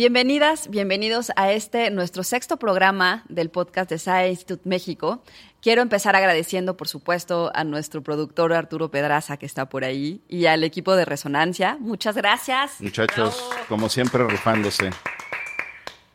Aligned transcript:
Bienvenidas, 0.00 0.70
bienvenidos 0.70 1.30
a 1.36 1.52
este, 1.52 1.90
nuestro 1.90 2.22
sexto 2.22 2.56
programa 2.56 3.22
del 3.28 3.50
podcast 3.50 3.90
de 3.90 3.98
SAE 3.98 4.30
Institute 4.30 4.66
México. 4.66 5.22
Quiero 5.60 5.82
empezar 5.82 6.16
agradeciendo, 6.16 6.74
por 6.74 6.88
supuesto, 6.88 7.52
a 7.54 7.64
nuestro 7.64 8.02
productor 8.02 8.54
Arturo 8.54 8.90
Pedraza, 8.90 9.36
que 9.36 9.44
está 9.44 9.68
por 9.68 9.84
ahí, 9.84 10.22
y 10.26 10.46
al 10.46 10.64
equipo 10.64 10.96
de 10.96 11.04
Resonancia. 11.04 11.76
Muchas 11.80 12.16
gracias. 12.16 12.80
Muchachos, 12.80 13.44
como 13.68 13.90
siempre, 13.90 14.26
rifándose. 14.26 14.88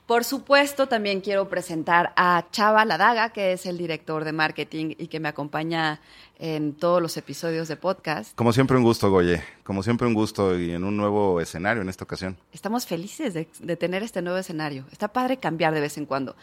Por 0.05 0.23
supuesto, 0.23 0.87
también 0.87 1.19
quiero 1.19 1.49
presentar 1.49 2.13
a 2.15 2.45
Chava 2.51 2.85
Ladaga, 2.85 3.29
que 3.29 3.53
es 3.53 3.65
el 3.65 3.79
director 3.79 4.23
de 4.23 4.33
marketing 4.33 4.93
y 4.99 5.07
que 5.07 5.19
me 5.19 5.29
acompaña 5.29 5.99
en 6.37 6.73
todos 6.73 7.01
los 7.01 7.17
episodios 7.17 7.67
de 7.67 7.75
podcast. 7.75 8.35
Como 8.35 8.53
siempre, 8.53 8.77
un 8.77 8.83
gusto, 8.83 9.09
Goye. 9.09 9.41
Como 9.63 9.81
siempre, 9.81 10.05
un 10.05 10.13
gusto 10.13 10.59
y 10.59 10.71
en 10.71 10.83
un 10.83 10.95
nuevo 10.95 11.41
escenario 11.41 11.81
en 11.81 11.89
esta 11.89 12.03
ocasión. 12.03 12.37
Estamos 12.51 12.85
felices 12.85 13.33
de, 13.33 13.45
tener 13.77 14.03
este 14.03 14.21
nuevo 14.21 14.37
escenario. 14.37 14.85
Está 14.91 15.07
padre 15.07 15.37
cambiar 15.37 15.73
de 15.73 15.81
vez 15.81 15.97
en 15.97 16.05
cuando. 16.05 16.35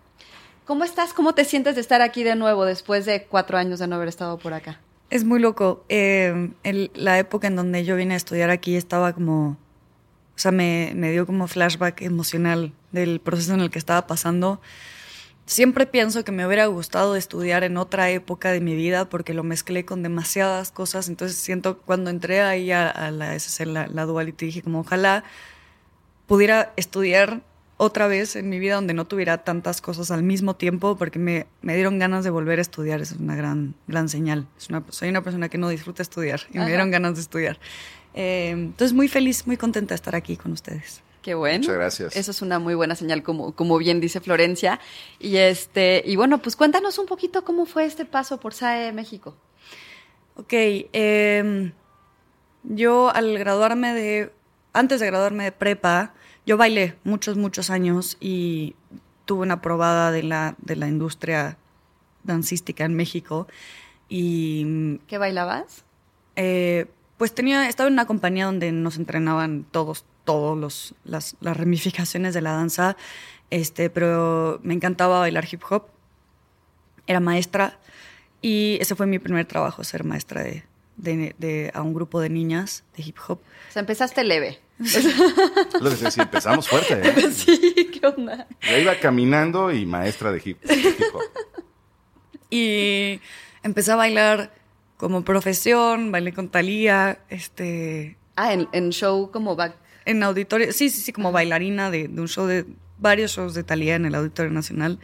¿Cómo 0.65 0.83
estás? 0.83 1.13
¿Cómo 1.13 1.33
te 1.33 1.45
sientes 1.45 1.75
de 1.75 1.81
estar 1.81 2.01
aquí 2.01 2.23
de 2.23 2.35
nuevo 2.35 2.65
después 2.65 3.05
de 3.05 3.23
cuatro 3.23 3.57
años 3.57 3.79
de 3.79 3.87
no 3.87 3.95
haber 3.95 4.07
estado 4.07 4.37
por 4.37 4.53
acá? 4.53 4.79
Es 5.09 5.23
muy 5.23 5.39
loco. 5.39 5.83
Eh, 5.89 6.51
la 6.93 7.17
época 7.17 7.47
en 7.47 7.55
donde 7.55 7.83
yo 7.83 7.95
vine 7.95 8.13
a 8.13 8.17
estudiar 8.17 8.49
aquí 8.49 8.75
estaba 8.75 9.13
como 9.13 9.57
o 10.39 10.41
sea, 10.41 10.53
me, 10.53 10.93
me 10.95 11.11
dio 11.11 11.25
como 11.25 11.49
flashback 11.49 12.01
emocional 12.01 12.71
del 12.93 13.19
proceso 13.19 13.55
en 13.55 13.59
el 13.59 13.69
que 13.69 13.77
estaba 13.77 14.07
pasando. 14.07 14.61
Siempre 15.49 15.87
pienso 15.87 16.23
que 16.23 16.31
me 16.31 16.45
hubiera 16.45 16.67
gustado 16.67 17.15
estudiar 17.15 17.63
en 17.63 17.77
otra 17.77 18.11
época 18.11 18.51
de 18.51 18.61
mi 18.61 18.75
vida 18.75 19.09
porque 19.09 19.33
lo 19.33 19.43
mezclé 19.43 19.83
con 19.83 20.03
demasiadas 20.03 20.69
cosas. 20.69 21.09
Entonces 21.09 21.39
siento 21.39 21.79
cuando 21.79 22.11
entré 22.11 22.41
ahí 22.41 22.71
a, 22.71 23.09
la 23.09 23.33
SC, 23.33 23.65
la, 23.65 23.87
la 23.87 24.05
Duality, 24.05 24.45
dije 24.45 24.61
como 24.61 24.81
ojalá 24.81 25.23
pudiera 26.27 26.71
estudiar 26.75 27.41
otra 27.77 28.05
vez 28.05 28.35
en 28.35 28.47
mi 28.47 28.59
vida 28.59 28.75
donde 28.75 28.93
no 28.93 29.05
tuviera 29.05 29.39
tantas 29.39 29.81
cosas 29.81 30.11
al 30.11 30.21
mismo 30.21 30.55
tiempo 30.55 30.95
porque 30.97 31.17
me, 31.17 31.47
me 31.63 31.73
dieron 31.73 31.97
ganas 31.97 32.23
de 32.23 32.29
volver 32.29 32.59
a 32.59 32.61
estudiar. 32.61 33.01
Es 33.01 33.13
una 33.13 33.35
gran, 33.35 33.73
gran 33.87 34.07
señal. 34.07 34.45
Es 34.55 34.69
una, 34.69 34.83
soy 34.89 35.09
una 35.09 35.23
persona 35.23 35.49
que 35.49 35.57
no 35.57 35.69
disfruta 35.69 36.03
estudiar 36.03 36.41
y 36.53 36.59
me 36.59 36.67
dieron 36.67 36.91
ganas 36.91 37.15
de 37.15 37.21
estudiar. 37.21 37.59
Eh, 38.13 38.51
entonces, 38.51 38.93
muy 38.93 39.07
feliz, 39.07 39.47
muy 39.47 39.57
contenta 39.57 39.93
de 39.93 39.95
estar 39.95 40.15
aquí 40.15 40.37
con 40.37 40.51
ustedes. 40.51 41.01
Qué 41.21 41.35
bueno. 41.35 41.59
Muchas 41.59 41.75
gracias. 41.75 42.15
Eso 42.15 42.31
es 42.31 42.41
una 42.41 42.59
muy 42.59 42.75
buena 42.75 42.95
señal, 42.95 43.23
como, 43.23 43.53
como 43.53 43.77
bien 43.77 43.99
dice 43.99 44.21
Florencia. 44.21 44.79
Y 45.19 45.37
este, 45.37 46.01
y 46.05 46.15
bueno, 46.15 46.41
pues 46.41 46.55
cuéntanos 46.55 46.97
un 46.97 47.05
poquito 47.05 47.43
cómo 47.43 47.65
fue 47.65 47.85
este 47.85 48.05
paso 48.05 48.39
por 48.39 48.53
SAE 48.53 48.93
México. 48.93 49.35
Ok, 50.35 50.53
eh, 50.53 51.73
yo 52.63 53.13
al 53.13 53.37
graduarme 53.37 53.93
de, 53.93 54.31
antes 54.71 55.01
de 55.01 55.07
graduarme 55.07 55.43
de 55.43 55.51
prepa, 55.51 56.13
yo 56.45 56.55
bailé 56.55 56.95
muchos, 57.03 57.35
muchos 57.35 57.69
años 57.69 58.17
y 58.19 58.75
tuve 59.25 59.41
una 59.41 59.61
probada 59.61 60.11
de 60.11 60.23
la, 60.23 60.55
de 60.59 60.75
la 60.75 60.87
industria 60.87 61.57
dancística 62.23 62.85
en 62.85 62.95
México. 62.95 63.47
Y, 64.07 64.97
¿Qué 65.07 65.17
bailabas? 65.17 65.83
Eh, 66.35 66.87
pues 67.17 67.35
tenía, 67.35 67.67
estaba 67.67 67.87
en 67.87 67.93
una 67.93 68.05
compañía 68.05 68.45
donde 68.45 68.71
nos 68.71 68.97
entrenaban 68.97 69.65
todos, 69.69 70.05
todos 70.29 70.55
los, 70.55 70.93
las, 71.05 71.35
las 71.41 71.57
ramificaciones 71.57 72.35
de 72.35 72.41
la 72.41 72.51
danza, 72.51 72.95
este, 73.49 73.89
pero 73.89 74.59
me 74.61 74.75
encantaba 74.75 75.17
bailar 75.17 75.47
hip 75.51 75.63
hop. 75.67 75.87
Era 77.07 77.19
maestra 77.19 77.79
y 78.43 78.77
ese 78.79 78.93
fue 78.93 79.07
mi 79.07 79.17
primer 79.17 79.47
trabajo, 79.47 79.83
ser 79.83 80.03
maestra 80.03 80.43
de, 80.43 80.65
de, 80.97 81.33
de, 81.39 81.71
a 81.73 81.81
un 81.81 81.95
grupo 81.95 82.21
de 82.21 82.29
niñas 82.29 82.83
de 82.95 83.01
hip 83.01 83.17
hop. 83.27 83.39
O 83.39 83.71
sea, 83.71 83.79
empezaste 83.79 84.23
leve. 84.23 84.59
Lo 85.81 85.89
sí, 85.89 86.21
empezamos 86.21 86.69
fuerte. 86.69 87.01
¿eh? 87.03 87.31
Sí, 87.33 87.89
qué 87.91 88.05
onda. 88.05 88.47
Yo 88.69 88.77
iba 88.77 88.99
caminando 88.99 89.71
y 89.71 89.87
maestra 89.87 90.31
de 90.31 90.43
hip, 90.45 90.59
hip 90.63 91.01
hop. 91.11 91.23
Y 92.51 93.19
empecé 93.63 93.93
a 93.93 93.95
bailar 93.95 94.53
como 94.97 95.23
profesión, 95.23 96.11
bailé 96.11 96.33
con 96.33 96.49
Talía, 96.49 97.17
este... 97.29 98.15
Ah, 98.35 98.53
en, 98.53 98.69
en, 98.73 98.91
show 98.91 99.31
como 99.31 99.55
back. 99.55 99.75
En 100.05 100.23
auditorio, 100.23 100.71
sí, 100.71 100.89
sí, 100.89 101.01
sí, 101.01 101.13
como 101.13 101.31
bailarina 101.31 101.91
de, 101.91 102.07
de 102.07 102.21
un 102.21 102.27
show 102.27 102.45
de, 102.45 102.65
varios 102.99 103.31
shows 103.31 103.53
de 103.53 103.63
Talía 103.63 103.95
en 103.95 104.05
el 104.05 104.15
Auditorio 104.15 104.51
Nacional. 104.51 104.99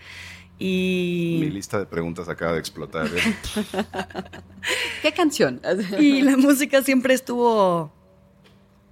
Y... 0.57 1.38
Mi 1.41 1.50
lista 1.50 1.79
de 1.79 1.85
preguntas 1.85 2.29
acaba 2.29 2.53
de 2.53 2.59
explotar. 2.59 3.07
¿eh? 3.07 3.35
¿Qué 5.01 5.11
canción? 5.11 5.61
y 6.00 6.22
la 6.22 6.38
música 6.38 6.81
siempre 6.81 7.14
estuvo 7.14 7.93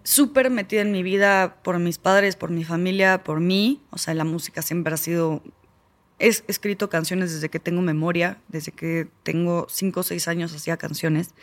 súper 0.03 0.49
metida 0.49 0.81
en 0.81 0.91
mi 0.91 1.03
vida 1.03 1.61
por 1.63 1.79
mis 1.79 1.97
padres, 1.97 2.35
por 2.35 2.49
mi 2.51 2.63
familia, 2.63 3.23
por 3.23 3.39
mí. 3.39 3.81
O 3.91 3.97
sea, 3.97 4.13
la 4.13 4.25
música 4.25 4.61
siempre 4.61 4.93
ha 4.93 4.97
sido 4.97 5.41
He 6.19 6.27
escrito 6.27 6.89
canciones 6.89 7.33
desde 7.33 7.49
que 7.49 7.59
tengo 7.59 7.81
memoria, 7.81 8.37
desde 8.47 8.71
que 8.71 9.07
tengo 9.23 9.67
cinco 9.69 10.01
o 10.01 10.03
seis 10.03 10.27
años 10.27 10.53
hacía 10.53 10.77
canciones, 10.77 11.33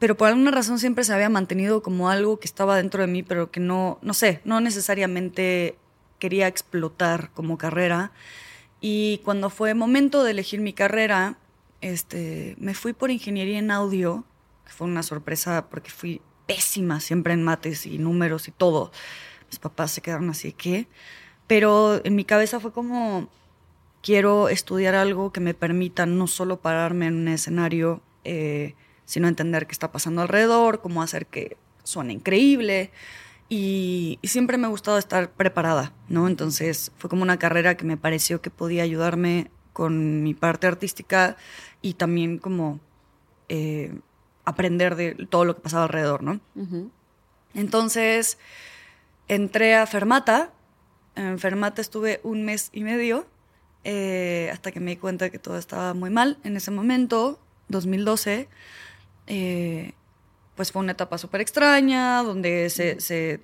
pero 0.00 0.16
por 0.16 0.28
alguna 0.28 0.50
razón 0.50 0.78
siempre 0.78 1.04
se 1.04 1.12
había 1.12 1.28
mantenido 1.28 1.82
como 1.82 2.08
algo 2.08 2.40
que 2.40 2.46
estaba 2.46 2.76
dentro 2.76 3.02
de 3.02 3.06
mí, 3.06 3.22
pero 3.22 3.50
que 3.50 3.60
no, 3.60 3.98
no 4.00 4.14
sé, 4.14 4.40
no 4.44 4.60
necesariamente 4.62 5.76
quería 6.18 6.48
explotar 6.48 7.30
como 7.34 7.58
carrera. 7.58 8.10
Y 8.80 9.18
cuando 9.24 9.50
fue 9.50 9.74
momento 9.74 10.24
de 10.24 10.30
elegir 10.30 10.62
mi 10.62 10.72
carrera, 10.72 11.36
este, 11.82 12.56
me 12.58 12.72
fui 12.72 12.94
por 12.94 13.10
ingeniería 13.10 13.58
en 13.58 13.70
audio, 13.70 14.24
que 14.64 14.72
fue 14.72 14.86
una 14.86 15.02
sorpresa 15.02 15.66
porque 15.68 15.90
fui 15.90 16.22
pésima 16.46 16.98
siempre 17.00 17.34
en 17.34 17.42
mates 17.42 17.84
y 17.84 17.98
números 17.98 18.48
y 18.48 18.52
todo. 18.52 18.92
Mis 19.50 19.58
papás 19.58 19.90
se 19.90 20.00
quedaron 20.00 20.30
así, 20.30 20.54
¿qué? 20.54 20.88
Pero 21.46 22.00
en 22.04 22.14
mi 22.14 22.24
cabeza 22.24 22.58
fue 22.58 22.72
como, 22.72 23.28
quiero 24.02 24.48
estudiar 24.48 24.94
algo 24.94 25.30
que 25.30 25.40
me 25.40 25.52
permita 25.52 26.06
no 26.06 26.26
solo 26.26 26.58
pararme 26.58 27.08
en 27.08 27.16
un 27.16 27.28
escenario, 27.28 28.00
eh, 28.24 28.76
sino 29.10 29.26
entender 29.26 29.66
qué 29.66 29.72
está 29.72 29.90
pasando 29.90 30.22
alrededor, 30.22 30.80
cómo 30.80 31.02
hacer 31.02 31.26
que 31.26 31.56
suene 31.82 32.12
increíble. 32.12 32.92
Y, 33.48 34.20
y, 34.22 34.28
siempre 34.28 34.56
me 34.56 34.68
ha 34.68 34.70
gustado 34.70 34.96
estar 34.98 35.32
preparada, 35.32 35.92
¿no? 36.08 36.28
Entonces 36.28 36.92
fue 36.96 37.10
como 37.10 37.22
una 37.22 37.36
carrera 37.36 37.76
que 37.76 37.84
me 37.84 37.96
pareció 37.96 38.40
que 38.40 38.50
podía 38.50 38.84
ayudarme 38.84 39.50
con 39.72 40.22
mi 40.22 40.34
parte 40.34 40.68
artística 40.68 41.36
y 41.82 41.94
también 41.94 42.38
como 42.38 42.78
eh, 43.48 43.92
aprender 44.44 44.94
de 44.94 45.14
todo 45.28 45.44
lo 45.44 45.56
que 45.56 45.62
pasaba 45.62 45.82
alrededor, 45.82 46.22
¿no? 46.22 46.40
Entonces, 47.54 48.38
entré 49.26 49.74
a 49.74 49.86
Fermata. 49.86 50.52
En 51.16 51.40
Fermata 51.40 51.80
estuve 51.80 52.20
un 52.22 52.44
mes 52.44 52.70
y 52.72 52.84
medio 52.84 53.26
eh, 53.82 54.50
hasta 54.52 54.70
que 54.70 54.78
me 54.78 54.92
di 54.92 54.96
cuenta 54.98 55.24
de 55.24 55.32
que 55.32 55.40
todo 55.40 55.58
estaba 55.58 55.94
muy 55.94 56.10
mal. 56.10 56.38
En 56.44 56.56
ese 56.56 56.70
momento, 56.70 57.40
2012, 57.68 58.48
eh, 59.30 59.92
pues 60.56 60.72
fue 60.72 60.82
una 60.82 60.92
etapa 60.92 61.18
súper 61.18 61.40
extraña, 61.40 62.22
donde 62.24 62.68
se, 62.68 63.00
se, 63.00 63.40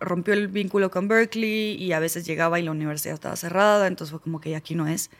rompió 0.00 0.32
el 0.32 0.48
vínculo 0.48 0.90
con 0.90 1.08
Berkeley 1.08 1.74
y 1.74 1.92
a 1.92 2.00
veces 2.00 2.26
llegaba 2.26 2.58
y 2.58 2.62
la 2.62 2.70
universidad 2.70 3.14
estaba 3.14 3.36
cerrada, 3.36 3.86
entonces 3.86 4.10
fue 4.12 4.20
como 4.20 4.40
que 4.40 4.56
aquí 4.56 4.74
no 4.74 4.88
es. 4.88 5.10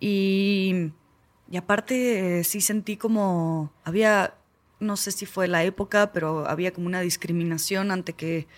Y, 0.00 0.90
y 1.48 1.56
aparte 1.56 2.42
sí 2.42 2.60
sentí 2.60 2.96
como, 2.96 3.72
había, 3.84 4.34
no 4.80 4.96
sé 4.96 5.12
si 5.12 5.26
fue 5.26 5.46
la 5.46 5.62
época, 5.62 6.12
pero 6.12 6.48
había 6.48 6.72
como 6.72 6.88
una 6.88 7.00
discriminación 7.00 7.92
ante 7.92 8.14
que 8.14 8.48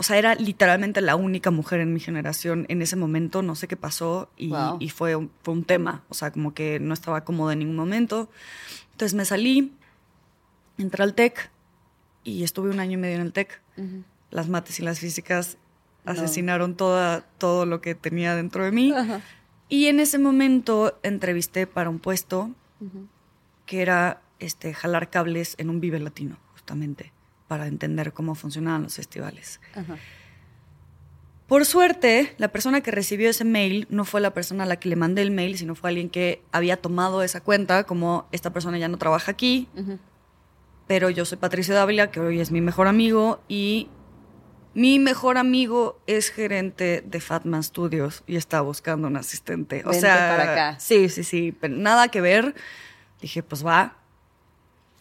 o 0.00 0.04
sea, 0.04 0.16
era 0.16 0.36
literalmente 0.36 1.00
la 1.00 1.16
única 1.16 1.50
mujer 1.50 1.80
en 1.80 1.92
mi 1.92 1.98
generación 1.98 2.66
en 2.68 2.82
ese 2.82 2.94
momento, 2.94 3.42
no 3.42 3.56
sé 3.56 3.66
qué 3.66 3.76
pasó 3.76 4.30
y, 4.36 4.48
fue, 4.90 5.16
un, 5.16 5.28
fue, 5.42 5.54
un, 5.54 5.64
tema, 5.64 6.04
o 6.08 6.14
sea, 6.14 6.30
como 6.30 6.54
que 6.54 6.78
no 6.78 6.94
estaba 6.94 7.24
cómoda 7.24 7.52
en 7.52 7.58
ningún 7.58 7.74
momento. 7.74 8.30
Entonces 8.92 9.14
me 9.14 9.24
salí, 9.24 9.72
entré 10.78 11.02
al 11.02 11.14
TEC 11.14 11.50
y 12.22 12.44
estuve 12.44 12.70
un 12.70 12.78
año 12.78 12.92
y 12.92 12.96
medio 12.96 13.16
en 13.16 13.22
el 13.22 13.32
TEC. 13.32 13.60
Las 14.30 14.48
mates 14.48 14.78
y 14.78 14.84
las 14.84 15.00
físicas 15.00 15.58
asesinaron 16.04 16.76
toda, 16.76 17.22
todo 17.36 17.66
lo 17.66 17.80
que 17.80 17.96
tenía 17.96 18.36
dentro 18.36 18.62
de 18.62 18.70
mí. 18.70 18.94
Y 19.68 19.86
en 19.86 19.98
ese 19.98 20.20
momento 20.20 20.96
entrevisté 21.02 21.66
para 21.66 21.90
un 21.90 21.98
puesto 21.98 22.52
que 23.66 23.82
era 23.82 24.22
este, 24.38 24.74
jalar 24.74 25.10
cables 25.10 25.56
en 25.58 25.70
un 25.70 25.80
Vive 25.80 25.98
Latino, 25.98 26.38
justamente 26.52 27.17
para 27.48 27.66
entender 27.66 28.12
cómo 28.12 28.34
funcionaban 28.34 28.84
los 28.84 28.94
festivales. 28.94 29.60
Por 31.46 31.64
suerte, 31.64 32.34
la 32.36 32.48
persona 32.48 32.82
que 32.82 32.90
recibió 32.90 33.30
ese 33.30 33.44
mail 33.44 33.86
no 33.88 34.04
fue 34.04 34.20
la 34.20 34.34
persona 34.34 34.64
a 34.64 34.66
la 34.66 34.76
que 34.76 34.90
le 34.90 34.96
mandé 34.96 35.22
el 35.22 35.30
mail, 35.30 35.56
sino 35.56 35.74
fue 35.74 35.88
alguien 35.88 36.10
que 36.10 36.42
había 36.52 36.76
tomado 36.76 37.22
esa 37.22 37.40
cuenta, 37.40 37.84
como 37.84 38.28
esta 38.32 38.52
persona 38.52 38.76
ya 38.76 38.88
no 38.88 38.98
trabaja 38.98 39.32
aquí, 39.32 39.66
pero 40.86 41.08
yo 41.08 41.24
soy 41.24 41.38
Patricio 41.38 41.74
Dávila, 41.74 42.10
que 42.10 42.20
hoy 42.20 42.38
es 42.40 42.50
mi 42.50 42.60
mejor 42.60 42.86
amigo, 42.86 43.42
y 43.48 43.88
mi 44.74 44.98
mejor 44.98 45.38
amigo 45.38 45.98
es 46.06 46.28
gerente 46.28 47.02
de 47.04 47.20
Fatman 47.20 47.62
Studios 47.62 48.22
y 48.26 48.36
está 48.36 48.60
buscando 48.60 49.08
un 49.08 49.16
asistente. 49.16 49.82
O 49.86 49.92
sea, 49.94 50.36
para 50.36 50.52
acá. 50.52 50.80
Sí, 50.80 51.08
sí, 51.08 51.24
sí, 51.24 51.56
pero 51.58 51.74
nada 51.76 52.08
que 52.08 52.20
ver. 52.20 52.54
Dije, 53.20 53.42
pues 53.42 53.66
va. 53.66 53.96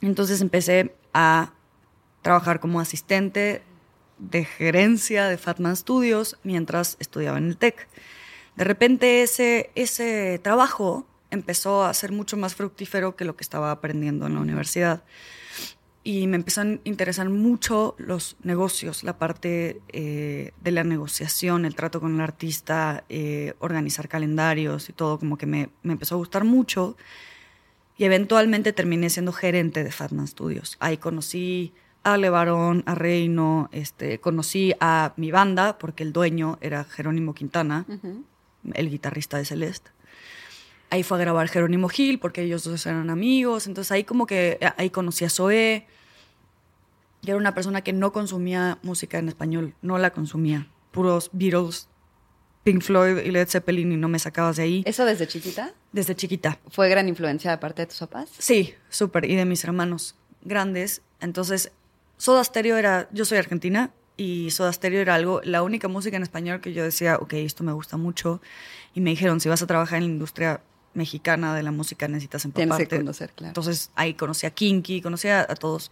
Entonces 0.01 0.41
empecé 0.41 0.95
a 1.13 1.53
trabajar 2.27 2.59
como 2.59 2.81
asistente 2.81 3.61
de 4.17 4.43
gerencia 4.43 5.29
de 5.29 5.37
Fatman 5.37 5.77
Studios 5.77 6.37
mientras 6.43 6.97
estudiaba 6.99 7.37
en 7.37 7.45
el 7.45 7.55
TEC. 7.55 7.87
De 8.57 8.65
repente 8.65 9.21
ese, 9.23 9.71
ese 9.75 10.37
trabajo 10.43 11.07
empezó 11.31 11.85
a 11.85 11.93
ser 11.93 12.11
mucho 12.11 12.35
más 12.35 12.53
fructífero 12.53 13.15
que 13.15 13.23
lo 13.23 13.37
que 13.37 13.45
estaba 13.45 13.71
aprendiendo 13.71 14.27
en 14.27 14.33
la 14.33 14.41
universidad. 14.41 15.05
Y 16.03 16.27
me 16.27 16.35
empezaron 16.35 16.81
a 16.83 16.89
interesar 16.89 17.29
mucho 17.29 17.95
los 17.97 18.35
negocios, 18.43 19.05
la 19.05 19.17
parte 19.17 19.79
eh, 19.93 20.51
de 20.61 20.71
la 20.71 20.83
negociación, 20.83 21.63
el 21.63 21.75
trato 21.75 22.01
con 22.01 22.15
el 22.15 22.19
artista, 22.19 23.05
eh, 23.07 23.53
organizar 23.59 24.09
calendarios 24.09 24.89
y 24.89 24.91
todo, 24.91 25.17
como 25.17 25.37
que 25.37 25.45
me, 25.45 25.69
me, 25.81 25.93
empezó 25.93 26.15
a 26.15 26.17
gustar 26.17 26.43
mucho. 26.43 26.97
Y 27.97 28.03
eventualmente 28.03 28.73
terminé 28.73 29.09
siendo 29.09 29.31
gerente 29.31 29.85
de 29.85 29.93
Fatman 29.93 30.27
Studios. 30.27 30.75
Ahí 30.81 30.97
conocí 30.97 31.73
a 32.13 32.17
Levarón, 32.17 32.83
a 32.85 32.95
Reino, 32.95 33.67
este, 33.73 34.19
conocí 34.19 34.73
a 34.79 35.13
mi 35.17 35.29
banda 35.29 35.77
porque 35.77 36.03
el 36.03 36.13
dueño 36.13 36.57
era 36.61 36.85
Jerónimo 36.85 37.33
Quintana, 37.33 37.85
el 38.73 38.89
guitarrista 38.89 39.37
de 39.37 39.43
Celeste. 39.43 39.91
Ahí 40.89 41.03
fue 41.03 41.17
a 41.17 41.21
grabar 41.21 41.49
Jerónimo 41.49 41.89
Gil 41.89 42.19
porque 42.19 42.43
ellos 42.43 42.63
dos 42.63 42.85
eran 42.85 43.09
amigos, 43.09 43.67
entonces 43.67 43.91
ahí 43.91 44.05
como 44.05 44.25
que 44.25 44.57
eh, 44.61 44.69
ahí 44.77 44.89
conocí 44.89 45.25
a 45.25 45.29
Zoé. 45.29 45.85
Yo 47.23 47.31
era 47.31 47.37
una 47.37 47.53
persona 47.53 47.81
que 47.81 47.91
no 47.91 48.13
consumía 48.13 48.77
música 48.83 49.19
en 49.19 49.27
español, 49.27 49.73
no 49.81 49.97
la 49.97 50.11
consumía, 50.11 50.69
puros 50.91 51.29
Beatles, 51.33 51.89
Pink 52.63 52.83
Floyd 52.83 53.17
y 53.17 53.31
Led 53.31 53.49
Zeppelin 53.49 53.91
y 53.91 53.97
no 53.97 54.07
me 54.07 54.19
sacabas 54.19 54.55
de 54.55 54.63
ahí. 54.63 54.83
¿Eso 54.85 55.03
desde 55.03 55.27
chiquita? 55.27 55.73
Desde 55.91 56.15
chiquita. 56.15 56.57
¿Fue 56.69 56.87
gran 56.87 57.09
influencia 57.09 57.51
de 57.51 57.57
parte 57.57 57.81
de 57.81 57.87
tus 57.87 57.99
papás? 57.99 58.29
Sí, 58.37 58.75
súper, 58.87 59.25
y 59.25 59.35
de 59.35 59.43
mis 59.43 59.61
hermanos 59.65 60.15
grandes. 60.41 61.01
Entonces 61.19 61.73
Soda 62.17 62.43
Stereo 62.43 62.77
era, 62.77 63.07
yo 63.11 63.25
soy 63.25 63.37
argentina 63.37 63.91
y 64.17 64.49
Soda 64.51 64.73
Stereo 64.73 65.01
era 65.01 65.15
algo, 65.15 65.41
la 65.43 65.61
única 65.61 65.87
música 65.87 66.17
en 66.17 66.23
español 66.23 66.59
que 66.59 66.73
yo 66.73 66.83
decía, 66.83 67.17
ok, 67.17 67.33
esto 67.33 67.63
me 67.63 67.71
gusta 67.71 67.97
mucho. 67.97 68.41
Y 68.95 69.01
me 69.01 69.11
dijeron, 69.11 69.39
si 69.39 69.47
vas 69.47 69.61
a 69.61 69.67
trabajar 69.67 69.97
en 69.97 70.05
la 70.05 70.09
industria 70.09 70.61
mexicana 70.97 71.55
de 71.55 71.63
la 71.63 71.71
música 71.71 72.07
necesitas 72.07 72.43
empaparte. 72.43 72.87
Tienes 72.87 72.89
que 72.89 72.97
conocer, 72.97 73.31
claro. 73.33 73.49
Entonces 73.51 73.91
ahí 73.95 74.15
conocí 74.15 74.45
a 74.47 74.49
Kinky, 74.49 75.01
conocí 75.01 75.27
a, 75.27 75.45
todos. 75.45 75.91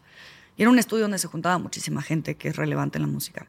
Y 0.57 0.63
era 0.63 0.71
un 0.71 0.79
estudio 0.79 1.03
donde 1.03 1.19
se 1.19 1.27
juntaba 1.27 1.59
muchísima 1.59 2.01
gente 2.01 2.35
que 2.35 2.49
es 2.49 2.55
relevante 2.55 2.97
en 2.97 3.03
la 3.03 3.07
música. 3.07 3.47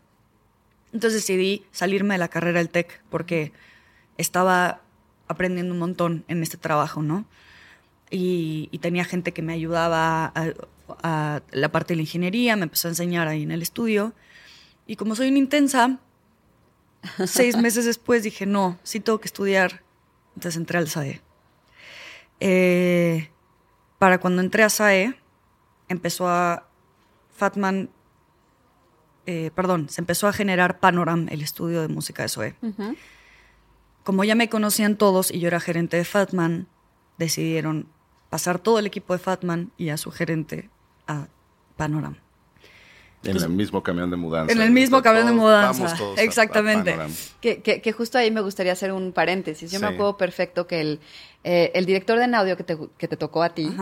Entonces 0.92 1.22
decidí 1.22 1.64
salirme 1.72 2.14
de 2.14 2.18
la 2.18 2.28
carrera 2.28 2.58
del 2.58 2.68
tech 2.68 3.02
porque 3.08 3.52
estaba 4.18 4.82
aprendiendo 5.28 5.72
un 5.72 5.80
montón 5.80 6.24
en 6.28 6.42
este 6.42 6.58
trabajo, 6.58 7.02
¿no? 7.02 7.24
Y, 8.10 8.68
y 8.70 8.78
tenía 8.78 9.04
gente 9.04 9.32
que 9.32 9.42
me 9.42 9.52
ayudaba 9.52 10.26
a, 10.26 10.52
a 11.02 11.42
la 11.50 11.70
parte 11.70 11.92
de 11.92 11.96
la 11.96 12.02
ingeniería, 12.02 12.56
me 12.56 12.64
empezó 12.64 12.88
a 12.88 12.92
enseñar 12.92 13.28
ahí 13.28 13.42
en 13.42 13.50
el 13.50 13.62
estudio. 13.62 14.14
Y 14.86 14.96
como 14.96 15.14
soy 15.16 15.28
una 15.28 15.38
intensa, 15.38 15.98
seis 17.26 17.56
meses 17.56 17.84
después 17.84 18.22
dije, 18.22 18.46
no, 18.46 18.78
sí 18.82 19.00
tengo 19.00 19.20
que 19.20 19.26
estudiar. 19.26 19.82
Entonces 20.34 20.56
entré 20.56 20.78
al 20.78 20.88
SAE. 20.88 21.20
Eh, 22.40 23.30
para 23.98 24.18
cuando 24.18 24.42
entré 24.42 24.62
a 24.62 24.68
SAE, 24.68 25.14
empezó 25.88 26.28
a 26.28 26.68
Fatman, 27.34 27.90
eh, 29.26 29.50
perdón, 29.54 29.88
se 29.88 30.00
empezó 30.00 30.28
a 30.28 30.32
generar 30.32 30.78
Panoram, 30.78 31.28
el 31.30 31.42
estudio 31.42 31.82
de 31.82 31.88
música 31.88 32.22
de 32.22 32.28
SOE. 32.28 32.54
Como 34.04 34.24
ya 34.24 34.34
me 34.34 34.48
conocían 34.48 34.96
todos 34.96 35.30
y 35.30 35.40
yo 35.40 35.48
era 35.48 35.58
gerente 35.58 35.96
de 35.96 36.04
Fatman, 36.04 36.68
decidieron 37.18 37.88
pasar 38.30 38.58
todo 38.58 38.78
el 38.78 38.86
equipo 38.86 39.12
de 39.12 39.18
Fatman 39.18 39.72
y 39.76 39.88
a 39.88 39.96
su 39.96 40.10
gerente 40.10 40.70
a 41.06 41.26
Panorama. 41.76 42.16
En 43.24 43.36
el 43.36 43.48
mismo 43.48 43.82
camión 43.82 44.10
de 44.10 44.16
mudanza. 44.16 44.52
En 44.52 44.60
el 44.60 44.70
mismo 44.70 45.02
camión 45.02 45.26
de 45.26 45.32
mudanza. 45.32 45.96
Exactamente. 46.16 46.96
que, 47.40 47.60
que, 47.60 47.92
justo 47.92 48.18
ahí 48.18 48.30
me 48.30 48.40
gustaría 48.40 48.72
hacer 48.72 48.92
un 48.92 49.12
paréntesis. 49.12 49.70
Yo 49.70 49.80
me 49.80 49.86
acuerdo 49.88 50.16
perfecto 50.16 50.66
que 50.66 50.80
el, 50.80 51.00
eh, 51.42 51.72
el 51.74 51.86
director 51.86 52.18
de 52.18 52.36
audio 52.36 52.56
que 52.56 52.64
te, 52.64 52.78
que 52.98 53.08
te 53.08 53.16
tocó 53.16 53.42
a 53.42 53.50
ti 53.50 53.74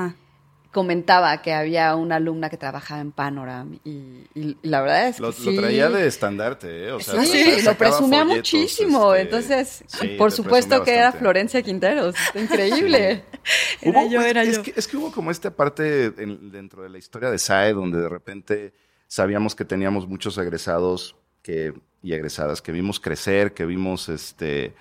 comentaba 0.74 1.40
que 1.40 1.54
había 1.54 1.94
una 1.94 2.16
alumna 2.16 2.50
que 2.50 2.58
trabajaba 2.58 3.00
en 3.00 3.12
Panorama 3.12 3.76
y, 3.84 4.58
la 4.62 4.82
verdad 4.82 5.08
es 5.08 5.16
que 5.16 5.22
lo, 5.22 5.32
sí. 5.32 5.54
Lo 5.54 5.62
traía 5.62 5.88
de 5.88 6.06
estandarte, 6.06 6.88
¿eh? 6.88 6.92
O 6.92 7.00
sea, 7.00 7.24
sí, 7.24 7.62
lo 7.64 7.74
presumía 7.78 8.24
muchísimo. 8.24 9.14
Este, 9.14 9.22
Entonces, 9.22 9.84
por 10.18 10.32
supuesto 10.32 10.82
que 10.82 10.94
era 10.94 11.12
Florencia 11.12 11.62
Quinteros. 11.62 12.16
Increíble. 12.34 13.24
era 13.80 14.06
yo, 14.06 14.20
era 14.20 14.42
es 14.42 14.56
yo. 14.56 14.62
Que, 14.62 14.74
es 14.76 14.86
que 14.86 14.96
hubo 14.98 15.10
como 15.12 15.30
esta 15.30 15.50
parte 15.50 16.10
dentro 16.10 16.82
de 16.82 16.90
la 16.90 16.98
historia 16.98 17.30
de 17.30 17.38
SAE 17.38 17.72
donde 17.72 18.00
de 18.00 18.08
repente 18.08 18.74
sabíamos 19.06 19.54
que 19.54 19.64
teníamos 19.64 20.06
muchos 20.06 20.36
egresados 20.36 21.16
que, 21.40 21.72
y 22.02 22.12
egresadas 22.12 22.60
que 22.60 22.72
vimos 22.72 23.00
crecer, 23.00 23.54
que 23.54 23.64
vimos 23.64 24.10
este... 24.10 24.74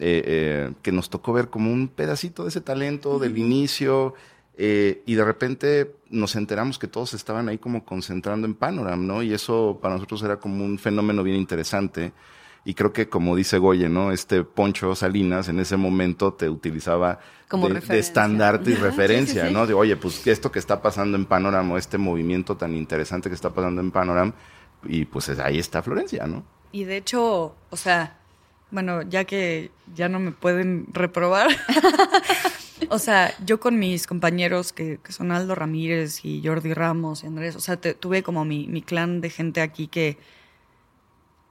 Eh, 0.00 0.24
eh, 0.26 0.72
que 0.82 0.90
nos 0.90 1.08
tocó 1.08 1.32
ver 1.32 1.50
como 1.50 1.70
un 1.70 1.86
pedacito 1.86 2.42
de 2.42 2.48
ese 2.48 2.60
talento 2.60 3.20
del 3.20 3.38
inicio 3.38 4.14
eh, 4.56 5.02
y 5.06 5.14
de 5.14 5.24
repente 5.24 5.96
nos 6.10 6.36
enteramos 6.36 6.78
que 6.78 6.86
todos 6.86 7.14
estaban 7.14 7.48
ahí 7.48 7.58
como 7.58 7.84
concentrando 7.84 8.46
en 8.46 8.54
Panoram, 8.54 9.06
¿no? 9.06 9.22
Y 9.22 9.32
eso 9.32 9.78
para 9.82 9.94
nosotros 9.94 10.22
era 10.22 10.36
como 10.36 10.64
un 10.64 10.78
fenómeno 10.78 11.22
bien 11.22 11.36
interesante. 11.36 12.12
Y 12.66 12.74
creo 12.74 12.92
que, 12.92 13.08
como 13.08 13.36
dice 13.36 13.58
Goye, 13.58 13.88
¿no? 13.88 14.10
Este 14.10 14.42
Poncho 14.42 14.94
Salinas 14.94 15.48
en 15.48 15.60
ese 15.60 15.76
momento 15.76 16.32
te 16.32 16.48
utilizaba 16.48 17.18
como 17.48 17.68
de, 17.68 17.98
estandarte 17.98 18.70
y 18.70 18.74
referencia, 18.74 19.50
¿no? 19.50 19.66
De, 19.66 19.74
oye, 19.74 19.96
pues 19.96 20.26
esto 20.26 20.50
que 20.50 20.60
está 20.60 20.80
pasando 20.80 21.18
en 21.18 21.26
Panoram 21.26 21.72
o 21.72 21.76
este 21.76 21.98
movimiento 21.98 22.56
tan 22.56 22.74
interesante 22.74 23.28
que 23.28 23.34
está 23.34 23.50
pasando 23.50 23.82
en 23.82 23.90
Panoram, 23.90 24.32
y 24.84 25.04
pues 25.04 25.28
ahí 25.38 25.58
está 25.58 25.82
Florencia, 25.82 26.26
¿no? 26.26 26.44
Y 26.72 26.84
de 26.84 26.96
hecho, 26.96 27.54
o 27.70 27.76
sea, 27.76 28.18
bueno, 28.70 29.02
ya 29.02 29.24
que 29.24 29.70
ya 29.94 30.08
no 30.08 30.18
me 30.18 30.32
pueden 30.32 30.86
reprobar, 30.92 31.48
o 32.90 32.98
sea, 32.98 33.34
yo 33.44 33.60
con 33.60 33.78
mis 33.78 34.06
compañeros 34.06 34.72
que, 34.72 34.98
son 35.08 35.32
Aldo 35.32 35.54
Ramírez 35.54 36.24
y 36.24 36.42
Jordi 36.44 36.74
Ramos 36.74 37.22
y 37.22 37.26
Andrés, 37.26 37.56
o 37.56 37.60
sea, 37.60 37.76
tuve 37.76 38.22
como 38.22 38.44
mi, 38.44 38.66
mi 38.66 38.82
clan 38.82 39.20
de 39.20 39.30
gente 39.30 39.60
aquí 39.60 39.86
que 39.86 40.18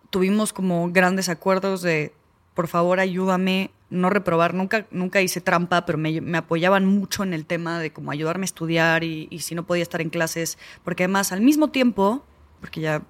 tuvimos 0.10 0.54
como 0.54 0.92
grandes 0.92 1.30
acuerdos 1.30 1.82
de, 1.82 2.14
por 2.54 2.68
favor, 2.68 3.00
ayúdame, 3.00 3.72
no 3.90 4.10
reprobar, 4.10 4.54
nunca, 4.54 4.86
nunca 4.92 5.22
hice 5.22 5.42
trampa, 5.42 5.86
pero 5.86 5.98
me, 5.98 6.20
me 6.22 6.38
apoyaban 6.38 6.86
mucho 6.86 7.24
en 7.24 7.34
el 7.34 7.46
tema 7.46 7.80
de 7.80 7.94
cómo 7.94 8.12
ayudarme 8.12 8.44
a 8.44 8.46
estudiar 8.46 9.04
y, 9.04 9.28
y 9.32 9.40
si 9.40 9.56
no 9.56 9.66
podía 9.66 9.84
estar 9.84 10.02
en 10.02 10.10
clases, 10.10 10.58
porque 10.84 11.04
además 11.04 11.32
al 11.32 11.42
mismo 11.42 11.70
tiempo, 11.70 12.24
porque 12.60 12.82
ya 12.82 13.04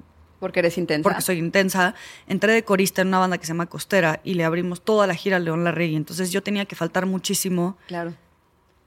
Porque 0.43 0.59
eres 0.59 0.77
intensa. 0.77 1.03
porque 1.03 1.21
soy 1.21 1.37
intensa, 1.39 1.95
entré 2.27 2.51
de 2.51 2.63
corista 2.65 3.01
en 3.01 3.07
una 3.07 3.19
banda 3.19 3.37
que 3.37 3.45
se 3.45 3.53
llama 3.53 3.67
Costera 3.67 4.19
y 4.25 4.33
le 4.33 4.43
abrimos 4.43 4.81
toda 4.83 5.07
la 5.07 5.15
gira 5.15 5.37
a 5.37 5.39
León 5.39 5.63
Larregui. 5.63 5.95
Entonces 5.95 6.31
yo 6.33 6.43
tenía 6.43 6.65
que 6.65 6.75
faltar 6.75 7.05
muchísimo 7.05 7.77
Claro. 7.87 8.13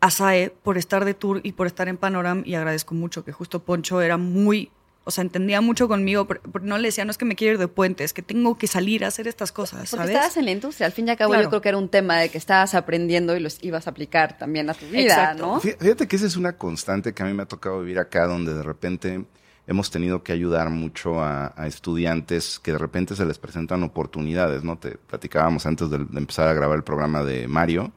a 0.01 0.11
SAE 0.11 0.51
por 0.63 0.77
estar 0.77 1.07
de 1.07 1.15
tour 1.15 1.41
y 1.43 1.53
por 1.53 1.67
estar 1.67 1.89
en 1.89 1.97
Panoram 1.97 2.43
y 2.45 2.57
agradezco 2.57 2.95
mucho 2.95 3.25
que 3.25 3.33
justo 3.33 3.63
Poncho 3.65 4.03
era 4.03 4.19
muy, 4.19 4.71
o 5.05 5.11
sea, 5.11 5.23
entendía 5.23 5.63
mucho 5.63 5.89
conmigo, 5.89 6.27
pero, 6.27 6.43
no 6.61 6.77
le 6.77 6.89
decía, 6.89 7.07
no 7.07 7.11
es 7.11 7.17
que 7.17 7.25
me 7.25 7.35
quiero 7.37 7.55
ir 7.55 7.59
de 7.59 7.69
puente, 7.69 8.05
es 8.05 8.13
que 8.13 8.21
tengo 8.21 8.59
que 8.59 8.67
salir 8.67 9.05
a 9.05 9.09
hacer 9.09 9.27
estas 9.27 9.51
cosas, 9.53 9.89
Porque 9.91 9.97
¿sabes? 9.97 10.11
estabas 10.11 10.37
en 10.37 10.45
la 10.45 10.51
industria. 10.51 10.87
Al 10.89 10.93
fin 10.93 11.09
y 11.09 11.11
al 11.13 11.17
cabo, 11.17 11.31
Claro. 11.31 11.45
yo 11.45 11.49
creo 11.49 11.63
que 11.63 11.69
era 11.71 11.79
un 11.79 11.89
tema 11.89 12.19
de 12.19 12.29
que 12.29 12.37
estabas 12.37 12.75
aprendiendo 12.75 13.35
y 13.35 13.41
los 13.41 13.63
ibas 13.65 13.87
a 13.87 13.91
aplicar 13.91 14.37
también 14.37 14.69
a 14.69 14.75
tu 14.75 14.85
vida, 14.87 15.01
Exacto. 15.15 15.47
¿no? 15.47 15.61
Fí- 15.63 15.77
Fíjate 15.79 16.07
que 16.07 16.17
esa 16.17 16.27
es 16.27 16.37
una 16.37 16.59
constante 16.59 17.15
que 17.15 17.23
a 17.23 17.27
mí 17.27 17.33
me 17.33 17.45
ha 17.45 17.47
tocado 17.47 17.81
vivir 17.81 17.99
acá, 17.99 18.27
donde 18.27 18.53
de 18.53 18.63
repente 18.63 19.25
hemos 19.67 19.91
tenido 19.91 20.23
que 20.23 20.33
ayudar 20.33 20.71
mucho 20.71 21.21
a, 21.21 21.53
a 21.57 21.67
estudiantes 21.67 22.59
que 22.61 22.73
de 22.73 22.79
repente 22.79 23.17
se 23.17 23.25
les 23.25 23.39
presentan 23.39 23.83
oportunidades, 23.83 24.63
¿no? 24.63 24.79
Te 24.79 24.93
platicábamos 24.97 25.67
antes 25.67 25.91
de, 25.91 25.99
de 25.99 26.19
empezar 26.19 26.49
a 26.49 26.53
grabar 26.53 26.77
el 26.77 26.85
programa 26.85 27.25
de 27.25 27.49
Mario, 27.49 27.93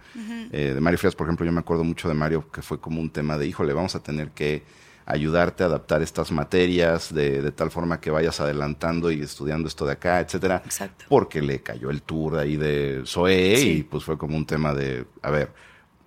eh, 0.51 0.71
de 0.73 0.81
Mario 0.81 0.97
Frías, 0.97 1.15
por 1.15 1.27
ejemplo, 1.27 1.45
yo 1.45 1.51
me 1.51 1.59
acuerdo 1.59 1.83
mucho 1.83 2.07
de 2.07 2.15
Mario, 2.15 2.49
que 2.51 2.61
fue 2.61 2.79
como 2.79 2.99
un 2.99 3.09
tema 3.11 3.37
de, 3.37 3.47
híjole, 3.47 3.73
vamos 3.73 3.95
a 3.95 4.01
tener 4.01 4.31
que 4.31 4.63
ayudarte 5.05 5.63
a 5.63 5.67
adaptar 5.67 6.03
estas 6.03 6.31
materias 6.31 7.11
de, 7.13 7.41
de 7.41 7.51
tal 7.51 7.71
forma 7.71 7.99
que 7.99 8.11
vayas 8.11 8.39
adelantando 8.41 9.11
y 9.11 9.21
estudiando 9.21 9.67
esto 9.67 9.85
de 9.85 9.93
acá, 9.93 10.19
etcétera. 10.19 10.61
Exacto. 10.63 11.05
Porque 11.09 11.41
le 11.41 11.61
cayó 11.63 11.89
el 11.89 12.03
tour 12.03 12.37
ahí 12.37 12.57
de 12.57 13.01
Sí. 13.05 13.69
y 13.79 13.83
pues 13.83 14.03
fue 14.03 14.17
como 14.19 14.37
un 14.37 14.45
tema 14.45 14.73
de, 14.73 15.05
a 15.23 15.31
ver, 15.31 15.51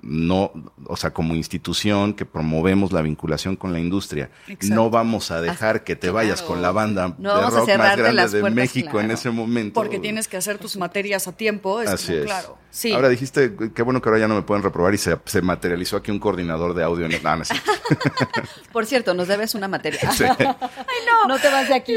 no, 0.03 0.53
o 0.87 0.97
sea, 0.97 1.13
como 1.13 1.35
institución 1.35 2.15
que 2.15 2.25
promovemos 2.27 2.93
la 2.93 3.03
vinculación 3.03 3.55
con 3.57 3.73
la 3.73 3.79
industria, 3.79 4.31
Exacto. 4.49 4.75
no 4.75 4.91
vamos 4.91 5.31
a 5.31 5.41
dejar 5.41 5.85
que 5.85 5.95
te 5.97 6.11
vayas 6.11 6.43
con 6.43 6.61
la 6.61 6.73
banda 6.73 7.15
No 7.19 7.37
de 7.37 7.41
vamos 7.43 7.55
a 7.55 7.59
rock 7.61 7.69
más 7.79 7.97
grande 7.97 8.13
las 8.13 8.33
de 8.33 8.41
puertas, 8.41 8.57
México 8.57 9.01
en 9.01 9.11
ese 9.13 9.31
momento. 9.31 9.75
Porque 9.81 9.99
tienes 10.01 10.27
que 10.29 10.37
hacer 10.37 10.59
tus 10.59 10.77
materias 10.77 11.29
a 11.29 11.33
tiempo, 11.37 11.81
es 11.81 11.89
Así 11.89 12.07
como, 12.09 12.19
es. 12.19 12.25
claro. 12.25 12.59
Sí. 12.71 12.91
Ahora 12.95 13.11
dijiste, 13.11 13.55
qué 13.75 13.83
bueno 13.83 14.01
que 14.01 14.09
ahora 14.09 14.19
ya 14.19 14.29
no 14.29 14.35
me 14.35 14.41
pueden 14.43 14.63
reprobar 14.63 14.95
y 14.95 14.99
se, 14.99 15.19
se 15.27 15.43
materializó 15.43 15.99
aquí 15.99 16.11
un 16.11 16.19
coordinador 16.19 16.75
de 16.75 16.83
audio. 16.83 17.05
en- 17.05 17.23
No, 17.23 17.37
no. 17.37 17.43
Por 18.73 18.87
cierto, 18.87 19.13
nos 19.15 19.29
debes 19.29 19.55
una 19.55 19.69
materia. 19.69 20.01
Sí. 20.13 20.25
no. 21.29 21.39
te 21.39 21.49
vas 21.51 21.69
de 21.69 21.75
aquí. 21.75 21.95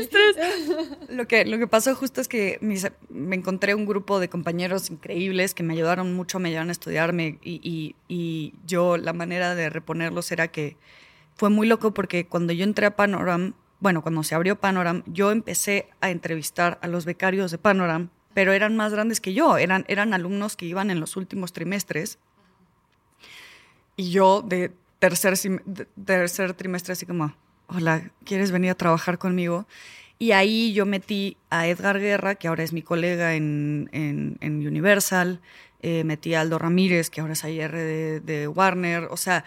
Lo 1.10 1.28
que, 1.28 1.46
lo 1.46 1.58
que 1.58 1.68
pasó 1.68 1.96
justo 1.96 2.20
es 2.22 2.28
que 2.28 2.58
mis- 2.62 2.92
me 3.10 3.36
encontré 3.38 3.74
un 3.74 3.86
grupo 3.86 4.20
de 4.20 4.30
compañeros 4.30 4.90
increíbles 4.90 5.54
que 5.54 5.64
me 5.64 5.74
ayudaron 5.74 6.14
mucho, 6.14 6.40
me 6.40 6.50
ayudaron 6.50 6.70
a 6.70 6.74
estudiarme 6.74 7.40
y, 7.42 7.62
y- 7.64 7.95
y 8.08 8.54
yo 8.66 8.98
la 8.98 9.14
manera 9.14 9.56
de 9.56 9.70
reponerlos 9.70 10.32
era 10.32 10.48
que 10.50 10.78
fue 11.36 11.50
muy 11.50 11.68
loco 11.68 11.94
porque 11.94 12.28
cuando 12.28 12.54
yo 12.54 12.64
entré 12.64 12.86
a 12.86 12.96
Panoram, 12.96 13.54
bueno, 13.80 14.02
cuando 14.02 14.24
se 14.24 14.36
abrió 14.36 14.56
Panoram, 14.60 15.04
yo 15.06 15.32
empecé 15.32 15.90
a 16.02 16.10
entrevistar 16.10 16.80
a 16.82 16.88
los 16.88 17.06
becarios 17.06 17.52
de 17.52 17.58
Panoram, 17.58 18.10
pero 18.34 18.54
eran 18.54 18.76
más 18.76 18.94
grandes 18.94 19.20
que 19.22 19.34
yo, 19.34 19.58
eran, 19.58 19.86
eran 19.88 20.14
alumnos 20.14 20.56
que 20.56 20.66
iban 20.66 20.92
en 20.92 21.00
los 21.00 21.18
últimos 21.18 21.54
trimestres 21.54 22.20
y 23.98 24.12
yo 24.12 24.42
de 24.42 24.72
tercer, 25.00 25.38
de 25.66 25.86
tercer 26.06 26.54
trimestre 26.54 26.94
así 26.94 27.06
como, 27.06 27.36
hola, 27.68 28.12
¿quieres 28.24 28.52
venir 28.52 28.72
a 28.72 28.76
trabajar 28.76 29.18
conmigo? 29.18 29.68
Y 30.18 30.32
ahí 30.32 30.74
yo 30.74 30.86
metí 30.86 31.38
a 31.50 31.68
Edgar 31.68 32.00
Guerra, 32.00 32.36
que 32.36 32.48
ahora 32.48 32.64
es 32.64 32.72
mi 32.72 32.82
colega 32.82 33.36
en- 33.36 33.90
en 33.92 34.68
Universal, 34.68 35.42
eh, 35.88 36.04
metí 36.04 36.34
a 36.34 36.42
Aldo 36.42 36.58
Ramírez, 36.58 37.10
que 37.12 37.22
ahora 37.22 37.34
es 37.34 37.44
IR 37.44 37.72
de, 37.72 38.20
de 38.20 38.48
Warner, 38.48 39.04
o 39.12 39.18
sea, 39.18 39.46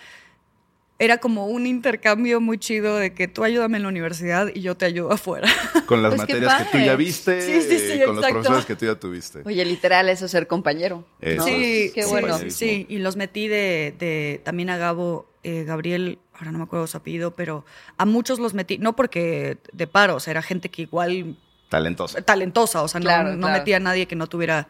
era 1.00 1.18
como 1.18 1.46
un 1.46 1.66
intercambio 1.66 2.40
muy 2.40 2.58
chido 2.58 2.96
de 2.96 3.12
que 3.14 3.28
tú 3.28 3.44
ayúdame 3.44 3.76
en 3.76 3.84
la 3.84 3.88
universidad 3.88 4.48
y 4.52 4.60
yo 4.62 4.76
te 4.76 4.84
ayudo 4.86 5.12
afuera. 5.12 5.48
Con 5.86 6.02
las 6.02 6.10
Pues 6.10 6.22
materias 6.22 6.62
que 6.70 6.78
tú 6.78 6.84
ya 6.84 6.96
viste, 6.96 7.40
Sí, 7.40 7.62
sí, 7.62 7.78
sí, 7.78 7.92
eh, 7.92 8.04
con 8.04 8.16
los 8.16 8.26
profesores 8.26 8.64
que 8.66 8.74
tú 8.76 8.84
ya 8.86 8.94
tuviste. 8.96 9.42
Oye, 9.44 9.64
literal, 9.64 10.08
eso 10.08 10.24
es 10.26 10.30
ser 10.32 10.46
compañero. 10.48 11.04
Sí, 11.20 11.92
Qué 11.94 12.02
sí, 12.02 12.10
bueno. 12.10 12.38
sí, 12.50 12.86
y 12.88 12.98
los 12.98 13.16
metí 13.16 13.46
de, 13.48 13.94
de- 13.98 14.40
también 14.44 14.70
a 14.70 14.76
Gabo, 14.76 15.28
eh, 15.44 15.62
Gabriel, 15.64 16.18
ahora 16.34 16.50
no 16.52 16.58
me 16.58 16.64
acuerdo 16.64 16.86
su 16.88 16.96
apellido, 16.96 17.30
pero 17.36 17.64
a 17.96 18.04
muchos 18.04 18.38
los 18.40 18.52
metí, 18.54 18.78
no 18.78 18.94
porque 18.96 19.58
de 19.72 19.86
paro, 19.86 20.16
o 20.16 20.20
sea, 20.20 20.32
era 20.32 20.42
gente 20.42 20.68
que 20.68 20.82
igual 20.82 21.36
Talentoso. 21.68 22.20
talentosa, 22.22 22.82
o 22.82 22.88
sea, 22.88 22.98
no- 23.00 23.04
Claro, 23.04 23.32
no, 23.34 23.38
claro. 23.46 23.58
metía 23.58 23.76
a 23.76 23.80
nadie 23.80 24.06
que 24.06 24.16
no 24.16 24.26
tuviera, 24.26 24.68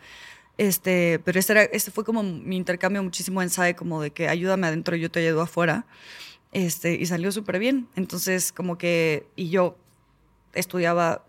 este, 0.58 1.20
pero 1.24 1.38
este, 1.38 1.52
era, 1.52 1.62
este 1.62 1.90
fue 1.90 2.04
como 2.04 2.22
mi 2.22 2.56
intercambio 2.56 3.02
muchísimo 3.02 3.40
en 3.40 3.48
SAE, 3.48 3.76
como 3.76 4.02
de 4.02 4.10
que 4.10 4.28
ayúdame 4.28 4.66
adentro 4.66 4.96
y 4.96 5.00
yo 5.00 5.10
te 5.10 5.20
ayudo 5.20 5.40
afuera, 5.40 5.86
este, 6.52 6.94
y 6.94 7.06
salió 7.06 7.30
súper 7.32 7.58
bien, 7.58 7.88
entonces 7.94 8.52
como 8.52 8.76
que, 8.76 9.26
y 9.36 9.50
yo 9.50 9.76
estudiaba 10.54 11.24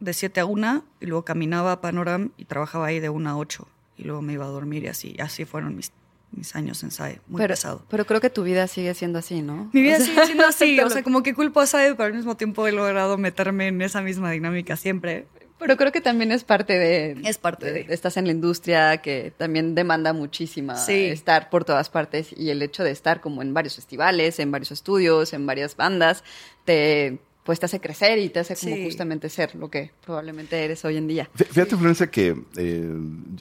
de 0.00 0.14
7 0.14 0.40
a 0.40 0.46
1 0.46 0.84
y 1.00 1.06
luego 1.06 1.24
caminaba 1.24 1.72
a 1.72 1.80
Panoram 1.82 2.30
y 2.38 2.46
trabajaba 2.46 2.86
ahí 2.86 3.00
de 3.00 3.10
1 3.10 3.28
a 3.28 3.36
8 3.36 3.68
y 3.98 4.04
luego 4.04 4.22
me 4.22 4.32
iba 4.32 4.46
a 4.46 4.48
dormir 4.48 4.84
y 4.84 4.88
así, 4.88 5.14
así 5.20 5.44
fueron 5.44 5.76
mis, 5.76 5.92
mis 6.30 6.56
años 6.56 6.82
en 6.82 6.90
SAE, 6.90 7.20
muy 7.26 7.38
pero, 7.38 7.52
pesado. 7.52 7.84
pero 7.90 8.06
creo 8.06 8.22
que 8.22 8.30
tu 8.30 8.44
vida 8.44 8.66
sigue 8.66 8.94
siendo 8.94 9.18
así, 9.18 9.42
¿no? 9.42 9.68
Mi 9.74 9.82
vida 9.82 9.96
O 9.96 9.98
sea, 9.98 10.06
sigue 10.06 10.24
siendo 10.24 10.46
así, 10.48 10.80
o 10.80 10.88
sea, 10.88 11.02
como 11.02 11.22
que 11.22 11.34
culpo 11.34 11.60
a 11.60 11.66
SAE, 11.66 11.94
pero 11.96 12.04
al 12.04 12.14
mismo 12.14 12.34
tiempo 12.34 12.66
he 12.66 12.72
logrado 12.72 13.18
meterme 13.18 13.68
en 13.68 13.82
esa 13.82 14.00
misma 14.00 14.30
dinámica 14.30 14.76
siempre. 14.78 15.26
Pero 15.60 15.76
creo 15.76 15.92
que 15.92 16.00
también 16.00 16.32
es 16.32 16.42
parte 16.42 16.78
de... 16.78 17.16
Es 17.24 17.38
parte 17.38 17.70
de. 17.72 17.86
Estás 17.90 18.16
en 18.16 18.24
la 18.26 18.32
industria 18.32 18.96
que 18.98 19.32
también 19.36 19.74
demanda 19.76 20.12
muchísima 20.12 20.76
Sí. 20.76 21.04
estar 21.06 21.50
por 21.50 21.64
todas 21.64 21.90
partes 21.90 22.34
y 22.36 22.50
el 22.50 22.62
hecho 22.62 22.82
de 22.82 22.90
estar 22.90 23.20
como 23.20 23.42
en 23.42 23.54
varios 23.54 23.76
festivales, 23.76 24.38
en 24.40 24.50
varios 24.50 24.72
estudios, 24.72 25.32
en 25.32 25.46
varias 25.46 25.76
bandas, 25.76 26.24
te 26.64 27.18
pues 27.42 27.58
te 27.58 27.66
hace 27.66 27.80
crecer 27.80 28.18
y 28.18 28.28
te 28.28 28.38
hace 28.40 28.54
como 28.54 28.76
Sí. 28.76 28.84
justamente 28.84 29.28
ser 29.30 29.54
lo 29.56 29.70
que 29.70 29.90
probablemente 30.04 30.62
eres 30.62 30.84
hoy 30.84 30.98
en 30.98 31.08
día. 31.08 31.28
Fí- 31.34 31.46
Fíjate, 31.46 31.74
Florencia, 31.76 32.06
que 32.08 32.36
eh, 32.56 32.90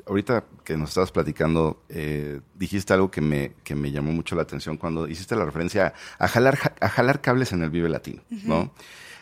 ahorita 0.07 0.45
que 0.63 0.77
nos 0.77 0.89
estabas 0.89 1.11
platicando, 1.11 1.83
eh, 1.89 2.39
dijiste 2.55 2.93
algo 2.93 3.11
que 3.11 3.19
me, 3.21 3.51
que 3.63 3.75
me 3.75 3.91
llamó 3.91 4.11
mucho 4.13 4.35
la 4.35 4.43
atención 4.43 4.77
cuando 4.77 5.07
hiciste 5.07 5.35
la 5.35 5.45
referencia 5.45 5.93
a 6.17 6.27
jalar, 6.29 6.55
ja- 6.55 6.73
a 6.79 6.89
jalar 6.89 7.21
cables 7.21 7.51
en 7.51 7.61
el 7.61 7.69
Vive 7.69 7.89
Latino, 7.89 8.23
¿no? 8.45 8.73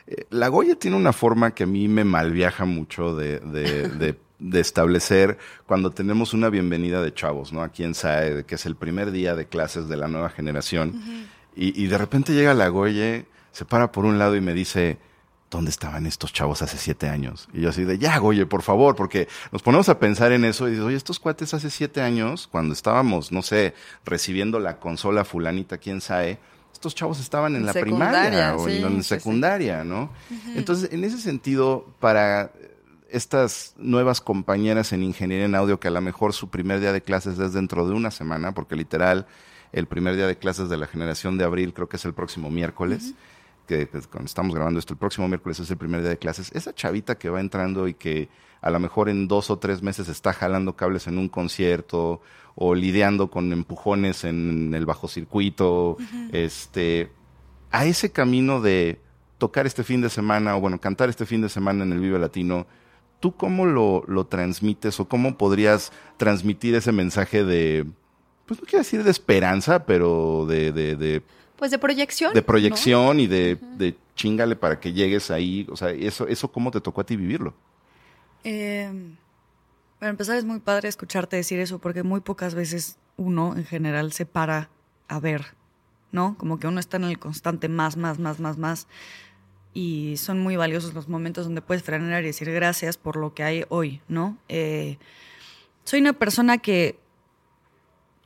Eh, 0.08 0.26
la 0.30 0.48
Goya 0.48 0.76
tiene 0.76 0.98
una 0.98 1.14
forma 1.14 1.52
que 1.54 1.64
a 1.64 1.68
mí 1.68 1.88
me 1.88 2.04
malviaja 2.04 2.66
mucho 2.66 3.16
de, 3.16 3.40
de, 3.40 3.88
de- 3.90 4.20
de 4.40 4.60
establecer 4.60 5.40
cuando 5.66 5.90
tenemos 5.90 6.34
una 6.36 6.50
bienvenida 6.50 7.02
de 7.02 7.12
chavos, 7.12 7.52
¿no? 7.54 7.64
Aquí 7.64 7.84
en 7.84 7.96
SAE, 7.96 8.46
que 8.46 8.54
es 8.56 8.68
el 8.68 8.76
primer 8.76 9.10
día 9.12 9.36
de 9.36 9.48
clases 9.48 9.90
de 9.90 9.98
la 9.98 10.08
nueva 10.08 10.30
generación, 10.30 11.02
y, 11.56 11.82
y 11.84 11.88
de 11.88 11.98
repente 11.98 12.34
llega 12.34 12.54
la 12.54 12.68
Goye, 12.68 13.26
se 13.52 13.66
para 13.66 13.92
por 13.92 14.06
un 14.06 14.20
lado 14.20 14.36
y 14.36 14.42
me 14.42 14.54
dice, 14.54 15.00
¿dónde 15.50 15.72
estaban 15.72 16.06
estos 16.06 16.34
chavos 16.34 16.62
hace 16.62 16.78
siete 16.78 17.10
años? 17.10 17.50
Y 17.52 17.62
yo 17.62 17.70
así 17.70 17.84
de, 17.84 17.98
ya, 17.98 18.16
Goye, 18.20 18.46
por 18.46 18.62
favor, 18.62 18.96
porque 18.96 19.28
nos 19.52 19.64
ponemos 19.64 19.90
a 19.90 19.98
pensar 19.98 20.32
en 20.32 20.46
eso 20.46 20.68
y 20.68 20.72
dices, 20.74 20.86
oye, 20.86 20.98
estos 20.98 21.18
cuates 21.20 21.56
hace 21.56 21.72
siete 21.72 22.02
años, 22.02 22.46
cuando 22.46 22.74
estábamos, 22.76 23.32
no 23.32 23.42
sé, 23.42 23.74
recibiendo 24.06 24.60
la 24.60 24.78
consola 24.78 25.26
fulanita, 25.26 25.80
quién 25.80 26.00
sabe, 26.00 26.38
estos 26.78 26.94
chavos 26.94 27.20
estaban 27.20 27.56
en 27.56 27.66
la 27.66 27.74
primaria 27.74 28.56
o 28.56 28.68
sí, 28.68 28.78
en, 28.78 28.98
sí, 28.98 29.04
sí. 29.04 29.04
secundaria, 29.04 29.84
¿no? 29.84 30.12
Entonces, 30.56 30.94
en 30.94 31.04
ese 31.04 31.18
sentido, 31.18 31.88
para 32.00 32.52
estas 33.10 33.74
nuevas 33.78 34.22
compañeras 34.22 34.94
en 34.94 35.02
ingeniería 35.02 35.46
en 35.46 35.56
audio, 35.56 35.80
que 35.80 35.88
a 35.88 35.92
lo 35.92 36.02
mejor 36.02 36.34
su 36.34 36.50
primer 36.50 36.80
día 36.80 36.94
de 36.94 37.02
clases 37.02 37.40
es 37.40 37.54
dentro 37.54 37.88
de 37.88 37.94
una 37.94 38.12
semana, 38.12 38.54
porque 38.54 38.76
literal, 38.76 39.26
el 39.72 39.88
primer 39.88 40.16
día 40.16 40.28
de 40.28 40.38
clases 40.38 40.70
de 40.70 40.78
la 40.78 40.86
generación 40.86 41.38
de 41.38 41.46
abril 41.46 41.74
creo 41.74 41.90
que 41.90 41.98
es 41.98 42.06
el 42.06 42.14
próximo 42.14 42.52
miércoles, 42.52 43.16
que, 43.68 43.88
que 43.90 44.02
cuando 44.02 44.28
estamos 44.28 44.54
grabando 44.54 44.80
esto, 44.80 44.94
el 44.94 45.00
próximo 45.00 45.28
miércoles 45.28 45.60
es 45.60 45.72
el 45.72 45.78
primer 45.78 46.02
día 46.02 46.12
de 46.12 46.18
clases, 46.18 46.52
esa 46.54 46.76
chavita 46.76 47.18
que 47.18 47.30
va 47.30 47.40
entrando 47.40 47.88
y 47.88 47.96
que 47.96 48.30
a 48.62 48.70
lo 48.70 48.80
mejor 48.80 49.10
en 49.10 49.28
dos 49.28 49.50
o 49.50 49.58
tres 49.58 49.82
meses 49.82 50.10
está 50.10 50.32
jalando 50.32 50.76
cables 50.76 51.08
en 51.08 51.18
un 51.18 51.28
concierto 51.28 52.22
o 52.60 52.74
lidiando 52.74 53.30
con 53.30 53.54
empujones 53.54 54.24
en 54.24 54.74
el 54.74 54.88
bajo 54.88 55.08
circuito, 55.08 55.96
este, 56.32 57.12
a 57.72 57.86
ese 57.86 58.12
camino 58.12 58.62
de 58.62 59.00
tocar 59.38 59.68
este 59.68 59.84
fin 59.84 60.02
de 60.02 60.10
semana 60.10 60.58
o 60.58 60.60
bueno, 60.60 60.82
cantar 60.82 61.08
este 61.08 61.28
fin 61.28 61.42
de 61.42 61.50
semana 61.50 61.84
en 61.84 61.94
el 61.94 62.00
Vive 62.00 62.18
Latino, 62.18 62.66
¿tú 63.20 63.36
cómo 63.36 63.68
lo, 63.68 64.04
lo 64.08 64.26
transmites 64.26 65.00
o 65.00 65.08
cómo 65.08 65.38
podrías 65.38 65.92
transmitir 66.18 66.74
ese 66.74 66.92
mensaje 66.92 67.44
de, 67.44 67.86
pues 68.48 68.60
no 68.60 68.66
quiero 68.66 68.80
decir 68.80 69.04
de 69.04 69.12
esperanza, 69.12 69.86
pero 69.86 70.48
de, 70.48 70.72
de, 70.72 70.96
de, 70.96 71.22
Pues 71.58 71.70
de 71.70 71.78
proyección. 71.78 72.34
de 72.34 72.42
¿no? 72.42 72.46
proyección 72.48 73.20
y 73.20 73.28
de, 73.28 73.60
de 73.78 73.96
chingale 74.16 74.56
para 74.56 74.80
que 74.80 74.94
llegues 74.94 75.30
ahí? 75.30 75.68
O 75.70 75.78
sea, 75.78 75.92
eso, 75.92 76.28
eso 76.28 76.52
cómo 76.52 76.72
te 76.72 76.82
tocó 76.82 77.02
a 77.02 77.06
ti 77.06 77.16
vivirlo. 77.16 77.54
Eh, 78.44 78.92
para 80.00 80.10
empezar, 80.10 80.38
es 80.38 80.46
muy 80.46 80.60
padre 80.60 80.90
escucharte 80.90 81.36
decir 81.36 81.60
eso 81.60 81.80
porque 81.80 82.04
muy 82.04 82.22
pocas 82.22 82.56
veces 82.56 82.98
uno 83.18 83.56
en 83.56 83.66
general 83.66 84.12
se 84.14 84.26
para 84.26 84.70
a 85.08 85.20
ver, 85.20 85.56
¿no? 86.12 86.38
Como 86.38 86.60
que 86.60 86.68
uno 86.68 86.80
está 86.80 86.98
en 86.98 87.06
el 87.06 87.20
constante 87.20 87.70
más, 87.70 87.98
más, 87.98 88.20
más, 88.20 88.40
más, 88.40 88.58
más. 88.58 88.88
Y 89.74 90.16
son 90.18 90.40
muy 90.40 90.56
valiosos 90.56 90.94
los 90.94 91.08
momentos 91.08 91.46
donde 91.46 91.62
puedes 91.62 91.84
frenar 91.84 92.24
y 92.24 92.28
decir 92.28 92.52
gracias 92.52 92.98
por 92.98 93.16
lo 93.16 93.34
que 93.34 93.44
hay 93.44 93.66
hoy, 93.70 94.02
¿no? 94.08 94.38
Eh, 94.50 94.98
soy 95.84 96.02
una 96.02 96.14
persona 96.14 96.58
que 96.58 97.00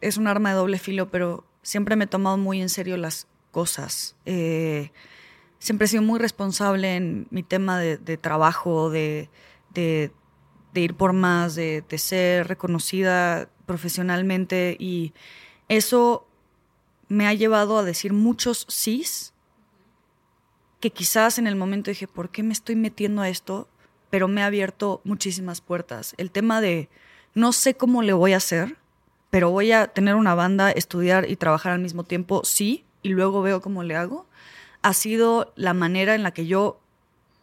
es 0.01 0.17
un 0.17 0.27
arma 0.27 0.49
de 0.49 0.55
doble 0.55 0.79
filo, 0.79 1.09
pero 1.09 1.45
siempre 1.61 1.95
me 1.95 2.05
he 2.05 2.07
tomado 2.07 2.37
muy 2.37 2.61
en 2.61 2.69
serio 2.69 2.97
las 2.97 3.27
cosas. 3.51 4.15
Eh, 4.25 4.91
siempre 5.59 5.85
he 5.85 5.87
sido 5.87 6.03
muy 6.03 6.19
responsable 6.19 6.95
en 6.95 7.27
mi 7.29 7.43
tema 7.43 7.79
de, 7.79 8.17
trabajo, 8.17 8.89
de, 8.89 9.29
ir 10.79 10.95
por 10.95 11.13
más, 11.13 11.55
de, 11.55 11.83
ser 11.97 12.47
reconocida 12.47 13.49
profesionalmente 13.65 14.77
y 14.79 15.13
eso 15.67 16.27
me 17.09 17.27
ha 17.27 17.33
llevado 17.33 17.77
a 17.77 17.83
decir 17.83 18.13
muchos 18.13 18.65
sís 18.69 19.33
que 20.79 20.91
quizás 20.91 21.37
en 21.37 21.47
el 21.47 21.55
momento 21.55 21.91
dije, 21.91 22.07
¿por 22.07 22.29
qué 22.29 22.41
me 22.41 22.53
estoy 22.53 22.75
metiendo 22.75 23.21
a 23.21 23.29
esto? 23.29 23.67
Pero 24.09 24.27
me 24.27 24.43
ha 24.43 24.47
abierto 24.47 25.01
muchísimas 25.03 25.61
puertas. 25.61 26.15
El 26.17 26.31
tema 26.31 26.61
de 26.61 26.89
no 27.33 27.51
sé 27.53 27.75
cómo 27.75 28.01
le 28.01 28.13
voy 28.13 28.33
a 28.33 28.37
hacer, 28.37 28.77
pero 29.29 29.51
voy 29.51 29.71
a 29.71 29.87
tener 29.87 30.15
una 30.15 30.35
banda, 30.35 30.71
estudiar 30.71 31.29
y 31.29 31.35
trabajar 31.35 31.73
al 31.73 31.79
mismo 31.79 32.03
tiempo, 32.03 32.41
sí, 32.43 32.85
y 33.03 33.09
luego 33.09 33.41
veo 33.41 33.61
cómo 33.61 33.83
le 33.83 33.95
hago 33.95 34.27
ha 34.81 34.93
sido 34.93 35.53
la 35.55 35.73
manera 35.73 36.15
en 36.15 36.23
la 36.23 36.31
que 36.31 36.45
yo, 36.45 36.79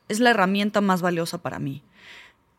es 0.09 0.21
la 0.21 0.31
herramienta 0.31 0.81
más 0.81 1.03
valiosa 1.03 1.39
para 1.39 1.59
mí. 1.59 1.83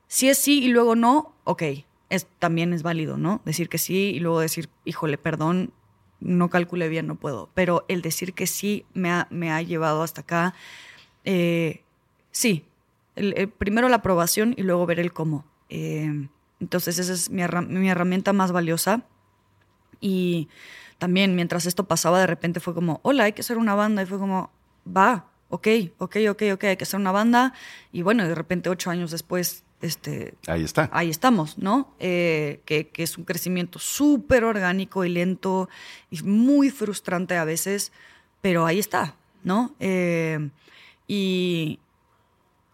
Si 0.09 0.27
es 0.27 0.39
sí 0.39 0.63
y 0.63 0.69
luego 0.69 0.95
no, 0.95 1.35
ok, 1.43 1.61
es, 2.09 2.25
también 2.39 2.73
es 2.73 2.81
válido, 2.81 3.15
¿no? 3.17 3.41
Decir 3.45 3.69
que 3.69 3.77
sí 3.77 4.11
y 4.15 4.19
luego 4.19 4.39
decir, 4.39 4.67
híjole, 4.83 5.19
perdón, 5.19 5.71
no 6.19 6.49
calculé 6.49 6.89
bien, 6.89 7.05
no 7.05 7.15
puedo. 7.15 7.51
Pero 7.53 7.85
el 7.87 8.01
decir 8.01 8.33
que 8.33 8.47
sí 8.47 8.85
me 8.95 9.11
ha, 9.11 9.27
me 9.29 9.51
ha 9.51 9.61
llevado 9.61 10.01
hasta 10.01 10.21
acá. 10.21 10.55
Eh, 11.25 11.83
sí, 12.31 12.65
primero 13.59 13.87
la 13.87 13.97
aprobación 13.97 14.55
y 14.57 14.63
luego 14.63 14.87
ver 14.87 14.99
el 14.99 15.13
cómo. 15.13 15.45
Eh, 15.69 16.27
entonces 16.59 16.97
esa 16.97 17.13
es 17.13 17.29
mi, 17.29 17.43
mi 17.67 17.89
herramienta 17.89 18.33
más 18.33 18.51
valiosa. 18.51 19.03
Y 20.01 20.49
también 20.97 21.35
mientras 21.35 21.67
esto 21.67 21.83
pasaba, 21.87 22.19
de 22.19 22.27
repente 22.27 22.59
fue 22.59 22.73
como, 22.73 22.99
hola, 23.03 23.25
hay 23.25 23.33
que 23.33 23.41
hacer 23.41 23.59
una 23.59 23.75
banda. 23.75 24.01
Y 24.01 24.07
fue 24.07 24.17
como, 24.17 24.49
va, 24.87 25.27
ok, 25.49 25.67
ok, 25.99 26.17
ok, 26.31 26.43
ok, 26.53 26.63
hay 26.63 26.77
que 26.77 26.83
hacer 26.83 26.99
una 26.99 27.11
banda. 27.11 27.53
Y 27.91 28.01
bueno, 28.01 28.27
de 28.27 28.33
repente 28.33 28.69
ocho 28.69 28.89
años 28.89 29.11
después, 29.11 29.63
este... 29.81 30.33
Ahí 30.47 30.63
está. 30.63 30.89
Ahí 30.91 31.09
estamos, 31.09 31.57
¿no? 31.57 31.93
Eh, 31.99 32.61
que, 32.65 32.89
es 32.95 33.17
un 33.17 33.25
crecimiento 33.25 33.79
súper 33.79 34.43
orgánico 34.43 35.05
y 35.05 35.09
lento 35.09 35.69
y 36.09 36.21
muy 36.23 36.69
frustrante 36.69 37.37
a 37.37 37.45
veces, 37.45 37.91
pero 38.41 38.65
ahí 38.65 38.79
está, 38.79 39.15
¿no? 39.43 39.75
Eh, 39.79 40.49
y 41.07 41.79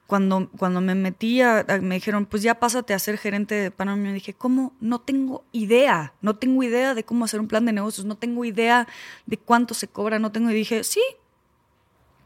cuando, 0.07 0.49
cuando 0.57 0.81
me 0.81 0.95
metí, 0.95 1.41
me 1.81 1.95
dijeron, 1.95 2.25
pues 2.25 2.43
ya 2.43 2.59
pásate 2.59 2.93
a 2.93 2.99
ser 2.99 3.17
gerente 3.17 3.55
de 3.55 3.71
Panamá, 3.71 3.97
me 3.97 4.13
dije, 4.13 4.33
¿cómo? 4.33 4.73
No 4.79 4.99
tengo 4.99 5.43
idea, 5.51 6.13
no 6.21 6.35
tengo 6.35 6.61
idea 6.63 6.93
de 6.93 7.03
cómo 7.03 7.25
hacer 7.25 7.39
un 7.39 7.47
plan 7.47 7.65
de 7.65 7.73
negocios, 7.73 8.05
no 8.05 8.15
tengo 8.15 8.45
idea 8.45 8.87
de 9.25 9.37
cuánto 9.37 9.73
se 9.73 9.87
cobra, 9.87 10.19
no 10.19 10.31
tengo, 10.31 10.51
y 10.51 10.53
dije, 10.53 10.83
sí, 10.83 11.01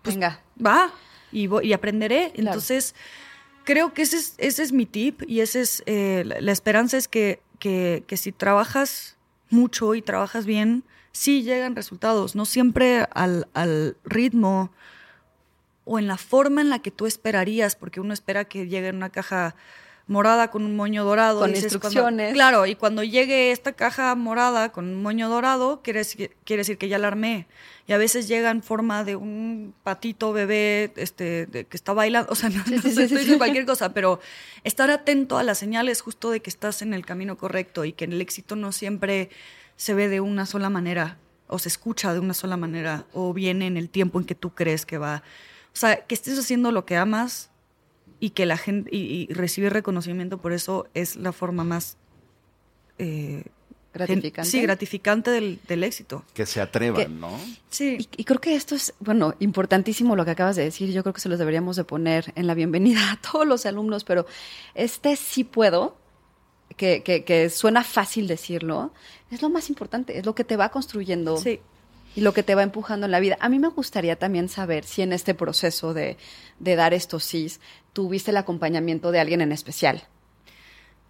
pues, 0.01 0.15
Venga. 0.15 0.41
Va, 0.65 0.91
y, 1.31 1.49
y 1.65 1.73
aprenderé. 1.73 2.31
Entonces, 2.35 2.95
creo 3.69 3.93
que 3.93 4.01
ese 4.01 4.17
es, 4.17 4.33
ese 4.39 4.63
es 4.63 4.71
mi 4.71 4.87
tip 4.87 5.21
y 5.27 5.41
ese 5.41 5.61
es, 5.61 5.83
eh, 5.85 6.23
la, 6.25 6.51
esperanza 6.51 6.97
es 6.97 7.07
que, 7.07 7.39
que, 7.59 8.03
si 8.17 8.31
trabajas 8.31 9.15
mucho 9.51 9.93
y 9.93 10.01
trabajas 10.01 10.47
bien, 10.47 10.83
sí 11.11 11.43
llegan 11.43 11.75
resultados, 11.75 12.35
no 12.35 12.45
siempre 12.45 13.05
al, 13.13 13.47
al 13.53 13.95
ritmo 14.03 14.71
o 15.85 15.99
en 15.99 16.07
la 16.07 16.17
forma 16.17 16.61
en 16.61 16.71
la 16.71 16.79
que 16.79 16.89
tú 16.89 17.05
esperarías, 17.05 17.75
porque 17.75 17.99
uno 17.99 18.11
espera 18.11 18.45
que 18.45 18.67
llegue 18.67 18.87
en 18.87 18.95
una 18.95 19.11
caja 19.11 19.55
morada 20.09 20.49
con 20.49 20.63
un 20.65 20.75
moño 20.75 21.05
dorado. 21.05 21.39
Con 21.39 21.55
instrucciones. 21.55 22.33
claro, 22.33 22.65
y 22.65 22.75
cuando 22.75 23.03
llegue 23.03 23.51
esta 23.51 23.73
caja 23.73 24.13
morada 24.15 24.71
con 24.71 24.85
un 24.85 25.01
moño 25.01 25.29
dorado, 25.29 25.81
quiere 25.83 25.99
decir, 25.99 26.35
quiere 26.43 26.61
decir 26.61 26.77
que 26.77 26.89
ya 26.89 26.97
la 26.97 27.07
armé. 27.07 27.47
Y 27.87 27.93
a 27.93 27.97
veces 27.97 28.27
llega 28.27 28.49
en 28.49 28.63
forma 28.63 29.03
de 29.03 29.15
un 29.15 29.73
patito 29.83 30.33
bebé 30.33 30.91
este, 30.95 31.47
que 31.51 31.77
está 31.77 31.93
bailando, 31.93 32.31
o 32.31 32.35
sea, 32.35 32.49
no, 32.49 32.63
sé, 32.81 33.37
cualquier 33.37 33.65
cosa, 33.65 33.93
pero 33.93 34.19
estar 34.63 34.89
atento 34.89 35.37
a 35.37 35.43
las 35.43 35.59
señales 35.59 36.01
justo 36.01 36.31
de 36.31 36.41
que 36.41 36.49
estás 36.49 36.81
en 36.81 36.93
el 36.95 37.05
camino 37.05 37.37
correcto 37.37 37.85
y 37.85 37.93
que 37.93 38.05
el 38.05 38.19
éxito 38.19 38.55
no 38.55 38.71
siempre 38.71 39.29
se 39.75 39.93
ve 39.93 40.09
de 40.09 40.21
una 40.21 40.47
sola 40.47 40.69
manera 40.69 41.17
o 41.47 41.59
se 41.59 41.69
escucha 41.69 42.13
de 42.13 42.19
una 42.19 42.33
sola 42.33 42.57
manera 42.57 43.05
o 43.13 43.31
viene 43.33 43.67
en 43.67 43.77
el 43.77 43.89
tiempo 43.89 44.19
en 44.19 44.25
que 44.25 44.35
tú 44.35 44.55
crees 44.55 44.87
que 44.87 44.97
va. 44.97 45.21
O 45.71 45.77
sea, 45.77 46.05
que 46.07 46.15
estés 46.15 46.37
haciendo 46.39 46.71
lo 46.71 46.85
que 46.85 46.97
amas 46.97 47.48
y 48.19 48.31
que 48.31 48.45
la 48.45 48.57
gente 48.57 48.89
y, 48.93 49.31
recibir 49.33 49.71
reconocimiento 49.73 50.37
por 50.37 50.53
eso 50.53 50.87
es 50.93 51.15
la 51.15 51.31
forma 51.31 51.63
más 51.63 51.97
eh, 52.97 53.45
gratificante. 53.93 54.49
sí, 54.49 54.61
gratificante 54.61 55.31
del, 55.31 55.59
del, 55.67 55.83
éxito. 55.83 56.23
Que 56.33 56.45
se 56.45 56.61
atrevan, 56.61 57.19
¿no? 57.19 57.39
Sí. 57.69 58.09
Y, 58.17 58.23
creo 58.23 58.39
que 58.39 58.55
esto 58.55 58.75
es, 58.75 58.93
bueno, 58.99 59.35
importantísimo 59.39 60.15
lo 60.15 60.25
que 60.25 60.31
acabas 60.31 60.55
de 60.55 60.63
decir. 60.63 60.91
Yo 60.91 61.03
creo 61.03 61.13
que 61.13 61.21
se 61.21 61.29
los 61.29 61.39
deberíamos 61.39 61.75
de 61.75 61.85
poner 61.85 62.33
en 62.35 62.47
la 62.47 62.53
bienvenida 62.53 63.11
a 63.11 63.17
todos 63.31 63.47
los 63.47 63.65
alumnos, 63.65 64.03
pero 64.03 64.25
este 64.75 65.15
sí 65.15 65.43
puedo, 65.43 65.97
que, 66.75 67.03
que, 67.03 67.23
que 67.23 67.49
suena 67.49 67.83
fácil 67.83 68.27
decirlo, 68.27 68.93
es 69.31 69.41
lo 69.41 69.49
más 69.49 69.69
importante, 69.69 70.17
es 70.17 70.25
lo 70.25 70.35
que 70.35 70.43
te 70.43 70.57
va 70.57 70.69
construyendo. 70.69 71.37
Sí 71.37 71.59
y 72.15 72.21
lo 72.21 72.33
que 72.33 72.43
te 72.43 72.55
va 72.55 72.63
empujando 72.63 73.05
en 73.05 73.11
la 73.11 73.19
vida. 73.19 73.37
A 73.39 73.49
mí 73.49 73.59
me 73.59 73.67
gustaría 73.67 74.15
también 74.15 74.49
saber 74.49 74.83
si 74.83 75.01
en 75.01 75.13
este 75.13 75.33
proceso 75.33 75.93
de, 75.93 76.17
dar 76.59 76.93
estos 76.93 77.23
sís 77.23 77.59
tuviste 77.93 78.31
el 78.31 78.37
acompañamiento 78.37 79.11
de 79.11 79.19
alguien 79.19 79.41
en 79.41 79.51
especial. 79.51 80.03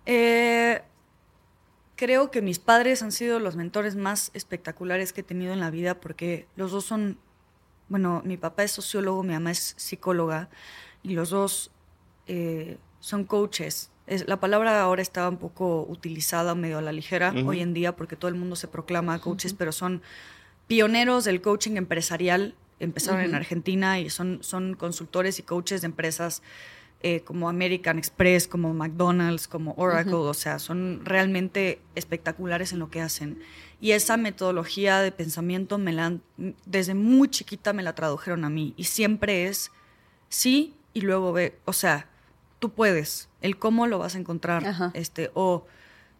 Eh, 0.05 0.81
creo 1.95 2.31
que 2.31 2.41
mis 2.41 2.59
padres 2.59 3.03
han 3.03 3.11
sido 3.11 3.39
los 3.39 3.55
mentores 3.55 3.95
más 3.95 4.31
espectaculares 4.33 5.11
que 5.11 5.21
he 5.21 5.23
tenido 5.23 5.53
en 5.53 5.59
la 5.59 5.69
vida 5.69 5.99
porque 5.99 6.47
los 6.55 6.71
dos 6.71 6.85
son, 6.85 7.17
bueno, 7.89 8.21
mi 8.23 8.37
papá 8.37 8.63
es 8.63 8.71
sociólogo, 8.71 9.21
mi 9.23 9.33
mamá 9.33 9.51
es 9.51 9.75
psicóloga 9.77 10.49
y 11.03 11.09
los 11.09 11.29
dos 11.29 11.71
eh, 12.27 12.77
son 13.01 13.25
coaches. 13.25 13.91
la 14.07 14.39
palabra 14.39 14.81
ahora 14.81 15.01
está 15.01 15.27
un 15.27 15.37
poco 15.37 15.85
utilizada 15.89 16.55
medio 16.55 16.77
a 16.77 16.81
la 16.81 16.91
ligera 16.91 17.33
hoy 17.45 17.59
en 17.59 17.73
día 17.73 17.95
porque 17.95 18.15
todo 18.15 18.29
el 18.29 18.35
mundo 18.35 18.55
se 18.55 18.67
proclama 18.67 19.19
coaches, 19.19 19.53
pero 19.53 19.71
son 19.71 20.01
pioneros 20.67 21.25
del 21.25 21.41
coaching 21.41 21.75
empresarial. 21.75 22.55
Empezaron 22.79 23.21
en 23.21 23.35
Argentina 23.35 23.99
y 23.99 24.09
son, 24.09 24.39
son 24.41 24.75
consultores 24.75 25.39
y 25.39 25.43
coaches 25.43 25.81
de 25.81 25.87
empresas 25.87 26.41
eh, 27.01 27.21
como 27.21 27.47
American 27.47 27.97
Express, 27.97 28.47
como 28.47 28.73
McDonald's, 28.73 29.47
como 29.47 29.73
Oracle. 29.77 30.15
O 30.15 30.33
sea, 30.33 30.59
son 30.59 31.01
realmente 31.05 31.81
espectaculares 31.95 32.73
en 32.73 32.79
lo 32.79 32.89
que 32.89 33.01
hacen. 33.01 33.41
Y 33.79 33.91
esa 33.91 34.17
metodología 34.17 34.99
de 34.99 35.11
pensamiento 35.11 35.77
me 35.77 35.93
la 35.93 36.17
desde 36.65 36.95
muy 36.95 37.29
chiquita 37.29 37.71
me 37.71 37.83
la 37.83 37.95
tradujeron 37.95 38.43
a 38.43 38.49
mí. 38.49 38.73
Y 38.75 38.85
siempre 38.85 39.45
es 39.47 39.71
sí 40.27 40.75
y 40.93 41.01
luego 41.01 41.31
ve, 41.31 41.57
o 41.65 41.73
sea, 41.73 42.09
tú 42.59 42.71
puedes. 42.71 43.29
El 43.41 43.57
cómo 43.57 43.87
lo 43.87 43.99
vas 43.99 44.15
a 44.15 44.19
encontrar. 44.19 44.91
Este, 44.93 45.31
o 45.33 45.65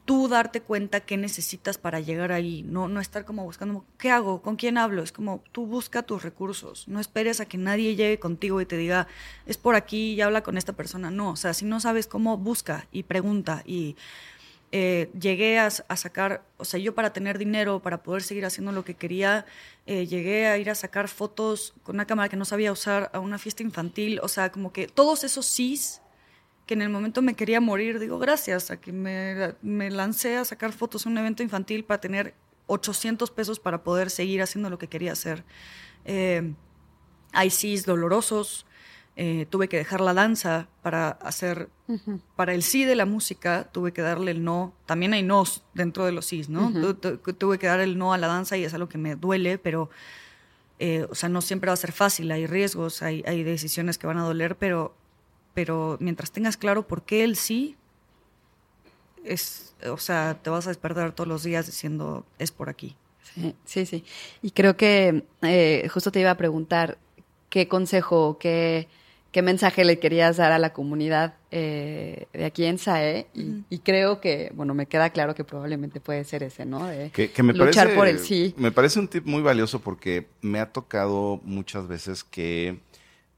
tú 0.06 0.28
darte 0.28 0.62
cuenta 0.62 1.02
qué 1.02 1.18
necesitas 1.18 1.78
para 1.78 2.00
llegar 2.00 2.32
ahí, 2.32 2.64
no, 2.64 2.88
no 2.88 3.00
estar 3.00 3.26
como 3.26 3.44
buscando, 3.44 3.86
¿qué 3.98 4.12
hago? 4.12 4.42
¿Con 4.42 4.56
quién 4.56 4.78
hablo? 4.78 5.04
Es 5.04 5.12
como 5.12 5.44
tú 5.52 5.66
busca 5.66 6.04
tus 6.04 6.24
recursos, 6.24 6.88
no 6.88 7.00
esperes 7.00 7.40
a 7.40 7.46
que 7.46 7.58
nadie 7.58 7.96
llegue 7.96 8.20
contigo 8.20 8.60
y 8.60 8.66
te 8.66 8.78
diga, 8.78 9.08
es 9.46 9.58
por 9.58 9.76
aquí 9.76 10.14
y 10.14 10.22
habla 10.22 10.42
con 10.42 10.58
esta 10.58 10.74
persona. 10.74 11.12
No, 11.12 11.32
o 11.32 11.36
sea, 11.36 11.54
si 11.54 11.66
no 11.66 11.80
sabes 11.80 12.08
cómo, 12.08 12.38
busca 12.38 12.88
y 12.92 13.04
pregunta. 13.04 13.64
Y 13.66 13.96
eh, 14.72 15.10
llegué 15.20 15.58
a, 15.58 15.72
sacar, 15.72 16.44
o 16.58 16.66
sea, 16.66 16.80
yo 16.80 16.94
para 16.94 17.12
tener 17.12 17.40
dinero, 17.40 17.80
para 17.80 18.04
poder 18.04 18.22
seguir 18.22 18.46
haciendo 18.46 18.72
lo 18.72 18.86
que 18.86 18.94
quería, 18.94 19.46
eh, 19.88 20.06
llegué 20.06 20.48
a 20.48 20.58
ir 20.60 20.70
a 20.70 20.76
sacar 20.76 21.08
fotos 21.08 21.74
con 21.84 21.96
una 21.96 22.06
cámara 22.06 22.30
que 22.30 22.38
no 22.38 22.46
sabía 22.46 22.72
usar 22.72 23.10
a 23.14 23.20
una 23.20 23.40
fiesta 23.40 23.64
infantil, 23.64 24.20
o 24.22 24.28
sea, 24.28 24.52
como 24.52 24.72
que 24.72 24.88
todos 24.88 25.24
esos 25.24 25.48
sís 25.48 26.02
que 26.70 26.76
en 26.76 26.84
el 26.84 26.90
momento 26.90 27.24
me 27.24 27.34
quería 27.34 27.60
morir, 27.60 27.98
digo, 27.98 28.20
gracias 28.20 28.70
a 28.70 28.80
que 28.80 28.92
me, 28.92 29.56
me 29.64 29.90
lancé 29.90 30.38
a 30.38 30.46
sacar 30.46 30.72
fotos 30.72 31.08
en 31.08 31.14
un 31.14 31.18
evento 31.18 31.42
infantil 31.42 31.84
para 31.84 32.00
tener 32.00 32.36
800 32.68 33.32
pesos 33.32 33.60
para 33.60 33.82
poder 33.82 34.12
seguir 34.12 34.44
haciendo 34.44 34.70
lo 34.70 34.78
que 34.78 34.88
quería 34.88 35.14
hacer. 35.14 35.44
Eh, 36.06 36.54
hay 37.32 37.50
sís 37.50 37.88
dolorosos, 37.88 38.68
eh, 39.16 39.48
tuve 39.50 39.68
que 39.68 39.78
dejar 39.78 40.00
la 40.00 40.14
danza 40.14 40.68
para 40.84 41.10
hacer, 41.10 41.70
para 42.36 42.54
el 42.54 42.62
sí 42.62 42.86
de 42.86 42.96
la 42.96 43.08
música, 43.08 43.68
tuve 43.72 43.92
que 43.92 44.04
darle 44.04 44.30
el 44.30 44.44
no, 44.44 44.76
también 44.86 45.14
hay 45.14 45.24
nos 45.24 45.64
dentro 45.74 46.06
de 46.06 46.12
los 46.12 46.28
sís, 46.28 46.50
¿no? 46.50 46.72
tuve 46.94 47.58
que 47.58 47.66
dar 47.66 47.80
el 47.80 47.98
no 47.98 48.14
a 48.14 48.20
la 48.20 48.28
danza 48.28 48.58
y 48.58 48.64
es 48.64 48.76
algo 48.76 48.90
que 48.90 49.00
me 49.00 49.16
duele, 49.16 49.58
pero, 49.58 49.90
eh, 50.78 51.08
o 51.10 51.16
sea, 51.16 51.30
no 51.30 51.42
siempre 51.42 51.70
va 51.70 51.74
a 51.74 51.78
ser 51.78 51.94
fácil, 51.94 52.32
hay 52.32 52.46
riesgos, 52.46 53.02
hay, 53.02 53.24
hay 53.26 53.42
decisiones 53.42 53.98
que 53.98 54.06
van 54.06 54.20
a 54.20 54.24
doler, 54.24 54.56
pero 54.56 54.94
pero 55.54 55.98
mientras 56.00 56.32
tengas 56.32 56.58
claro 56.58 56.88
por 56.88 57.04
qué 57.04 57.24
él 57.24 57.36
sí, 57.36 57.76
es, 59.24 59.76
o 59.86 59.98
sea, 59.98 60.40
te 60.42 60.50
vas 60.50 60.66
a 60.68 60.70
despertar 60.70 61.14
todos 61.14 61.28
los 61.28 61.44
días 61.44 61.66
diciendo, 61.66 62.26
es 62.38 62.52
por 62.52 62.70
aquí. 62.70 62.96
Sí, 63.36 63.56
sí, 63.66 63.86
sí. 63.86 64.04
Y 64.42 64.52
creo 64.52 64.76
que 64.76 65.24
eh, 65.42 65.88
justo 65.92 66.12
te 66.12 66.20
iba 66.20 66.32
a 66.32 66.38
preguntar 66.38 66.98
qué 67.50 67.68
consejo, 67.68 68.38
qué, 68.40 68.88
qué 69.32 69.42
mensaje 69.42 69.86
le 69.86 70.00
querías 70.00 70.38
dar 70.38 70.52
a 70.52 70.60
la 70.60 70.74
comunidad 70.74 71.36
eh, 71.52 72.28
de 72.34 72.46
aquí 72.46 72.66
en 72.66 72.78
SAE 72.78 73.28
y, 73.34 73.80
creo 73.80 74.20
que, 74.22 74.52
bueno, 74.56 74.74
me 74.74 74.88
queda 74.88 75.12
claro 75.12 75.36
que 75.36 75.44
probablemente 75.44 76.00
puede 76.00 76.24
ser 76.24 76.44
ese, 76.44 76.66
¿no? 76.66 76.86
De 76.88 77.12
que, 77.12 77.44
me 77.44 77.54
luchar 77.54 77.94
por 77.94 78.08
el 78.08 78.20
sí. 78.20 78.54
Me 78.58 78.72
parece 78.72 79.00
un 79.00 79.08
tip 79.08 79.26
muy 79.26 79.42
valioso 79.42 79.80
porque 79.80 80.28
me 80.42 80.60
ha 80.60 80.72
tocado 80.72 81.40
muchas 81.44 81.88
veces 81.88 82.24
que, 82.24 82.80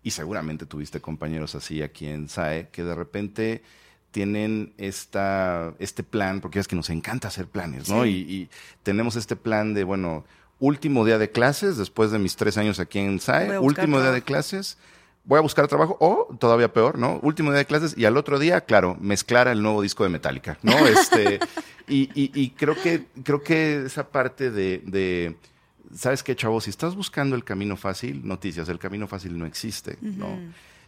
y 0.03 0.11
seguramente 0.11 0.65
tuviste 0.65 1.01
compañeros 1.01 1.55
así 1.55 1.81
aquí 1.81 2.07
en 2.07 2.27
SAE, 2.27 2.69
que 2.69 2.83
de 2.83 2.95
repente 2.95 3.63
tienen 4.11 4.73
esta, 4.77 5.73
este 5.79 6.03
plan, 6.03 6.41
porque 6.41 6.59
es 6.59 6.67
que 6.67 6.75
nos 6.75 6.89
encanta 6.89 7.29
hacer 7.29 7.47
planes, 7.47 7.89
¿no? 7.89 8.05
Y, 8.05 8.11
y, 8.11 8.49
tenemos 8.83 9.15
este 9.15 9.35
plan 9.35 9.73
de, 9.73 9.83
bueno, 9.83 10.25
último 10.59 11.05
día 11.05 11.17
de 11.17 11.31
clases, 11.31 11.77
después 11.77 12.11
de 12.11 12.19
mis 12.19 12.35
tres 12.35 12.57
años 12.57 12.79
aquí 12.79 12.99
en 12.99 13.19
SAE, 13.19 13.57
último 13.59 14.01
día 14.01 14.11
de 14.11 14.21
clases, 14.21 14.77
voy 15.23 15.37
a 15.37 15.41
buscar 15.41 15.67
trabajo, 15.67 15.97
o 15.99 16.35
todavía 16.39 16.73
peor, 16.73 16.97
¿no? 16.97 17.19
Último 17.21 17.51
día 17.51 17.59
de 17.59 17.65
clases, 17.65 17.97
y 17.97 18.05
al 18.05 18.17
otro 18.17 18.37
día, 18.37 18.61
claro, 18.61 18.97
mezclar 18.99 19.47
el 19.47 19.61
nuevo 19.61 19.81
disco 19.81 20.03
de 20.03 20.09
Metallica, 20.09 20.57
¿no? 20.61 20.73
Este, 20.87 21.39
y, 21.87 22.09
y, 22.13 22.31
y, 22.33 22.49
creo 22.51 22.75
que, 22.75 23.05
creo 23.23 23.41
que 23.41 23.85
esa 23.85 24.09
parte 24.09 24.51
de, 24.51 24.81
de 24.85 25.35
¿sabes 25.93 26.23
qué, 26.23 26.35
chavo? 26.35 26.61
Si 26.61 26.69
estás 26.69 26.95
buscando 26.95 27.35
el 27.35 27.43
camino 27.43 27.77
fácil, 27.77 28.25
noticias, 28.25 28.69
el 28.69 28.79
camino 28.79 29.07
fácil 29.07 29.37
no 29.37 29.45
existe, 29.45 29.97
¿no? 30.01 30.37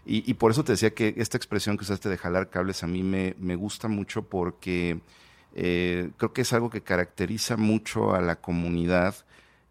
Y, 0.05 0.29
y, 0.29 0.33
por 0.33 0.51
eso 0.51 0.65
te 0.65 0.73
decía 0.73 0.93
que 0.93 1.13
esta 1.17 1.37
expresión 1.37 1.77
que 1.77 1.83
usaste 1.83 2.09
de 2.09 2.17
jalar 2.17 2.49
cables 2.49 2.83
a 2.83 2.87
mí 2.87 3.03
me, 3.03 3.35
me 3.39 3.55
gusta 3.55 3.87
mucho 3.87 4.23
porque 4.23 4.99
eh, 5.55 6.09
creo 6.17 6.33
que 6.33 6.41
es 6.41 6.51
algo 6.51 6.69
que 6.69 6.81
caracteriza 6.81 7.57
mucho 7.57 8.13
a 8.13 8.21
la 8.21 8.37
comunidad 8.37 9.15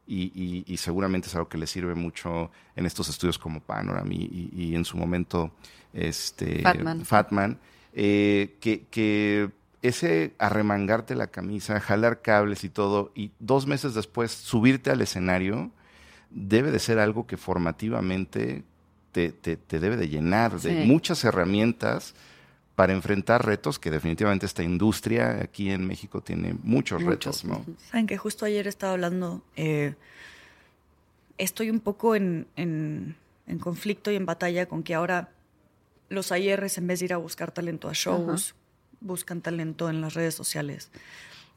y, 0.06 0.64
y, 0.66 0.76
seguramente 0.76 1.28
es 1.28 1.34
algo 1.34 1.48
que 1.48 1.58
le 1.58 1.66
sirve 1.66 1.94
mucho 1.94 2.50
en 2.76 2.86
estos 2.86 3.08
estudios 3.08 3.38
como 3.38 3.60
Panorama 3.60 4.12
y, 4.12 4.74
en 4.74 4.84
su 4.84 4.96
momento 4.96 5.52
este, 5.92 6.62
Fatman, 7.04 7.58
eh, 7.94 8.56
que, 8.60 8.86
que 8.90 9.50
ese 9.82 10.34
arremangarte 10.38 11.14
la 11.14 11.26
camisa, 11.26 11.80
jalar 11.80 12.22
cables 12.22 12.64
y 12.64 12.68
todo, 12.68 13.12
y 13.14 13.32
dos 13.40 13.66
meses 13.66 13.94
después 13.94 14.30
subirte 14.30 14.90
al 14.90 15.00
escenario, 15.00 15.70
debe 16.30 16.70
de 16.70 16.78
ser 16.78 16.98
algo 16.98 17.26
que 17.26 17.36
formativamente 17.36 18.64
te, 19.10 19.32
te, 19.32 19.56
te 19.56 19.80
debe 19.80 19.96
de 19.96 20.08
llenar 20.08 20.58
de 20.60 20.86
muchas 20.86 21.24
herramientas 21.24 22.14
para 22.74 22.92
enfrentar 22.92 23.44
retos 23.44 23.78
que 23.78 23.90
definitivamente 23.90 24.46
esta 24.46 24.62
industria 24.62 25.40
aquí 25.42 25.70
en 25.70 25.86
México 25.86 26.22
tiene 26.22 26.56
muchos, 26.62 27.02
retos, 27.02 27.44
¿no? 27.44 27.64
Saben 27.90 28.06
que 28.06 28.16
justo 28.16 28.46
ayer 28.46 28.66
estaba 28.66 28.94
hablando, 28.94 29.42
eh, 29.56 29.94
estoy 31.36 31.70
un 31.70 31.80
poco 31.80 32.14
en, 32.14 32.46
en, 32.56 33.16
conflicto 33.60 34.10
y 34.10 34.16
en 34.16 34.24
batalla 34.24 34.66
con 34.66 34.82
que 34.82 34.94
ahora 34.94 35.28
los 36.08 36.32
AIRs 36.32 36.78
en 36.78 36.86
vez 36.86 37.00
de 37.00 37.04
ir 37.06 37.12
a 37.12 37.18
buscar 37.18 37.52
talento 37.52 37.90
a 37.90 37.92
shows, 37.92 38.54
buscan 39.02 39.40
talento 39.40 39.90
en 39.90 40.00
las 40.00 40.14
redes 40.14 40.34
sociales, 40.34 40.90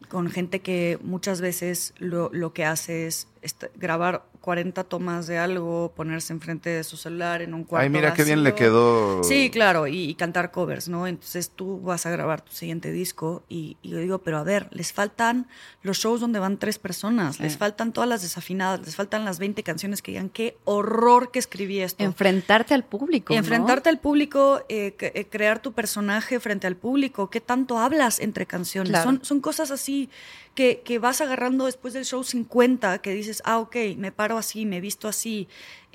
con 0.09 0.29
gente 0.29 0.61
que 0.61 0.99
muchas 1.01 1.41
veces 1.41 1.93
lo, 1.97 2.29
lo 2.33 2.53
que 2.53 2.65
hace 2.65 3.07
es 3.07 3.27
grabar 3.75 4.25
40 4.41 4.83
tomas 4.83 5.27
de 5.27 5.37
algo, 5.37 5.91
ponerse 5.95 6.33
enfrente 6.33 6.69
de 6.69 6.83
su 6.83 6.97
celular 6.97 7.41
en 7.41 7.53
un 7.53 7.63
cuarto. 7.63 7.83
Ay, 7.83 7.89
mira 7.89 8.13
qué 8.13 8.23
bien 8.23 8.43
le 8.43 8.53
quedó. 8.53 9.23
Sí, 9.23 9.49
claro, 9.49 9.87
y, 9.87 10.13
cantar 10.15 10.51
covers, 10.51 10.87
¿no? 10.87 11.07
Entonces 11.07 11.49
tú 11.49 11.81
vas 11.81 12.05
a 12.05 12.11
grabar 12.11 12.41
tu 12.41 12.51
siguiente 12.51 12.91
disco 12.91 13.43
y, 13.49 13.77
yo 13.83 13.97
digo, 13.97 14.19
pero 14.19 14.37
a 14.37 14.43
ver, 14.43 14.67
les 14.71 14.93
faltan 14.93 15.47
los 15.81 15.97
shows 15.97 16.21
donde 16.21 16.39
van 16.39 16.57
tres 16.57 16.79
personas, 16.79 17.39
les 17.39 17.57
faltan 17.57 17.91
todas 17.91 18.09
las 18.09 18.21
desafinadas, 18.21 18.81
les 18.85 18.95
faltan 18.95 19.25
las 19.25 19.39
20 19.39 19.63
canciones 19.63 20.01
que 20.01 20.11
digan, 20.11 20.29
qué 20.29 20.57
horror 20.63 21.31
que 21.31 21.39
escribí 21.39 21.79
esto. 21.79 22.03
Enfrentarte 22.03 22.73
al 22.73 22.83
público. 22.83 23.33
Enfrentarte 23.33 23.89
al 23.89 23.99
público, 23.99 24.63
eh, 24.69 24.95
eh, 24.99 25.25
crear 25.27 25.59
tu 25.59 25.73
personaje 25.73 26.39
frente 26.39 26.67
al 26.67 26.75
público, 26.75 27.29
qué 27.29 27.41
tanto 27.41 27.79
hablas 27.79 28.19
entre 28.19 28.45
canciones. 28.45 29.01
Son, 29.01 29.23
son 29.23 29.39
cosas 29.41 29.71
así 29.71 30.09
que, 30.55 30.81
que 30.85 30.99
vas 30.99 31.21
agarrando 31.21 31.65
después 31.65 31.93
del 31.93 32.05
show 32.05 32.23
50, 32.23 32.99
que 32.99 33.13
dices, 33.13 33.34
ah, 33.45 33.59
ok, 33.59 33.75
me 33.97 34.11
paro 34.11 34.37
así, 34.37 34.65
me 34.65 34.79
visto 34.79 35.07
así, 35.07 35.47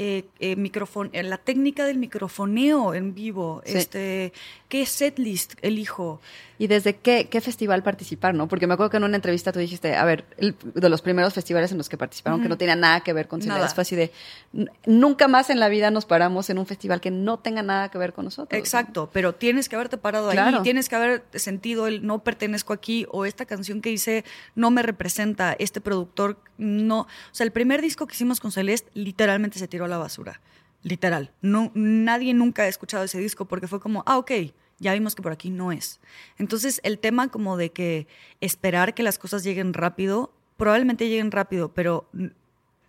eh, 0.03 0.25
eh, 0.41 0.57
eh, 0.57 1.23
la 1.23 1.37
técnica 1.37 1.85
del 1.85 1.99
microfoneo 1.99 2.95
en 2.95 3.15
vivo, 3.15 3.61
este, 3.67 4.33
qué 4.71 4.87
setlist 4.87 5.57
elijo. 5.61 6.23
¿Y 6.57 6.69
desde 6.69 6.97
qué, 6.97 7.29
qué, 7.31 7.41
festival 7.41 7.83
participar, 7.83 8.35
no? 8.35 8.47
Porque 8.49 8.67
me 8.67 8.75
acuerdo 8.75 8.91
que 8.91 8.97
en 8.99 9.05
una 9.05 9.17
entrevista 9.17 9.51
tú 9.53 9.59
dijiste, 9.59 9.97
a 9.97 10.05
ver, 10.05 10.27
de 10.37 10.89
los 10.89 11.01
primeros 11.01 11.33
festivales 11.33 11.73
en 11.73 11.79
los 11.79 11.89
que 11.89 11.97
participaron, 11.97 12.43
que 12.43 12.49
no 12.51 12.59
tenía 12.59 12.77
nada 12.77 13.01
que 13.01 13.15
ver 13.15 13.29
con 13.29 13.41
Cineas, 13.41 13.75
fue 13.75 13.83
así 13.83 13.97
de, 13.97 14.11
nunca 14.85 15.27
más 15.27 15.49
en 15.49 15.59
la 15.59 15.69
vida 15.69 15.91
nos 15.91 16.05
paramos 16.05 16.51
en 16.51 16.59
un 16.59 16.67
festival 16.67 17.01
que 17.01 17.11
no 17.11 17.39
tenga 17.39 17.63
nada 17.63 17.91
que 17.91 17.97
ver 17.97 18.13
con 18.13 18.27
nosotros. 18.27 18.59
Exacto, 18.59 19.09
pero 19.11 19.35
tienes 19.35 19.71
que 19.71 19.77
haberte 19.77 19.97
parado 19.97 20.31
ahí, 20.31 20.55
tienes 20.63 20.91
que 20.91 20.97
haber 20.97 21.25
sentido 21.33 21.87
el 21.87 22.07
no 22.07 22.25
pertenezco 22.25 22.75
aquí, 22.75 23.07
o 23.11 23.25
esta 23.25 23.47
canción 23.47 23.81
que 23.81 23.91
hice 23.91 24.25
no 24.55 24.71
me 24.71 24.83
representa, 24.83 25.57
este 25.59 25.81
productor 25.81 26.39
no, 26.59 27.01
o 27.01 27.07
sea, 27.33 27.45
el 27.45 27.53
primer 27.53 27.81
disco 27.81 28.07
que 28.07 28.15
hicimos 28.15 28.39
con 28.39 28.53
Celeste 28.53 28.91
literalmente 28.93 29.59
se 29.59 29.67
tiró 29.67 29.87
la 29.91 29.99
basura. 29.99 30.41
Literal. 30.83 31.33
No, 31.43 31.71
nadie 31.75 32.33
nunca 32.33 32.63
ha 32.63 32.69
escuchado 32.69 33.05
ese 33.05 33.19
disco 33.19 33.45
porque 33.47 33.69
fue 33.69 33.81
como, 33.81 34.03
ah, 34.07 34.17
ok, 34.17 34.33
ya 34.79 34.95
vimos 34.95 35.15
que 35.15 35.23
por 35.23 35.33
aquí 35.33 35.51
no 35.51 35.73
es. 35.73 36.01
Entonces, 36.39 36.81
el 36.83 36.99
tema 36.99 37.29
como 37.29 37.57
de 37.57 37.71
que 37.71 38.07
esperar 38.41 38.95
que 38.95 39.03
las 39.03 39.19
cosas 39.19 39.45
lleguen 39.45 39.75
rápido, 39.75 40.33
probablemente 40.57 41.09
lleguen 41.09 41.31
rápido, 41.31 41.73
pero 41.75 42.09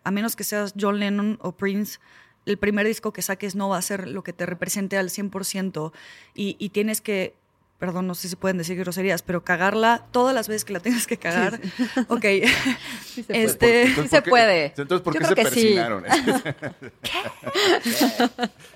a 0.03 0.11
menos 0.11 0.35
que 0.35 0.45
seas 0.45 0.73
John 0.79 0.99
Lennon 0.99 1.37
o 1.41 1.51
Prince, 1.51 1.99
el 2.45 2.57
primer 2.57 2.87
disco 2.87 3.13
que 3.13 3.21
saques 3.21 3.55
no 3.55 3.69
va 3.69 3.77
a 3.77 3.81
ser 3.81 4.07
lo 4.07 4.23
que 4.23 4.33
te 4.33 4.45
represente 4.45 4.97
al 4.97 5.09
100% 5.09 5.91
y, 6.33 6.55
y 6.59 6.69
tienes 6.69 7.01
que 7.01 7.35
perdón, 7.81 8.05
no 8.05 8.13
sé 8.13 8.29
si 8.29 8.35
pueden 8.35 8.59
decir 8.59 8.77
groserías, 8.77 9.23
pero 9.23 9.43
cagarla 9.43 10.05
todas 10.11 10.35
las 10.35 10.47
veces 10.47 10.65
que 10.65 10.71
la 10.71 10.81
tengas 10.81 11.07
que 11.07 11.17
cagar. 11.17 11.59
Ok. 12.09 12.25
Sí 13.11 13.23
se 13.23 13.43
este, 13.43 13.91
puede. 13.95 14.07
se 14.07 14.21
puede. 14.21 14.65
Entonces, 14.77 15.01
¿por 15.01 15.17
qué 15.17 15.25
se 15.25 15.35
persinaron? 15.35 16.05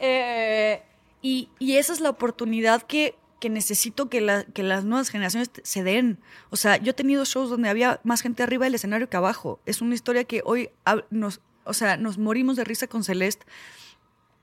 Eh, 0.02 0.82
y, 1.22 1.50
esa 1.60 1.94
es 1.94 2.00
la 2.00 2.10
oportunidad 2.10 2.82
que, 2.82 3.16
que 3.40 3.50
necesito 3.50 4.10
que, 4.10 4.22
la, 4.22 4.44
que 4.44 4.64
las 4.64 4.84
nuevas 4.86 5.10
generaciones 5.10 5.52
se 5.62 5.84
den. 5.84 6.18
O 6.50 6.56
sea, 6.56 6.78
yo 6.78 6.90
he 6.90 6.94
tenido 6.94 7.26
shows 7.26 7.52
donde 7.52 7.70
había 7.70 8.02
más 8.04 8.22
gente 8.22 8.42
arriba 8.42 8.66
del 8.66 8.74
escenario 8.74 9.08
que 9.08 9.18
abajo. 9.18 9.60
Es 9.68 9.82
una 9.82 9.94
historia 9.94 10.24
que 10.24 10.42
hoy 10.44 10.72
nos, 11.12 11.42
o 11.64 11.74
sea, 11.74 11.96
nos 11.98 12.18
morimos 12.18 12.56
de 12.56 12.64
risa 12.64 12.88
con 12.88 13.04
Celeste 13.04 13.46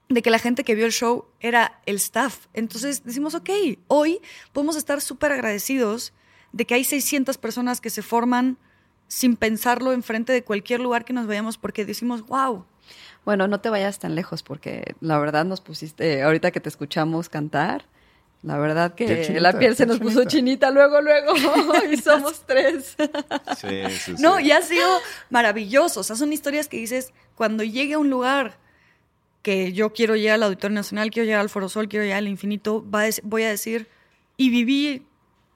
de 0.08 0.22
que 0.22 0.30
la 0.30 0.38
gente 0.38 0.64
que 0.64 0.74
vio 0.74 0.86
el 0.86 0.92
show 0.92 1.26
era 1.40 1.80
el 1.86 1.96
staff. 1.96 2.46
Entonces 2.52 3.04
decimos, 3.04 3.34
ok, 3.34 3.50
hoy 3.88 4.20
podemos 4.52 4.76
estar 4.76 5.00
súper 5.00 5.32
agradecidos 5.32 6.12
de 6.52 6.66
que 6.66 6.74
hay 6.74 6.84
600 6.84 7.38
personas 7.38 7.80
que 7.80 7.90
se 7.90 8.02
forman 8.02 8.58
sin 9.08 9.36
pensarlo 9.36 9.92
enfrente 9.92 10.32
de 10.32 10.42
cualquier 10.42 10.80
lugar 10.80 11.04
que 11.04 11.12
nos 11.12 11.26
vayamos 11.26 11.58
porque 11.58 11.84
decimos, 11.84 12.26
wow. 12.26 12.64
Bueno, 13.24 13.46
no 13.46 13.60
te 13.60 13.70
vayas 13.70 13.98
tan 13.98 14.14
lejos 14.14 14.42
porque 14.42 14.94
la 15.00 15.18
verdad 15.18 15.44
nos 15.44 15.60
pusiste, 15.60 16.22
ahorita 16.22 16.50
que 16.50 16.60
te 16.60 16.68
escuchamos 16.68 17.28
cantar, 17.28 17.84
la 18.42 18.58
verdad 18.58 18.94
que 18.94 19.38
la 19.38 19.56
piel 19.56 19.76
se 19.76 19.86
nos 19.86 20.00
puso 20.00 20.24
chinita 20.24 20.70
luego, 20.72 21.00
luego, 21.00 21.32
y 21.92 21.96
somos 21.96 22.42
tres. 22.46 22.96
Sí, 23.56 23.82
sí, 23.90 24.14
No, 24.18 24.40
y 24.40 24.50
ha 24.50 24.62
sido 24.62 24.88
maravilloso. 25.30 26.00
O 26.00 26.02
sea, 26.02 26.16
son 26.16 26.32
historias 26.32 26.66
que 26.66 26.76
dices, 26.76 27.12
cuando 27.36 27.62
llegue 27.62 27.94
a 27.94 27.98
un 28.00 28.10
lugar 28.10 28.58
que 29.42 29.72
yo 29.72 29.92
quiero 29.92 30.16
llegar 30.16 30.34
al 30.34 30.44
Auditorio 30.44 30.74
Nacional, 30.74 31.10
quiero 31.10 31.26
llegar 31.26 31.40
al 31.40 31.50
Foro 31.50 31.68
Sol, 31.68 31.88
quiero 31.88 32.04
llegar 32.04 32.18
al 32.18 32.28
infinito, 32.28 32.82
voy 32.82 33.42
a 33.42 33.48
decir, 33.48 33.88
y 34.36 34.50
viví 34.50 35.06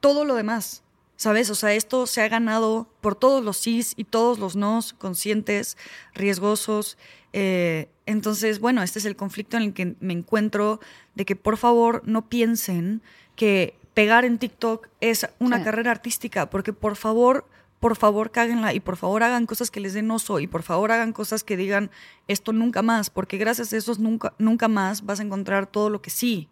todo 0.01 0.25
lo 0.25 0.35
demás, 0.35 0.83
¿sabes? 1.17 1.51
O 1.51 1.55
sea, 1.55 1.73
esto 1.73 2.07
se 2.07 2.21
ha 2.21 2.29
ganado 2.29 2.89
por 3.01 3.15
todos 3.15 3.43
los 3.45 3.57
sís 3.57 3.95
y 3.97 4.05
todos 4.05 4.39
los 4.39 4.57
nos, 4.57 4.93
conscientes, 4.93 5.77
riesgosos. 6.15 6.99
Eh, 7.33 7.89
entonces, 8.07 8.61
bueno, 8.61 8.83
este 8.83 8.99
es 8.99 9.05
el 9.05 9.17
conflicto 9.17 9.57
en 9.57 9.63
el 9.63 9.73
que 9.73 9.97
me 10.01 10.13
encuentro, 10.13 10.81
de 11.15 11.25
que 11.25 11.37
por 11.37 11.57
favor 11.57 12.03
no 12.05 12.29
piensen 12.29 13.03
que 13.37 13.79
pegar 13.95 14.25
en 14.25 14.39
TikTok 14.39 14.89
es 15.01 15.27
una 15.39 15.65
carrera 15.65 15.91
artística, 15.91 16.51
porque 16.51 16.73
por 16.73 16.97
favor 16.97 17.47
por 17.81 17.97
favor 17.97 18.31
cáguenla 18.31 18.75
y 18.75 18.81
por 18.81 18.97
favor 18.97 19.23
hagan 19.23 19.47
cosas 19.47 19.71
que 19.71 19.81
les 19.81 19.95
den 19.95 20.11
oso 20.11 20.41
y 20.41 20.47
por 20.47 20.63
favor 20.63 20.93
hagan 20.93 21.13
cosas 21.13 21.45
que 21.45 21.57
digan 21.57 21.91
esto 22.29 22.53
nunca 22.53 22.83
más, 22.83 23.11
porque 23.11 23.39
gracias 23.39 23.73
a 23.73 23.77
esos 23.77 23.99
nunca, 23.99 24.35
nunca 24.39 24.69
más 24.69 25.05
vas 25.05 25.21
a 25.21 25.23
encontrar 25.23 25.67
todo 25.67 25.91
lo 25.91 26.01
que 26.03 26.11
sí. 26.11 26.49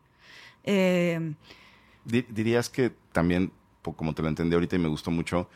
Eh, 0.64 1.34
dirías 2.04 2.68
que 2.68 2.92
también, 3.12 3.52
como 3.82 4.14
te 4.14 4.22
lo 4.22 4.28
entendí 4.28 4.54
ahorita 4.54 4.76
y 4.76 4.78
me 4.78 4.88
gustó 4.88 5.10
mucho, 5.10 5.48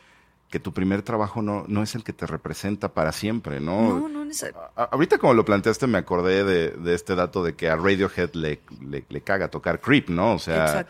que 0.51 0.59
tu 0.59 0.73
primer 0.73 1.03
trabajo 1.03 1.43
no, 1.43 1.65
no 1.69 1.83
es 1.83 1.95
el 1.95 2.05
que 2.05 2.15
te 2.15 2.27
representa 2.27 2.95
para 2.95 3.13
siempre, 3.13 3.61
¿no? 3.61 4.09
No, 4.09 4.09
no. 4.09 4.31
Ahorita 4.77 5.19
como 5.19 5.35
lo 5.35 5.45
planteaste 5.45 5.87
me 5.87 5.99
acordé 5.99 6.45
de, 6.45 6.95
este 6.95 7.15
dato 7.15 7.45
de 7.45 7.55
que 7.55 7.69
a 7.69 7.77
Radiohead 7.77 8.33
le, 8.33 8.61
le, 8.81 9.21
caga 9.21 9.49
tocar 9.49 9.81
Creep, 9.81 10.09
¿no? 10.09 10.35
O 10.35 10.39
sea, 10.39 10.87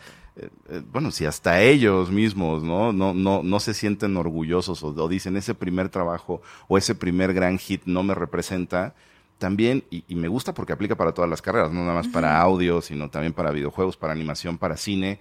bueno, 0.91 1.11
si 1.11 1.25
hasta 1.25 1.61
ellos 1.61 2.11
mismos, 2.11 2.63
¿no? 2.63 2.93
No, 2.93 3.13
no, 3.13 3.43
no 3.43 3.59
se 3.59 3.73
sienten 3.73 4.17
orgullosos 4.17 4.83
o, 4.83 5.07
dicen 5.07 5.37
ese 5.37 5.55
primer 5.55 5.89
trabajo 5.89 6.41
o 6.67 6.77
ese 6.77 6.95
primer 6.95 7.33
gran 7.33 7.57
hit 7.57 7.83
no 7.85 8.03
me 8.03 8.15
representa, 8.15 8.95
también, 9.37 9.85
y, 9.89 10.03
y, 10.07 10.15
me 10.15 10.27
gusta 10.27 10.53
porque 10.53 10.73
aplica 10.73 10.95
para 10.95 11.13
todas 11.13 11.29
las 11.29 11.41
carreras, 11.41 11.71
no 11.71 11.81
nada 11.81 11.93
más 11.93 12.09
para 12.09 12.41
audio, 12.41 12.81
sino 12.81 13.09
también 13.09 13.31
para 13.31 13.51
videojuegos, 13.51 13.95
para 13.95 14.11
animación, 14.11 14.57
para 14.57 14.75
cine. 14.75 15.19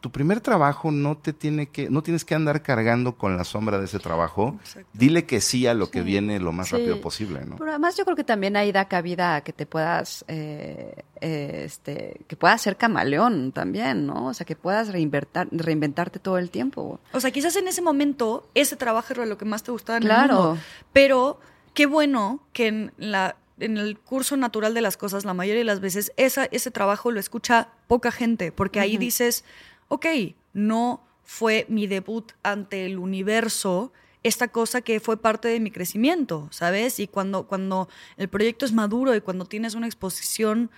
Tu 0.00 0.10
primer 0.10 0.40
trabajo 0.40 0.90
no 0.90 1.16
te 1.16 1.32
tiene 1.32 1.66
que, 1.66 1.90
no 1.90 2.02
tienes 2.02 2.24
que 2.24 2.34
andar 2.34 2.62
cargando 2.62 3.16
con 3.16 3.36
la 3.36 3.44
sombra 3.44 3.78
de 3.78 3.84
ese 3.84 3.98
trabajo. 3.98 4.56
Exacto. 4.60 4.88
Dile 4.94 5.26
que 5.26 5.40
sí 5.40 5.66
a 5.66 5.74
lo 5.74 5.86
sí. 5.86 5.92
que 5.92 6.02
viene 6.02 6.40
lo 6.40 6.52
más 6.52 6.68
sí. 6.68 6.76
rápido 6.76 7.00
posible, 7.00 7.44
¿no? 7.44 7.56
Pero 7.56 7.70
además 7.70 7.96
yo 7.96 8.04
creo 8.04 8.16
que 8.16 8.24
también 8.24 8.56
ahí 8.56 8.72
da 8.72 8.86
cabida 8.86 9.36
a 9.36 9.40
que 9.42 9.52
te 9.52 9.66
puedas, 9.66 10.24
eh, 10.28 11.04
eh, 11.20 11.62
este, 11.66 12.20
que 12.26 12.36
puedas 12.36 12.62
ser 12.62 12.76
camaleón 12.76 13.52
también, 13.52 14.06
¿no? 14.06 14.28
O 14.28 14.34
sea, 14.34 14.46
que 14.46 14.56
puedas 14.56 14.88
reinventar, 14.90 15.48
reinventarte 15.50 16.18
todo 16.18 16.38
el 16.38 16.50
tiempo. 16.50 16.98
O 17.12 17.20
sea, 17.20 17.30
quizás 17.30 17.54
en 17.56 17.68
ese 17.68 17.82
momento 17.82 18.48
ese 18.54 18.76
trabajo 18.76 19.12
era 19.12 19.26
lo 19.26 19.36
que 19.36 19.44
más 19.44 19.62
te 19.62 19.70
gustaba 19.70 19.98
en 19.98 20.04
claro. 20.04 20.22
el 20.22 20.42
mundo. 20.46 20.60
Pero 20.94 21.40
qué 21.74 21.86
bueno 21.86 22.40
que 22.52 22.68
en 22.68 22.92
la 22.96 23.36
en 23.60 23.76
el 23.76 23.98
curso 23.98 24.36
natural 24.36 24.74
de 24.74 24.80
las 24.80 24.96
cosas, 24.96 25.24
la 25.24 25.34
mayoría 25.34 25.60
de 25.60 25.64
las 25.64 25.80
veces, 25.80 26.12
esa, 26.16 26.46
ese 26.46 26.70
trabajo 26.70 27.10
lo 27.10 27.20
escucha 27.20 27.68
poca 27.86 28.10
gente, 28.10 28.52
porque 28.52 28.80
ahí 28.80 28.94
uh 28.94 28.96
-huh. 28.96 29.00
dices, 29.00 29.44
ok, 29.90 30.06
no 30.54 31.04
fue 31.24 31.66
mi 31.68 31.86
debut 31.86 32.32
ante 32.42 32.86
el 32.86 32.98
universo, 32.98 33.92
esta 34.22 34.48
cosa 34.48 34.82
que 34.82 35.00
fue 35.00 35.16
parte 35.16 35.48
de 35.48 35.60
mi 35.60 35.70
crecimiento, 35.70 36.48
¿sabes? 36.50 37.00
Y 37.00 37.08
cuando, 37.08 37.46
cuando 37.46 37.88
el 38.16 38.28
proyecto 38.28 38.64
es 38.64 38.72
maduro 38.72 39.14
y 39.14 39.20
cuando 39.20 39.44
tienes 39.46 39.74
una 39.74 39.86
exposición 39.86 40.70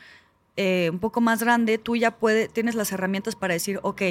eh, 0.57 0.88
un 0.90 0.98
poco 0.98 1.20
más 1.20 1.42
grande, 1.42 1.79
tú 1.79 1.96
ya 1.96 2.18
puede, 2.18 2.48
tienes 2.48 2.75
las 2.75 2.90
herramientas 2.92 3.37
para 3.37 3.55
decir, 3.55 3.81
ok, 3.83 4.03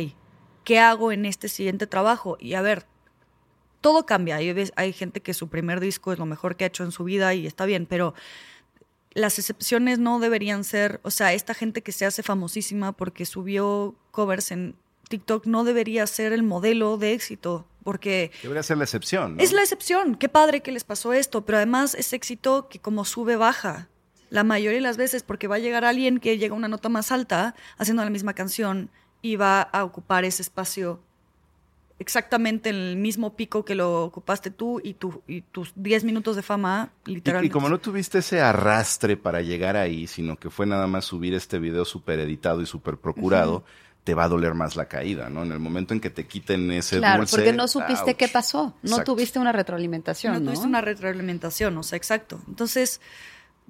¿qué 0.63 0.79
hago 0.79 1.11
en 1.11 1.25
este 1.25 1.49
siguiente 1.49 1.87
trabajo? 1.87 2.37
Y 2.39 2.53
a 2.53 2.61
ver, 2.61 2.85
todo 3.79 4.05
cambia. 4.05 4.35
Hay, 4.35 4.53
hay 4.75 4.93
gente 4.93 5.21
que 5.21 5.33
su 5.33 5.49
primer 5.49 5.79
disco 5.79 6.13
es 6.13 6.19
lo 6.19 6.25
mejor 6.25 6.55
que 6.55 6.65
ha 6.65 6.67
hecho 6.67 6.83
en 6.83 6.91
su 6.91 7.03
vida 7.03 7.33
y 7.33 7.47
está 7.47 7.65
bien, 7.65 7.87
pero 7.87 8.13
las 9.13 9.39
excepciones 9.39 9.99
no 9.99 10.19
deberían 10.19 10.63
ser, 10.63 10.99
o 11.03 11.11
sea, 11.11 11.33
esta 11.33 11.53
gente 11.53 11.81
que 11.81 11.91
se 11.91 12.05
hace 12.05 12.23
famosísima 12.23 12.91
porque 12.93 13.25
subió 13.25 13.95
covers 14.11 14.51
en 14.51 14.75
TikTok 15.11 15.45
no 15.45 15.63
debería 15.63 16.07
ser 16.07 16.33
el 16.33 16.41
modelo 16.41 16.97
de 16.97 17.13
éxito, 17.13 17.67
porque... 17.83 18.31
Debería 18.41 18.63
ser 18.63 18.77
la 18.77 18.85
excepción. 18.85 19.37
¿no? 19.37 19.43
Es 19.43 19.51
la 19.53 19.61
excepción. 19.61 20.15
Qué 20.15 20.27
padre 20.27 20.61
que 20.61 20.71
les 20.71 20.83
pasó 20.83 21.13
esto, 21.13 21.45
pero 21.45 21.57
además 21.57 21.93
es 21.93 22.13
éxito 22.13 22.67
que 22.69 22.79
como 22.79 23.05
sube, 23.05 23.35
baja. 23.35 23.89
La 24.31 24.43
mayoría 24.43 24.77
de 24.77 24.81
las 24.81 24.97
veces, 24.97 25.21
porque 25.21 25.47
va 25.47 25.57
a 25.57 25.59
llegar 25.59 25.85
alguien 25.85 26.19
que 26.19 26.37
llega 26.39 26.55
a 26.55 26.57
una 26.57 26.67
nota 26.67 26.89
más 26.89 27.11
alta 27.11 27.53
haciendo 27.77 28.03
la 28.03 28.09
misma 28.09 28.33
canción 28.33 28.89
y 29.21 29.35
va 29.35 29.61
a 29.61 29.83
ocupar 29.83 30.25
ese 30.25 30.41
espacio 30.41 31.01
exactamente 32.01 32.69
en 32.69 32.75
el 32.75 32.97
mismo 32.97 33.35
pico 33.35 33.63
que 33.63 33.75
lo 33.75 34.03
ocupaste 34.05 34.49
tú 34.49 34.81
y, 34.83 34.95
tu, 34.95 35.21
y 35.27 35.41
tus 35.41 35.71
10 35.75 36.03
minutos 36.03 36.35
de 36.35 36.41
fama, 36.41 36.91
literalmente. 37.05 37.45
Y, 37.45 37.49
y, 37.49 37.51
como 37.51 37.69
no 37.69 37.77
tuviste 37.77 38.17
ese 38.17 38.41
arrastre 38.41 39.17
para 39.17 39.41
llegar 39.41 39.77
ahí, 39.77 40.07
sino 40.07 40.35
que 40.35 40.49
fue 40.49 40.65
nada 40.65 40.87
más 40.87 41.05
subir 41.05 41.35
este 41.35 41.59
video 41.59 41.85
súper 41.85 42.19
editado 42.19 42.61
y 42.61 42.65
súper 42.65 42.97
procurado, 42.97 43.57
uh 43.57 43.59
-huh. 43.59 43.63
Te 44.03 44.13
va 44.13 44.23
a 44.23 44.27
doler 44.27 44.53
más 44.53 44.75
la 44.75 44.85
caída, 44.85 45.29
¿no? 45.29 45.43
En 45.43 45.51
el 45.51 45.59
momento 45.59 45.93
en 45.93 45.99
que 45.99 46.09
te 46.09 46.25
quiten 46.25 46.71
ese 46.71 46.97
claro, 46.97 47.19
dulce... 47.19 47.35
porque 47.35 47.53
no 47.53 47.67
supiste 47.67 48.11
ouch. 48.11 48.17
qué 48.17 48.27
pasó, 48.27 48.75
no 48.81 48.89
exacto. 48.89 49.13
tuviste 49.13 49.39
una 49.39 49.51
retroalimentación, 49.51 50.33
no, 50.33 50.39
¿no? 50.39 50.45
tuviste 50.47 50.67
una 50.67 50.81
retroalimentación, 50.81 51.77
o 51.77 51.83
sea, 51.83 51.97
exacto. 51.97 52.41
Entonces 52.47 52.99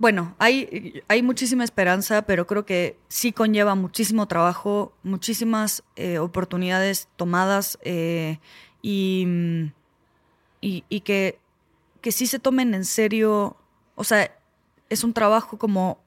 bueno, 0.01 0.35
hay, 0.39 1.03
hay 1.09 1.21
muchísima 1.21 1.63
esperanza, 1.63 2.23
pero 2.23 2.47
creo 2.47 2.65
que 2.65 2.97
sí 3.07 3.33
conlleva 3.33 3.75
muchísimo 3.75 4.27
trabajo, 4.27 4.93
muchísimas 5.03 5.83
eh, 5.95 6.17
oportunidades 6.17 7.07
tomadas 7.17 7.77
eh, 7.83 8.39
y, 8.81 9.27
y, 10.59 10.85
y, 10.89 11.01
que, 11.01 11.37
que 12.01 12.11
sí 12.11 12.25
se 12.25 12.39
tomen 12.39 12.73
en 12.73 12.83
serio, 12.85 13.57
o 13.93 14.03
sea, 14.03 14.35
es 14.89 15.03
un 15.03 15.13
trabajo 15.13 15.59
como 15.59 16.00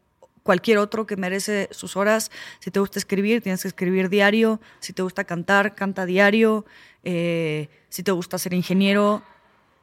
cualquier 0.44 0.78
otro 0.78 1.06
que 1.06 1.16
merece 1.16 1.68
sus 1.72 1.96
horas. 1.96 2.30
Si 2.60 2.70
te 2.70 2.78
gusta 2.78 3.00
escribir, 3.00 3.42
tienes 3.42 3.62
que 3.62 3.68
escribir 3.68 4.08
diario. 4.08 4.60
Si 4.78 4.92
te 4.92 5.02
gusta 5.02 5.24
cantar, 5.24 5.74
canta 5.74 6.06
diario. 6.06 6.64
Eh, 7.02 7.68
si 7.88 8.04
te 8.04 8.12
gusta 8.12 8.38
ser 8.38 8.54
ingeniero, 8.54 9.22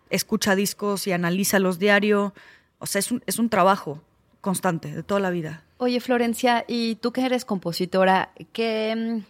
escucha 0.10 0.56
discos 0.56 1.08
y 1.08 1.12
analízalos 1.12 1.80
diario. 1.80 2.34
O 2.80 2.86
sea, 2.86 3.00
es 3.00 3.12
un, 3.12 3.22
es 3.26 3.40
un 3.40 3.50
trabajo 3.50 4.02
constante 4.40 4.94
de 4.94 5.04
toda 5.04 5.20
la 5.20 5.32
vida. 5.32 5.64
Oye, 5.78 6.00
Florencia, 6.00 6.64
y 6.68 6.96
tú 6.96 7.12
que 7.12 7.26
eres 7.26 7.44
compositora, 7.44 8.32
¿qué, 8.54 9.22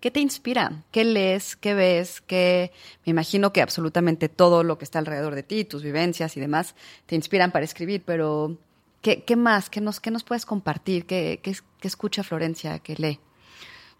¿qué 0.00 0.10
te 0.10 0.20
inspira? 0.20 0.84
¿Qué 0.90 1.04
lees? 1.04 1.54
¿Qué 1.54 1.74
ves? 1.74 2.22
¿Qué, 2.22 2.72
me 3.04 3.10
imagino 3.10 3.52
que 3.52 3.60
absolutamente 3.60 4.30
todo 4.30 4.62
lo 4.62 4.78
que 4.78 4.84
está 4.84 4.98
alrededor 4.98 5.34
de 5.34 5.42
ti, 5.42 5.64
tus 5.64 5.82
vivencias 5.82 6.36
y 6.36 6.40
demás, 6.40 6.74
te 7.04 7.14
inspiran 7.14 7.52
para 7.52 7.66
escribir, 7.66 8.02
pero 8.06 8.56
¿qué, 9.02 9.36
más? 9.36 9.70
¿Qué 9.70 9.80
nos, 9.80 10.00
puedes 10.24 10.46
compartir? 10.46 11.06
¿Qué, 11.06 11.40
qué, 11.42 11.56
¿Qué 11.80 11.88
escucha 11.88 12.22
Florencia? 12.22 12.78
¿Qué 12.80 12.96
lee? 12.96 13.20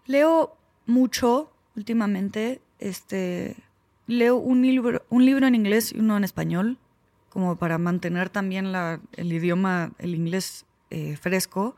Leo 0.05 0.57
mucho 0.85 1.51
últimamente. 1.75 2.61
Este, 2.79 3.55
leo 4.07 4.37
un 4.37 4.61
libro, 4.61 5.05
un 5.09 5.25
libro 5.25 5.47
en 5.47 5.55
inglés 5.55 5.91
y 5.93 5.99
uno 5.99 6.17
en 6.17 6.23
español 6.23 6.77
como 7.29 7.57
para 7.57 7.77
mantener 7.77 8.29
también 8.29 8.73
el 8.75 9.31
idioma, 9.31 9.91
el 9.99 10.15
inglés 10.15 10.65
eh, 10.89 11.15
fresco. 11.15 11.75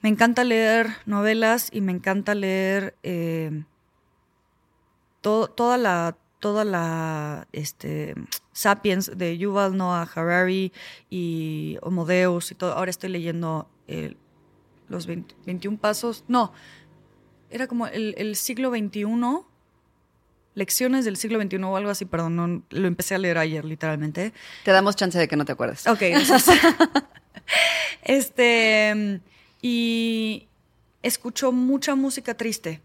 Me 0.00 0.08
encanta 0.08 0.44
leer 0.44 0.88
novelas 1.06 1.68
y 1.72 1.80
me 1.80 1.92
encanta 1.92 2.34
leer 2.34 2.96
eh, 3.02 3.64
to, 5.20 5.48
toda 5.48 5.78
la 5.78 6.16
toda 6.44 6.62
la 6.66 7.48
este, 7.52 8.14
Sapiens 8.52 9.16
de 9.16 9.38
Yuval 9.38 9.78
Noah 9.78 10.06
Harari 10.14 10.74
y 11.08 11.78
Homo 11.80 12.04
Deus 12.04 12.50
y 12.50 12.54
todo. 12.54 12.74
Ahora 12.74 12.90
estoy 12.90 13.08
leyendo 13.08 13.66
eh, 13.88 14.14
los 14.90 15.06
20, 15.06 15.34
21 15.46 15.78
pasos. 15.78 16.22
No, 16.28 16.52
era 17.48 17.66
como 17.66 17.86
el, 17.86 18.14
el 18.18 18.36
siglo 18.36 18.68
XXI 18.68 19.06
Lecciones 20.54 21.06
del 21.06 21.16
siglo 21.16 21.40
XXI 21.40 21.56
o 21.62 21.76
algo 21.78 21.88
así, 21.88 22.04
perdón, 22.04 22.36
no, 22.36 22.62
lo 22.68 22.86
empecé 22.86 23.14
a 23.14 23.18
leer 23.18 23.38
ayer, 23.38 23.64
literalmente. 23.64 24.34
Te 24.64 24.70
damos 24.70 24.96
chance 24.96 25.18
de 25.18 25.26
que 25.26 25.36
no 25.36 25.46
te 25.46 25.52
acuerdes. 25.52 25.86
Ok, 25.86 26.02
entonces, 26.02 26.60
este, 28.02 29.22
y 29.62 30.46
escucho 31.02 31.52
mucha 31.52 31.94
música 31.94 32.34
triste. 32.34 32.82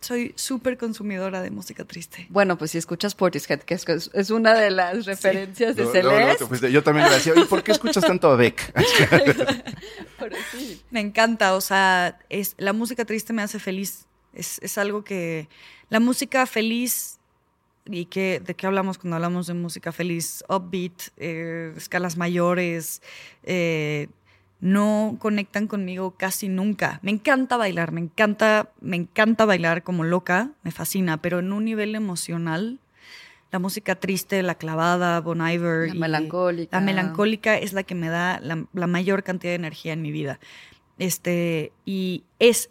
Soy 0.00 0.32
súper 0.36 0.78
consumidora 0.78 1.42
de 1.42 1.50
música 1.50 1.84
triste. 1.84 2.26
Bueno, 2.30 2.56
pues 2.56 2.70
si 2.70 2.78
escuchas 2.78 3.16
Portishead, 3.16 3.60
que 3.60 3.74
es, 3.74 4.10
es 4.12 4.30
una 4.30 4.54
de 4.54 4.70
las 4.70 5.06
referencias 5.06 5.74
sí. 5.74 5.82
de 5.82 5.86
Celeste. 5.90 6.44
No, 6.44 6.50
no, 6.50 6.68
yo 6.68 6.82
también 6.84 7.08
le 7.08 7.14
decía, 7.14 7.32
¿y 7.36 7.44
por 7.44 7.64
qué 7.64 7.72
escuchas 7.72 8.04
tanto 8.04 8.30
a 8.30 8.36
Beck? 8.36 8.72
Pero 10.18 10.36
sí. 10.52 10.80
Me 10.90 11.00
encanta, 11.00 11.54
o 11.54 11.60
sea, 11.60 12.18
es, 12.28 12.54
la 12.58 12.72
música 12.72 13.04
triste 13.04 13.32
me 13.32 13.42
hace 13.42 13.58
feliz. 13.58 14.06
Es, 14.32 14.60
es 14.62 14.78
algo 14.78 15.02
que 15.02 15.48
la 15.90 16.00
música 16.00 16.46
feliz, 16.46 17.18
¿y 17.86 18.04
qué, 18.04 18.40
de 18.44 18.54
qué 18.54 18.66
hablamos 18.66 18.98
cuando 18.98 19.16
hablamos 19.16 19.46
de 19.46 19.54
música 19.54 19.90
feliz? 19.90 20.44
Upbeat, 20.48 21.08
eh, 21.16 21.72
escalas 21.76 22.16
mayores, 22.16 23.02
eh, 23.42 24.08
no 24.60 25.16
conectan 25.18 25.66
conmigo 25.66 26.12
casi 26.12 26.48
nunca. 26.48 26.98
Me 27.02 27.10
encanta 27.10 27.56
bailar, 27.56 27.92
me 27.92 28.00
encanta, 28.00 28.70
me 28.80 28.96
encanta 28.96 29.44
bailar 29.44 29.82
como 29.82 30.04
loca, 30.04 30.50
me 30.62 30.70
fascina, 30.70 31.22
pero 31.22 31.38
en 31.38 31.52
un 31.52 31.64
nivel 31.64 31.94
emocional, 31.94 32.80
la 33.50 33.58
música 33.58 33.94
triste, 33.94 34.42
la 34.42 34.56
clavada, 34.56 35.20
Bon 35.20 35.40
Iver. 35.40 35.88
La 35.88 35.94
melancólica. 35.94 36.78
La 36.78 36.84
melancólica 36.84 37.56
es 37.56 37.72
la 37.72 37.82
que 37.82 37.94
me 37.94 38.08
da 38.08 38.40
la, 38.40 38.66
la 38.72 38.86
mayor 38.86 39.22
cantidad 39.22 39.52
de 39.52 39.56
energía 39.56 39.92
en 39.92 40.02
mi 40.02 40.10
vida. 40.10 40.40
Este, 40.98 41.72
y 41.84 42.24
es, 42.38 42.70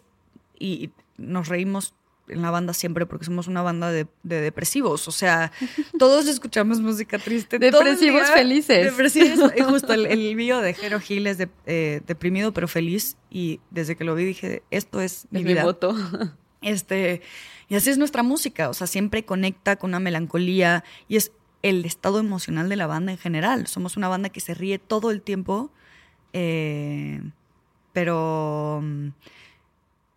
y 0.58 0.90
nos 1.16 1.48
reímos 1.48 1.94
en 2.28 2.42
la 2.42 2.50
banda 2.50 2.72
siempre 2.72 3.06
porque 3.06 3.24
somos 3.24 3.46
una 3.46 3.62
banda 3.62 3.90
de, 3.90 4.06
de 4.22 4.40
depresivos. 4.40 5.08
O 5.08 5.12
sea, 5.12 5.52
todos 5.98 6.26
escuchamos 6.26 6.80
música 6.80 7.18
triste. 7.18 7.58
Depresivos 7.58 8.22
día, 8.22 8.32
felices. 8.32 8.84
Depresivos. 8.84 9.52
y 9.56 9.62
justo 9.64 9.92
el, 9.92 10.06
el 10.06 10.36
video 10.36 10.60
de 10.60 10.74
Jero 10.74 11.00
Gil 11.00 11.26
es 11.26 11.38
de, 11.38 11.48
eh, 11.66 12.00
deprimido 12.06 12.52
pero 12.52 12.68
feliz. 12.68 13.16
Y 13.30 13.60
desde 13.70 13.96
que 13.96 14.04
lo 14.04 14.14
vi 14.14 14.24
dije, 14.24 14.62
esto 14.70 15.00
es 15.00 15.26
mi 15.30 15.40
es 15.40 15.46
vida. 15.46 15.60
Mi 15.62 15.66
voto. 15.66 15.94
Este, 16.60 17.22
y 17.68 17.76
así 17.76 17.90
es 17.90 17.98
nuestra 17.98 18.24
música. 18.24 18.68
O 18.68 18.74
sea, 18.74 18.88
siempre 18.88 19.24
conecta 19.24 19.76
con 19.76 19.90
una 19.90 20.00
melancolía 20.00 20.82
y 21.06 21.16
es 21.16 21.30
el 21.62 21.84
estado 21.84 22.18
emocional 22.18 22.68
de 22.68 22.74
la 22.74 22.88
banda 22.88 23.12
en 23.12 23.18
general. 23.18 23.68
Somos 23.68 23.96
una 23.96 24.08
banda 24.08 24.28
que 24.30 24.40
se 24.40 24.54
ríe 24.54 24.78
todo 24.80 25.12
el 25.12 25.22
tiempo. 25.22 25.70
Eh, 26.32 27.22
pero 27.92 28.82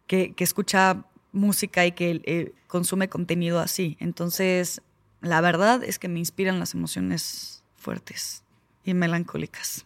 que, 0.08 0.34
que 0.34 0.43
escucha 0.43 1.06
música 1.32 1.86
y 1.86 1.91
que 1.91 2.22
eh, 2.26 2.54
consume 2.67 3.10
contenido 3.10 3.60
así. 3.60 3.98
Entonces, 4.00 4.82
la 5.22 5.41
verdad 5.41 5.84
es 5.84 6.00
que 6.00 6.08
me 6.08 6.20
inspiran 6.20 6.60
las 6.60 6.74
emociones 6.74 7.63
fuertes 7.76 8.44
y 8.84 8.94
melancólicas. 8.94 9.86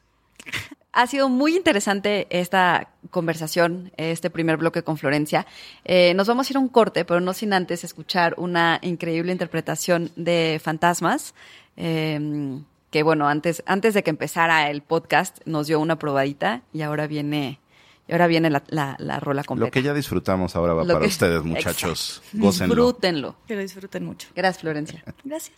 Ha 0.91 1.07
sido 1.07 1.27
muy 1.27 1.57
interesante 1.57 2.25
esta 2.29 2.89
conversación, 3.09 3.91
este 3.97 4.29
primer 4.29 4.55
bloque 4.55 4.81
con 4.81 4.97
Florencia. 4.97 5.45
Eh, 5.83 6.13
nos 6.13 6.27
vamos 6.27 6.47
a 6.47 6.53
ir 6.53 6.57
a 6.57 6.61
un 6.61 6.69
corte, 6.69 7.03
pero 7.03 7.19
no 7.19 7.33
sin 7.33 7.51
antes 7.51 7.83
escuchar 7.83 8.33
una 8.37 8.79
increíble 8.81 9.33
interpretación 9.33 10.11
de 10.15 10.61
Fantasmas. 10.63 11.35
Eh, 11.75 12.61
que 12.95 13.03
bueno, 13.03 13.27
antes, 13.27 13.61
antes 13.65 13.93
de 13.93 14.03
que 14.03 14.09
empezara 14.09 14.69
el 14.69 14.81
podcast 14.81 15.39
nos 15.43 15.67
dio 15.67 15.81
una 15.81 15.99
probadita 15.99 16.61
y 16.71 16.81
ahora 16.81 17.07
viene, 17.07 17.59
y 18.07 18.11
ahora 18.11 18.27
viene 18.27 18.49
la, 18.49 18.63
la, 18.67 18.95
la 18.99 19.19
rola 19.19 19.43
completa. 19.43 19.67
Lo 19.67 19.71
que 19.71 19.81
ya 19.83 19.93
disfrutamos 19.93 20.55
ahora 20.55 20.73
va 20.73 20.83
Lo 20.83 20.93
para 20.93 21.05
que- 21.05 21.09
ustedes, 21.09 21.43
muchachos. 21.43 22.21
Exacto. 22.23 22.37
Gócenlo. 22.45 22.75
Disfrútenlo. 22.75 23.35
Que 23.47 23.55
lo 23.55 23.61
disfruten 23.61 24.05
mucho. 24.05 24.27
Gracias, 24.35 24.61
Florencia. 24.61 25.03
Gracias. 25.23 25.55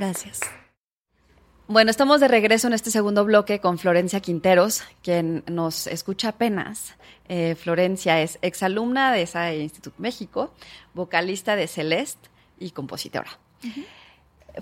Gracias. 0.00 0.40
Bueno, 1.68 1.90
estamos 1.90 2.20
de 2.20 2.28
regreso 2.28 2.66
en 2.68 2.72
este 2.72 2.90
segundo 2.90 3.22
bloque 3.26 3.60
con 3.60 3.78
Florencia 3.78 4.20
Quinteros, 4.20 4.82
quien 5.02 5.44
nos 5.46 5.86
escucha 5.86 6.30
apenas. 6.30 6.94
Eh, 7.28 7.54
Florencia 7.54 8.22
es 8.22 8.38
exalumna 8.40 9.12
de 9.12 9.20
esa 9.20 9.54
Instituto 9.54 9.94
México, 9.98 10.54
vocalista 10.94 11.54
de 11.54 11.68
Celeste 11.68 12.30
y 12.58 12.70
compositora. 12.70 13.28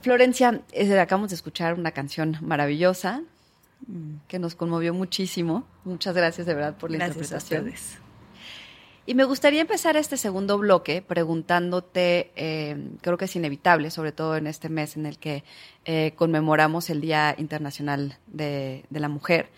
Florencia, 0.03 0.61
eh, 0.73 0.99
acabamos 0.99 1.31
de 1.31 1.37
escuchar 1.37 1.75
una 1.75 1.93
canción 1.93 2.37
maravillosa 2.41 3.23
que 4.27 4.41
nos 4.41 4.57
conmovió 4.57 4.93
muchísimo. 4.93 5.65
Muchas 5.85 6.17
gracias 6.17 6.49
de 6.49 6.55
verdad 6.55 6.77
por 6.77 6.91
la 6.91 6.99
Gracias 6.99 7.33
a 7.33 7.37
interpretación. 7.37 7.69
ustedes. 7.69 8.08
Y 9.09 9.15
me 9.15 9.25
gustaría 9.25 9.63
empezar 9.63 9.97
este 9.97 10.19
segundo 10.19 10.59
bloque 10.59 11.01
preguntándote, 11.01 12.31
eh, 12.37 12.91
creo 13.01 13.17
que 13.17 13.25
es 13.25 13.35
inevitable, 13.37 13.91
sobre 13.91 14.13
todo 14.13 14.37
en 14.37 14.47
este 14.47 14.69
mes 14.69 14.99
en 14.99 15.07
el 15.07 15.19
que 15.19 15.45
eh, 15.87 16.13
conmemoramos 16.15 16.91
el 16.91 17.01
Día 17.01 17.35
Internacional 17.39 18.19
de, 18.27 18.85
de 18.91 19.01
la 19.01 19.09
Mujer, 19.09 19.49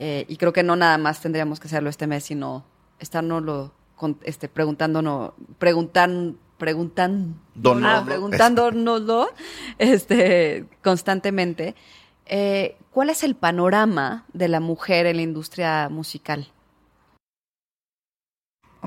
eh, 0.00 0.24
y 0.26 0.38
creo 0.38 0.52
que 0.52 0.64
no 0.64 0.74
nada 0.74 0.98
más 0.98 1.20
tendríamos 1.20 1.60
que 1.60 1.68
hacerlo 1.68 1.88
este 1.88 2.08
mes, 2.08 2.24
sino 2.24 2.64
estarnos 2.98 3.70
con, 3.94 4.18
este, 4.24 4.48
preguntándonos, 4.48 5.34
preguntan, 5.60 6.36
preguntan, 6.58 7.40
ah, 7.84 8.02
preguntándonoslo 8.04 9.28
este, 9.78 10.66
constantemente. 10.82 11.76
¿Cuál 12.90 13.10
es 13.10 13.22
el 13.22 13.36
panorama 13.36 14.26
de 14.32 14.48
la 14.48 14.58
mujer 14.58 15.06
en 15.06 15.18
la 15.18 15.22
industria 15.22 15.88
musical? 15.90 16.48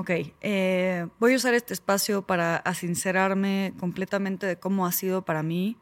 Ok, 0.00 0.10
eh, 0.40 1.06
voy 1.18 1.34
a 1.34 1.36
usar 1.36 1.52
este 1.52 1.74
espacio 1.74 2.22
para 2.22 2.56
asincerarme 2.56 3.74
completamente 3.78 4.46
de 4.46 4.56
cómo 4.56 4.86
ha 4.86 4.92
sido 4.92 5.26
para 5.26 5.42
mí. 5.42 5.76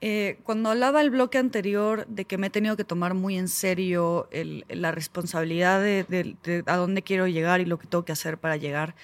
Eh, 0.00 0.38
cuando 0.44 0.70
hablaba 0.70 1.00
el 1.00 1.10
bloque 1.10 1.38
anterior 1.38 2.06
de 2.06 2.24
que 2.24 2.38
me 2.38 2.46
he 2.46 2.50
tenido 2.50 2.76
que 2.76 2.84
tomar 2.84 3.14
muy 3.14 3.36
en 3.36 3.48
serio 3.48 4.28
el- 4.30 4.64
la 4.68 4.92
responsabilidad 4.92 5.80
de, 5.82 6.04
de- 6.04 6.36
de 6.44 6.62
a 6.66 6.76
dónde 6.76 7.02
quiero 7.02 7.26
llegar 7.26 7.60
y 7.60 7.64
lo 7.64 7.80
que 7.80 7.88
tengo 7.88 8.04
que 8.04 8.12
hacer 8.12 8.38
para 8.38 8.56
llegar, 8.56 8.94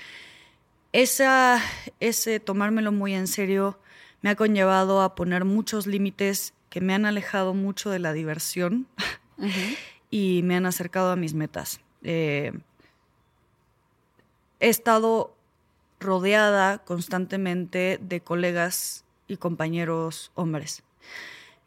esa, 0.92 1.60
ese 1.98 2.38
tomármelo 2.38 2.92
muy 2.92 3.12
en 3.14 3.26
serio 3.26 3.80
me 4.22 4.30
ha 4.30 4.36
conllevado 4.36 5.02
a 5.02 5.16
poner 5.16 5.44
muchos 5.44 5.88
límites 5.88 6.54
que 6.70 6.80
me 6.80 6.94
han 6.94 7.06
alejado 7.06 7.54
mucho 7.54 7.90
de 7.90 7.98
la 7.98 8.12
diversión 8.12 8.86
y 10.10 10.42
me 10.44 10.54
han 10.54 10.66
acercado 10.66 11.10
a 11.10 11.16
mis 11.16 11.34
metas. 11.34 11.80
Eh, 12.04 12.52
he 14.60 14.68
estado 14.68 15.34
rodeada 16.00 16.78
constantemente 16.78 17.98
de 18.00 18.20
colegas 18.20 19.04
y 19.26 19.36
compañeros 19.36 20.30
hombres. 20.34 20.82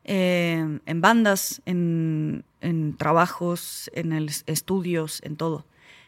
Eh, 0.04 0.80
en 0.86 1.02
bandas, 1.02 1.62
en, 1.66 2.44
trabajos, 2.98 3.92
en 3.94 4.14
estudios, 4.46 5.22
en 5.24 5.36
todo. 5.36 5.66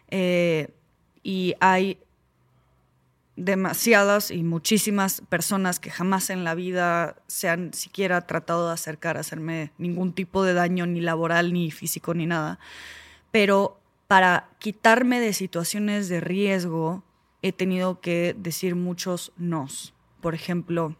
Eh, 0.09 0.69
y 1.21 1.55
hay 1.59 1.99
demasiadas 3.35 4.31
y 4.31 4.43
muchísimas 4.43 5.21
personas 5.21 5.79
que 5.79 5.91
jamás 5.91 6.29
en 6.29 6.43
la 6.43 6.55
vida 6.55 7.15
se 7.27 7.47
han 7.49 7.73
siquiera 7.73 8.21
tratado 8.21 8.67
de 8.67 8.73
acercar 8.73 9.17
a 9.17 9.21
hacerme 9.21 9.71
ningún 9.77 10.13
tipo 10.13 10.43
de 10.43 10.53
daño, 10.53 10.85
ni 10.85 10.99
laboral, 11.01 11.53
ni 11.53 11.71
físico, 11.71 12.13
ni 12.13 12.25
nada. 12.25 12.59
Pero 13.31 13.79
para 14.09 14.49
quitarme 14.57 15.21
de 15.21 15.33
situaciones 15.33 16.09
de 16.09 16.19
riesgo, 16.19 17.05
he 17.43 17.53
tenido 17.53 18.01
que 18.01 18.35
decir 18.37 18.75
muchos 18.75 19.31
nos. 19.37 19.93
Por 20.19 20.33
ejemplo, 20.33 20.97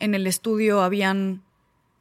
en 0.00 0.14
el 0.14 0.26
estudio 0.26 0.80
habían 0.80 1.42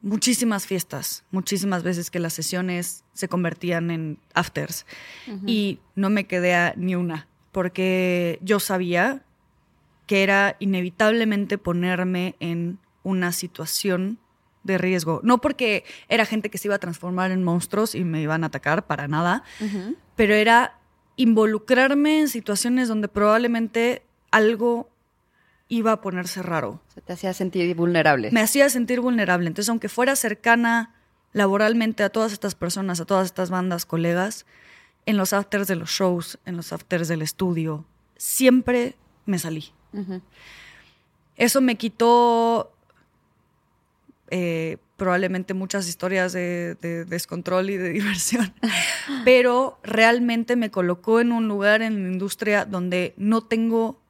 muchísimas 0.02 0.66
fiestas, 0.66 1.26
muchísimas 1.32 1.84
veces 1.84 2.10
que 2.10 2.20
las 2.20 2.32
sesiones 2.32 3.04
se 3.14 3.28
convertían 3.28 3.92
en 3.92 4.20
afters 4.34 4.86
y 5.46 5.80
no 5.96 6.10
me 6.10 6.26
quedé 6.28 6.56
a 6.56 6.74
ni 6.76 6.96
una 6.96 7.28
porque 7.52 8.40
yo 8.42 8.60
sabía 8.60 9.26
que 10.08 10.24
era 10.24 10.56
inevitablemente 10.60 11.58
ponerme 11.58 12.36
en 12.40 12.80
una 13.04 13.32
situación 13.32 14.20
de 14.64 14.78
riesgo. 14.78 15.22
No 15.24 15.40
porque 15.42 15.84
era 16.10 16.26
gente 16.26 16.50
que 16.50 16.58
se 16.58 16.68
iba 16.68 16.76
a 16.76 16.80
transformar 16.80 17.32
en 17.32 17.44
monstruos 17.44 17.96
y 17.96 18.04
me 18.04 18.22
iban 18.22 18.44
a 18.44 18.48
atacar, 18.48 18.86
para 18.86 19.08
nada, 19.08 19.44
pero 20.16 20.34
era 20.34 20.78
involucrarme 21.16 22.22
en 22.22 22.28
situaciones 22.28 22.88
donde 22.88 23.08
probablemente 23.08 24.04
algo 24.32 24.90
iba 25.68 25.94
a 25.94 26.02
ponerse 26.02 26.42
raro. 26.42 26.82
Se 26.94 27.02
te 27.02 27.14
hacía 27.14 27.34
sentir 27.34 27.74
vulnerable. 27.76 28.30
Me 28.32 28.42
hacía 28.42 28.70
sentir 28.70 29.00
vulnerable. 29.00 29.48
Entonces, 29.48 29.70
aunque 29.70 29.90
fuera 29.90 30.16
cercana 30.16 30.96
laboralmente 31.34 32.04
a 32.04 32.10
todas 32.10 32.34
estas 32.34 32.56
personas, 32.56 33.00
a 33.00 33.06
todas 33.06 33.26
estas 33.26 33.50
bandas, 33.50 33.86
colegas, 33.86 34.46
en 35.06 35.18
los 35.18 35.34
afters 35.34 35.68
de 35.68 35.76
los 35.76 35.90
shows, 35.90 36.40
en 36.46 36.58
los 36.58 36.74
afters 36.74 37.08
del 37.08 37.22
estudio, 37.22 37.86
siempre 38.18 38.96
me 39.26 39.40
salí. 39.40 39.72
Eso 41.38 41.62
me 41.62 41.76
quitó 41.76 42.74
eh, 44.32 44.78
probablemente 44.98 45.54
muchas 45.54 45.88
historias 45.88 46.34
de, 46.34 46.76
descontrol 47.08 47.70
y 47.70 47.78
de 47.78 47.90
diversión, 47.94 48.54
pero 49.26 49.80
realmente 49.84 50.56
me 50.56 50.72
colocó 50.72 51.20
en 51.20 51.32
un 51.32 51.48
lugar 51.48 51.82
en 51.82 52.04
la 52.04 52.10
industria 52.10 52.66
donde 52.66 53.14
no 53.18 53.42
tengo 53.42 54.01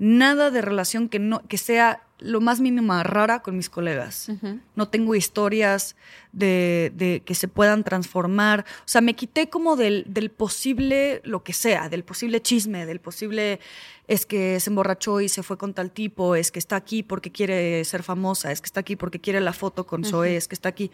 nada 0.00 0.50
de 0.50 0.62
relación 0.62 1.10
que, 1.10 1.18
no, 1.18 1.46
que 1.46 1.58
sea 1.58 2.02
lo 2.18 2.40
más 2.40 2.58
mínima 2.60 3.02
rara 3.02 3.40
con 3.42 3.54
mis 3.54 3.68
colegas. 3.68 4.30
No 4.74 4.88
tengo 4.88 5.14
historias 5.14 5.94
de, 6.32 7.22
que 7.24 7.34
se 7.34 7.48
puedan 7.48 7.84
transformar. 7.84 8.64
O 8.80 8.88
sea, 8.88 9.02
me 9.02 9.14
quité 9.14 9.50
como 9.50 9.76
del, 9.76 10.32
posible 10.36 11.20
lo 11.24 11.42
que 11.44 11.52
sea, 11.52 11.90
del 11.90 12.02
posible 12.02 12.40
chisme, 12.40 12.86
del 12.86 13.00
posible 13.00 13.60
es 14.08 14.24
que 14.24 14.58
se 14.58 14.70
emborrachó 14.70 15.20
y 15.20 15.28
se 15.28 15.42
fue 15.42 15.58
con 15.58 15.74
tal 15.74 15.90
tipo, 15.90 16.34
es 16.34 16.50
que 16.50 16.58
está 16.58 16.76
aquí 16.76 17.02
porque 17.02 17.30
quiere 17.30 17.84
ser 17.84 18.02
famosa, 18.02 18.50
es 18.50 18.60
que 18.60 18.66
está 18.66 18.80
aquí 18.80 18.96
porque 18.96 19.20
quiere 19.20 19.40
la 19.40 19.52
foto 19.52 19.86
con 19.86 20.04
Zoe, 20.04 20.34
es 20.34 20.48
que 20.48 20.54
está 20.54 20.70
aquí. 20.70 20.90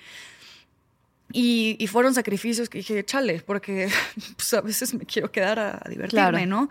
Y, 1.33 1.87
fueron 1.87 2.13
sacrificios 2.13 2.69
que 2.69 2.79
dije, 2.79 3.05
chale, 3.05 3.41
porque 3.47 3.89
pues, 4.37 4.53
a 4.53 4.61
veces 4.61 4.95
me 4.95 5.07
quiero 5.07 5.31
quedar 5.31 5.59
a, 5.59 5.83
divertirme, 5.89 6.47
¿no? 6.47 6.69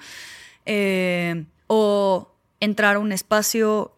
Eh, 0.65 1.45
entrar 2.65 2.97
a 2.97 2.99
un 2.99 3.11
espacio 3.11 3.95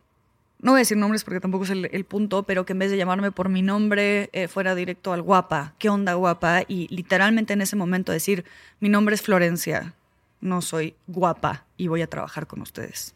no 0.60 0.72
voy 0.72 0.80
a 0.80 0.82
decir 0.82 0.98
nombres 0.98 1.24
porque 1.24 1.40
tampoco 1.40 1.66
es 1.66 1.70
el, 1.70 2.06
punto, 2.06 2.44
pero 2.44 2.66
que 2.66 2.74
en 2.74 2.80
vez 2.80 2.90
de 2.90 2.98
llamarme 2.98 3.32
por 3.32 3.50
mi 3.50 3.62
nombre 3.62 4.30
eh, 4.34 4.48
fuera 4.48 4.74
directo 4.74 5.14
al 5.14 5.22
guapa, 5.22 5.76
¿qué 5.78 5.90
onda 5.90 6.16
guapa? 6.16 6.64
Y 6.68 6.88
literalmente 6.94 7.54
en 7.54 7.62
ese 7.62 7.76
momento 7.76 8.12
decir, 8.12 8.44
mi 8.80 8.90
nombre 8.90 9.14
es 9.14 9.22
Florencia, 9.22 9.94
no 10.42 10.62
soy 10.62 10.96
guapa 11.06 11.66
y 11.78 11.88
voy 11.88 12.02
a 12.02 12.08
trabajar 12.08 12.48
con 12.48 12.62
ustedes. 12.62 13.14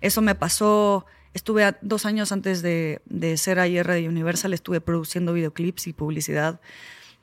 Eso 0.00 0.20
me 0.20 0.34
pasó, 0.34 1.06
estuve 1.32 1.76
dos 1.80 2.06
años 2.06 2.32
antes 2.32 2.60
de, 2.60 3.00
de 3.04 3.36
ser 3.36 3.60
AIR 3.60 3.86
de 3.86 4.08
Universal, 4.08 4.52
estuve 4.52 4.80
produciendo 4.80 5.32
videoclips 5.32 5.86
y 5.86 5.92
publicidad 5.92 6.60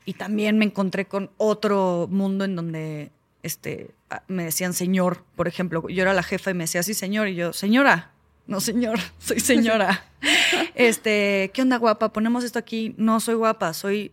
y 0.06 0.14
también 0.14 0.58
me 0.58 0.66
encontré 0.66 1.06
con 1.06 1.30
otro 1.36 2.08
mundo 2.10 2.46
en 2.46 2.56
donde 2.56 3.12
este, 3.44 3.92
me 4.28 4.46
decían 4.46 4.74
señor, 4.74 5.24
por 5.36 5.48
ejemplo, 5.48 5.88
yo 5.90 6.02
era 6.02 6.14
la 6.14 6.24
jefa 6.24 6.52
y 6.52 6.54
me 6.54 6.66
decía, 6.66 6.84
sí 6.84 6.94
señor, 6.94 7.28
y 7.28 7.36
yo, 7.36 7.54
señora, 7.54 8.12
no, 8.48 8.60
señor, 8.60 9.00
soy 9.20 9.40
señora. 9.40 10.04
este, 10.76 11.52
¿qué 11.54 11.62
onda, 11.62 11.78
guapa? 11.78 12.12
Ponemos 12.12 12.44
esto 12.44 12.60
aquí. 12.60 12.96
No 12.98 13.20
soy 13.20 13.36
guapa, 13.36 13.74
soy 13.74 14.12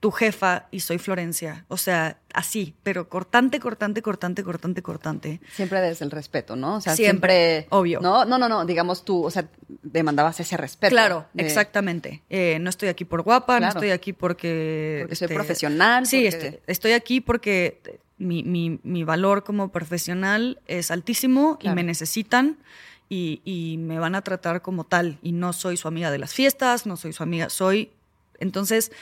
tu 0.00 0.10
jefa 0.10 0.66
y 0.70 0.80
soy 0.80 0.98
Florencia. 0.98 1.64
O 1.68 1.76
sea, 1.76 2.18
así, 2.34 2.74
pero 2.82 3.08
cortante, 3.08 3.60
cortante, 3.60 4.02
cortante, 4.02 4.44
cortante, 4.44 4.82
cortante. 4.82 5.40
Siempre 5.52 5.80
desde 5.80 6.04
el 6.04 6.10
respeto, 6.10 6.54
¿no? 6.54 6.76
O 6.76 6.80
sea, 6.80 6.94
siempre, 6.94 7.66
obvio. 7.70 8.00
No, 8.00 8.24
no, 8.24 8.38
no, 8.38 8.48
no, 8.48 8.64
digamos 8.66 9.04
tú, 9.04 9.24
o 9.24 9.30
sea, 9.30 9.48
demandabas 9.82 10.38
ese 10.40 10.56
respeto. 10.56 10.90
Claro, 10.90 11.26
exactamente. 11.36 12.22
Eh, 12.28 12.58
no 12.60 12.70
estoy 12.70 12.88
aquí 12.88 13.04
por 13.04 13.22
guapa, 13.22 13.58
no 13.58 13.68
estoy 13.68 13.90
aquí 13.90 14.12
porque... 14.12 14.98
Porque 15.02 15.16
soy 15.16 15.26
este, 15.26 15.34
profesional. 15.34 16.06
Sí, 16.06 16.26
estoy, 16.66 16.92
aquí 16.92 17.20
porque 17.20 18.00
mi, 18.18 18.42
mi, 18.42 18.78
mi, 18.82 19.04
valor 19.04 19.44
como 19.44 19.70
profesional 19.70 20.60
es 20.66 20.90
altísimo 20.90 21.58
y 21.62 21.70
me 21.70 21.82
necesitan 21.82 22.58
y, 23.08 23.76
me 23.78 23.98
van 23.98 24.14
a 24.14 24.22
tratar 24.22 24.62
como 24.62 24.84
tal. 24.84 25.18
Y 25.22 25.32
no 25.32 25.52
soy 25.52 25.76
su 25.76 25.88
amiga 25.88 26.10
de 26.10 26.18
las 26.18 26.34
fiestas, 26.34 26.86
no 26.86 26.96
soy 26.96 27.12
su 27.12 27.22
amiga, 27.22 27.48
soy... 27.48 27.92
Entonces, 28.38 28.92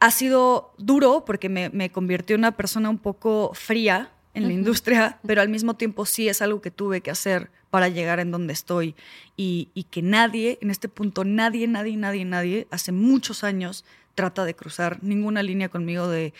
ha 0.00 0.10
sido 0.10 0.72
duro 0.78 1.24
porque 1.24 1.48
me, 1.48 1.90
convirtió 1.90 2.34
en 2.34 2.40
una 2.40 2.56
persona 2.56 2.88
un 2.90 2.98
poco 2.98 3.52
fría 3.54 4.10
en 4.34 4.46
la 4.46 4.52
industria, 4.52 5.18
pero 5.26 5.40
al 5.40 5.48
mismo 5.48 5.74
tiempo 5.74 6.06
sí 6.06 6.28
es 6.28 6.42
algo 6.42 6.60
que 6.60 6.70
tuve 6.70 7.00
que 7.00 7.10
hacer 7.10 7.50
para 7.70 7.88
llegar 7.88 8.20
en 8.20 8.30
donde 8.30 8.52
estoy. 8.52 8.94
Y, 9.36 9.68
y, 9.74 9.84
que 9.84 10.00
nadie, 10.00 10.58
en 10.60 10.70
este 10.70 10.88
punto, 10.88 11.24
nadie, 11.24 11.66
nadie, 11.66 11.96
nadie, 11.96 12.24
nadie, 12.24 12.68
hace 12.70 12.92
muchos 12.92 13.42
años 13.42 13.84
trata 14.14 14.44
de 14.44 14.54
cruzar 14.54 15.02
ninguna 15.02 15.42
línea 15.42 15.68
conmigo 15.68 16.08
de 16.08 16.32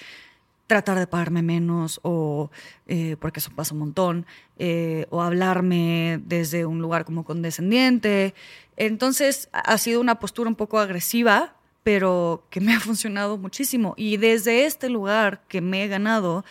tratar 0.68 0.98
de 0.98 1.06
pagarme 1.06 1.42
menos 1.42 1.98
o 2.02 2.50
eh, 2.86 3.16
porque 3.18 3.40
eso 3.40 3.50
pasa 3.54 3.72
un 3.72 3.80
montón 3.80 4.26
eh, 4.58 5.06
o 5.10 5.22
hablarme 5.22 6.20
desde 6.26 6.66
un 6.66 6.80
lugar 6.80 7.04
como 7.04 7.24
condescendiente 7.24 8.34
entonces 8.76 9.48
ha 9.52 9.78
sido 9.78 10.00
una 10.00 10.18
postura 10.18 10.50
un 10.50 10.56
poco 10.56 10.78
agresiva 10.78 11.54
pero 11.88 12.44
que 12.50 12.60
me 12.60 12.74
ha 12.74 12.80
funcionado 12.80 13.38
muchísimo 13.38 13.94
y 13.96 14.18
desde 14.18 14.66
este 14.66 14.90
lugar 14.90 15.40
que 15.48 15.62
me 15.62 15.84
he 15.84 15.88
ganado 15.88 16.44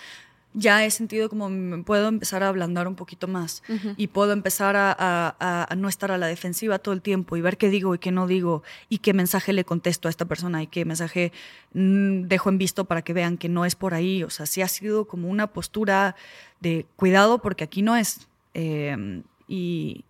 ya 0.55 0.83
he 0.83 0.89
sentido 0.89 1.29
como 1.29 1.47
puedo 1.83 2.07
empezar 2.07 2.41
a 2.41 2.47
ablandar 2.47 2.87
un 2.87 2.95
poquito 2.95 3.27
más 3.27 3.61
y 3.97 4.07
puedo 4.07 4.33
empezar 4.33 4.75
a, 4.75 5.67
no 5.77 5.89
estar 5.89 6.11
a 6.11 6.17
la 6.17 6.25
defensiva 6.25 6.79
todo 6.79 6.95
el 6.95 7.03
tiempo 7.03 7.37
y 7.37 7.41
ver 7.41 7.57
qué 7.57 7.69
digo 7.69 7.93
y 7.93 7.99
qué 7.99 8.11
no 8.11 8.25
digo 8.25 8.63
y 8.89 8.97
qué 8.97 9.13
mensaje 9.13 9.53
le 9.53 9.63
contesto 9.63 10.07
a 10.07 10.09
esta 10.09 10.25
persona 10.25 10.63
y 10.63 10.65
qué 10.65 10.85
mensaje 10.85 11.31
mm, 11.73 12.23
dejo 12.23 12.49
en 12.49 12.57
visto 12.57 12.85
para 12.85 13.03
que 13.03 13.13
vean 13.13 13.37
que 13.37 13.47
no 13.47 13.63
es 13.63 13.75
por 13.75 13.93
ahí. 13.93 14.23
O 14.23 14.31
sea, 14.31 14.47
sí 14.47 14.63
ha 14.63 14.67
sido 14.67 15.05
como 15.05 15.29
una 15.29 15.45
postura 15.45 16.15
de 16.61 16.87
cuidado 16.95 17.43
porque 17.43 17.63
aquí 17.63 17.83
no 17.83 17.95
es. 17.95 18.27
Em, 18.55 19.21
y, 19.47 20.03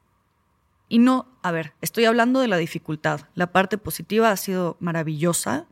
y 0.89 0.99
no, 0.99 1.27
a 1.41 1.51
ver, 1.51 1.73
estoy 1.81 2.05
hablando 2.05 2.39
de 2.39 2.47
la 2.47 2.57
dificultad. 2.57 3.21
La 3.35 3.51
parte 3.51 3.77
positiva 3.77 4.31
ha 4.31 4.37
sido 4.37 4.77
maravillosa 4.79 5.65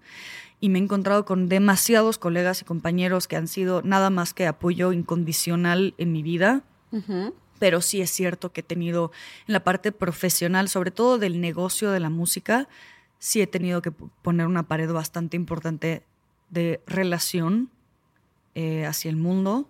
y 0.59 0.69
me 0.69 0.79
he 0.79 0.81
encontrado 0.81 1.25
con 1.25 1.47
demasiados 1.47 2.17
colegas 2.17 2.61
y 2.61 2.65
compañeros 2.65 3.27
que 3.27 3.35
han 3.35 3.47
sido 3.47 3.81
nada 3.81 4.09
más 4.09 4.33
que 4.33 4.47
apoyo 4.47 4.91
incondicional 4.91 5.93
en 5.97 6.11
mi 6.11 6.23
vida. 6.23 6.63
Pero 7.59 7.81
sí 7.81 8.01
es 8.01 8.09
cierto 8.09 8.51
que 8.51 8.61
he 8.61 8.63
tenido 8.63 9.11
en 9.47 9.53
la 9.53 9.63
parte 9.63 9.91
profesional, 9.91 10.69
sobre 10.69 10.91
todo 10.91 11.17
del 11.17 11.41
negocio 11.41 11.91
de 11.91 11.99
la 11.99 12.09
música, 12.09 12.67
sí 13.19 13.41
he 13.41 13.47
tenido 13.47 13.81
que 13.81 13.91
poner 13.91 14.47
una 14.47 14.63
pared 14.63 14.91
bastante 14.91 15.35
importante 15.35 16.03
de 16.49 16.81
relación 16.87 17.69
eh, 18.53 18.85
hacia 18.85 19.09
el 19.09 19.17
mundo 19.17 19.69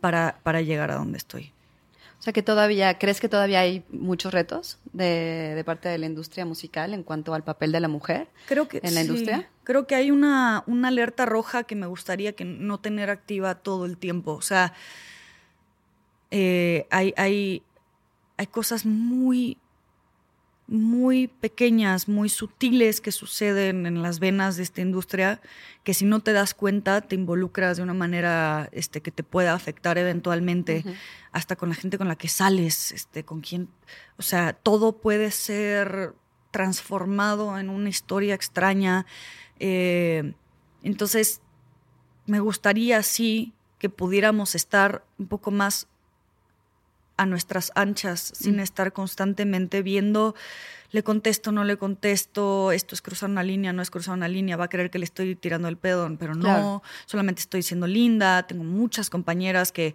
para, 0.00 0.38
para 0.42 0.60
llegar 0.60 0.90
a 0.90 0.96
donde 0.96 1.18
estoy. 1.18 1.52
O 2.26 2.28
sea 2.28 2.32
que 2.32 2.42
todavía, 2.42 2.98
¿crees 2.98 3.20
que 3.20 3.28
todavía 3.28 3.60
hay 3.60 3.84
muchos 3.88 4.34
retos 4.34 4.80
de, 4.92 5.62
parte 5.64 5.88
de 5.88 5.96
la 5.96 6.06
industria 6.06 6.44
musical 6.44 6.92
en 6.92 7.04
cuanto 7.04 7.34
al 7.34 7.44
papel 7.44 7.70
de 7.70 7.78
la 7.78 7.86
mujer 7.86 8.26
creo 8.48 8.66
que, 8.66 8.80
en 8.82 8.96
la 8.96 9.02
industria? 9.02 9.48
Creo 9.62 9.86
que 9.86 9.94
hay 9.94 10.10
una, 10.10 10.64
una 10.66 10.88
alerta 10.88 11.24
roja 11.24 11.62
que 11.62 11.76
me 11.76 11.86
gustaría 11.86 12.32
que 12.32 12.44
no 12.44 12.80
tener 12.80 13.10
activa 13.10 13.54
todo 13.54 13.86
el 13.86 13.96
tiempo. 13.96 14.32
O 14.32 14.40
sea, 14.40 14.72
eh, 16.32 16.88
hay, 16.90 17.14
hay, 17.16 17.62
hay 18.38 18.46
cosas 18.48 18.84
muy, 18.86 19.58
muy 20.68 21.28
pequeñas, 21.28 22.08
muy 22.08 22.28
sutiles 22.28 23.00
que 23.00 23.12
suceden 23.12 23.86
en 23.86 24.02
las 24.02 24.18
venas 24.18 24.56
de 24.56 24.64
esta 24.64 24.80
industria, 24.80 25.40
que 25.84 25.94
si 25.94 26.04
no 26.04 26.20
te 26.20 26.32
das 26.32 26.54
cuenta 26.54 27.02
te 27.02 27.14
involucras 27.14 27.76
de 27.76 27.84
una 27.84 27.94
manera 27.94 28.68
este, 28.72 29.00
que 29.00 29.12
te 29.12 29.22
pueda 29.22 29.54
afectar 29.54 29.96
eventualmente, 29.96 30.84
hasta 31.30 31.54
con 31.54 31.68
la 31.68 31.76
gente 31.76 31.98
con 31.98 32.08
la 32.08 32.16
que 32.16 32.28
sales, 32.28 32.90
este, 32.90 33.24
con 33.24 33.42
quien, 33.42 33.68
o 34.18 34.22
sea, 34.22 34.54
todo 34.54 34.98
puede 34.98 35.30
ser 35.30 36.14
transformado 36.50 37.58
en 37.58 37.68
una 37.68 37.88
historia 37.88 38.34
extraña. 38.34 39.06
Eh, 39.60 40.32
Entonces, 40.82 41.40
me 42.26 42.40
gustaría 42.40 43.02
sí 43.02 43.54
que 43.78 43.88
pudiéramos 43.88 44.54
estar 44.54 45.04
un 45.18 45.28
poco 45.28 45.50
más 45.50 45.86
a 47.16 47.26
nuestras 47.26 47.72
anchas, 47.74 48.32
sin 48.34 48.60
estar 48.60 48.92
constantemente 48.92 49.82
viendo, 49.82 50.34
le 50.90 51.02
contesto, 51.02 51.52
no 51.52 51.64
le 51.64 51.76
contesto, 51.76 52.72
esto 52.72 52.94
es 52.94 53.02
cruzar 53.02 53.30
una 53.30 53.42
línea, 53.42 53.72
no 53.72 53.82
es 53.82 53.90
cruzar 53.90 54.14
una 54.14 54.28
línea, 54.28 54.56
va 54.56 54.66
a 54.66 54.68
creer 54.68 54.90
que 54.90 54.98
le 54.98 55.04
estoy 55.04 55.34
tirando 55.34 55.68
el 55.68 55.76
pedo, 55.76 56.08
pero 56.18 56.34
no, 56.34 56.82
solamente 57.06 57.40
estoy 57.40 57.62
siendo 57.62 57.86
linda, 57.86 58.46
tengo 58.46 58.64
muchas 58.64 59.10
compañeras 59.10 59.72
que 59.72 59.94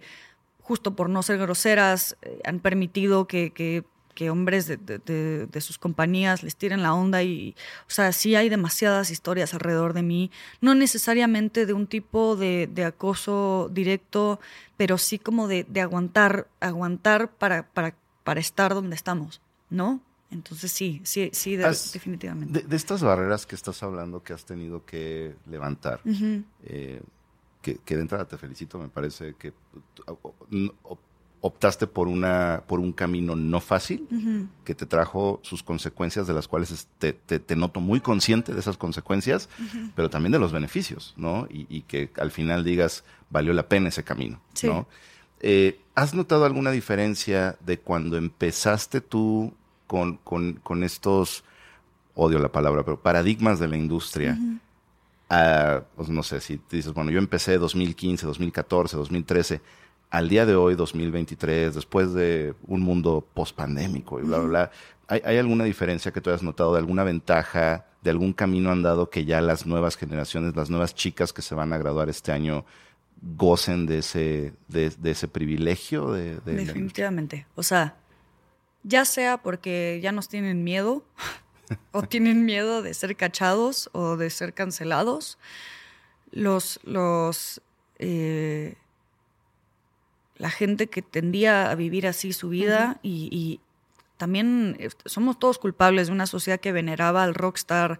justo 0.60 0.94
por 0.94 1.08
no 1.08 1.22
ser 1.22 1.38
groseras 1.38 2.16
eh, 2.22 2.40
han 2.44 2.60
permitido 2.60 3.26
que, 3.26 3.52
que 3.52 3.84
que 4.14 4.30
hombres 4.30 4.66
de, 4.66 5.60
sus 5.60 5.78
compañías 5.78 6.42
les 6.42 6.56
tiren 6.56 6.82
la 6.82 6.94
onda 6.94 7.22
y, 7.22 7.54
o 7.86 7.90
sea, 7.90 8.12
sí 8.12 8.34
hay 8.34 8.48
demasiadas 8.48 9.10
historias 9.10 9.54
alrededor 9.54 9.92
de 9.92 10.02
mí, 10.02 10.30
no 10.60 10.74
necesariamente 10.74 11.66
de 11.66 11.72
un 11.72 11.86
tipo 11.86 12.36
de, 12.36 12.70
acoso 12.84 13.70
directo, 13.72 14.40
pero 14.76 14.98
sí 14.98 15.18
como 15.18 15.48
de, 15.48 15.66
aguantar, 15.80 16.48
aguantar 16.60 17.30
para, 17.32 17.68
para, 17.68 17.94
para 18.24 18.40
estar 18.40 18.74
donde 18.74 18.96
estamos, 18.96 19.40
¿no? 19.70 20.00
Entonces 20.30 20.72
sí, 20.72 21.00
sí, 21.04 21.30
sí, 21.32 21.56
definitivamente. 21.56 22.62
De, 22.62 22.76
estas 22.76 23.02
barreras 23.02 23.44
que 23.46 23.54
estás 23.54 23.82
hablando 23.82 24.22
que 24.22 24.32
has 24.32 24.44
tenido 24.46 24.84
que 24.86 25.34
levantar, 25.46 26.00
eh, 26.64 27.02
que, 27.60 27.76
que, 27.76 27.96
de 27.96 28.00
entrada 28.00 28.26
te 28.26 28.38
felicito, 28.38 28.78
me 28.78 28.88
parece 28.88 29.34
que 29.34 29.52
optaste 31.42 31.88
por, 31.88 32.06
una, 32.06 32.62
por 32.68 32.78
un 32.78 32.92
camino 32.92 33.34
no 33.34 33.60
fácil, 33.60 34.06
que 34.64 34.76
te 34.76 34.86
trajo 34.86 35.40
sus 35.42 35.64
consecuencias, 35.64 36.28
de 36.28 36.34
las 36.34 36.46
cuales 36.46 36.88
te, 36.98 37.12
te, 37.12 37.56
noto 37.56 37.80
muy 37.80 38.00
consciente 38.00 38.54
de 38.54 38.60
esas 38.60 38.76
consecuencias, 38.76 39.48
pero 39.96 40.08
también 40.08 40.30
de 40.30 40.38
los 40.38 40.52
beneficios, 40.52 41.14
¿no? 41.16 41.48
Y, 41.50 41.82
que 41.82 42.10
al 42.16 42.30
final 42.30 42.62
digas, 42.62 43.02
valió 43.28 43.52
la 43.52 43.68
pena 43.68 43.88
ese 43.88 44.04
camino, 44.04 44.40
¿no? 44.62 44.86
Eh, 45.40 45.80
¿Has 45.96 46.14
notado 46.14 46.44
alguna 46.44 46.70
diferencia 46.70 47.56
de 47.66 47.80
cuando 47.80 48.16
empezaste 48.16 49.00
tú 49.00 49.52
con, 49.88 50.18
con, 50.18 50.54
con 50.62 50.84
estos, 50.84 51.42
odio 52.14 52.38
la 52.38 52.52
palabra, 52.52 52.84
pero 52.84 53.02
paradigmas 53.02 53.58
de 53.58 53.66
la 53.66 53.76
industria? 53.76 54.38
pues 55.96 56.10
no 56.10 56.22
sé, 56.22 56.40
si 56.40 56.60
dices, 56.70 56.92
bueno, 56.92 57.10
yo 57.10 57.18
empecé 57.18 57.56
2015, 57.56 58.26
2014, 58.26 58.96
2013 58.98 59.62
al 60.12 60.28
día 60.28 60.44
de 60.44 60.54
hoy, 60.54 60.74
2023, 60.74 61.74
después 61.74 62.12
de 62.12 62.54
un 62.66 62.82
mundo 62.82 63.26
pospandémico 63.32 64.20
y 64.20 64.24
bla, 64.24 64.40
bla, 64.40 64.46
bla, 64.46 64.70
¿hay, 65.08 65.38
alguna 65.38 65.64
diferencia 65.64 66.12
que 66.12 66.20
tú 66.20 66.28
hayas 66.28 66.42
notado 66.42 66.74
de 66.74 66.80
alguna 66.80 67.02
ventaja, 67.02 67.86
de 68.02 68.10
algún 68.10 68.34
camino 68.34 68.70
andado 68.70 69.08
que 69.08 69.24
ya 69.24 69.40
las 69.40 69.64
nuevas 69.64 69.96
generaciones, 69.96 70.54
las 70.54 70.68
nuevas 70.68 70.94
chicas 70.94 71.32
que 71.32 71.40
se 71.40 71.54
van 71.54 71.72
a 71.72 71.78
graduar 71.78 72.10
este 72.10 72.30
año 72.30 72.66
gocen 73.22 73.86
de 73.86 73.98
ese, 74.00 74.52
de, 74.68 74.92
ese 75.02 75.28
privilegio? 75.28 76.12
De, 76.12 76.38
Definitivamente. 76.40 77.46
O 77.54 77.62
sea, 77.62 77.96
ya 78.82 79.06
sea 79.06 79.38
porque 79.38 79.98
ya 80.02 80.12
nos 80.12 80.28
tienen 80.28 80.62
miedo 80.62 81.06
o 81.90 82.02
tienen 82.02 82.44
miedo 82.44 82.82
de 82.82 82.92
ser 82.92 83.16
cachados 83.16 83.88
o 83.94 84.18
de 84.18 84.28
ser 84.28 84.52
cancelados, 84.52 85.38
los, 86.32 86.80
los 86.84 87.62
eh, 87.98 88.76
la 90.42 90.50
gente 90.50 90.88
que 90.88 91.02
tendía 91.02 91.70
a 91.70 91.76
vivir 91.76 92.04
así 92.04 92.32
su 92.32 92.48
vida 92.48 92.98
y, 93.00 93.60
también 94.16 94.76
eh, 94.78 94.88
somos 95.04 95.38
todos 95.38 95.58
culpables 95.58 96.06
de 96.06 96.12
una 96.12 96.26
sociedad 96.26 96.60
que 96.60 96.70
veneraba 96.70 97.24
al 97.24 97.34
rockstar. 97.34 97.98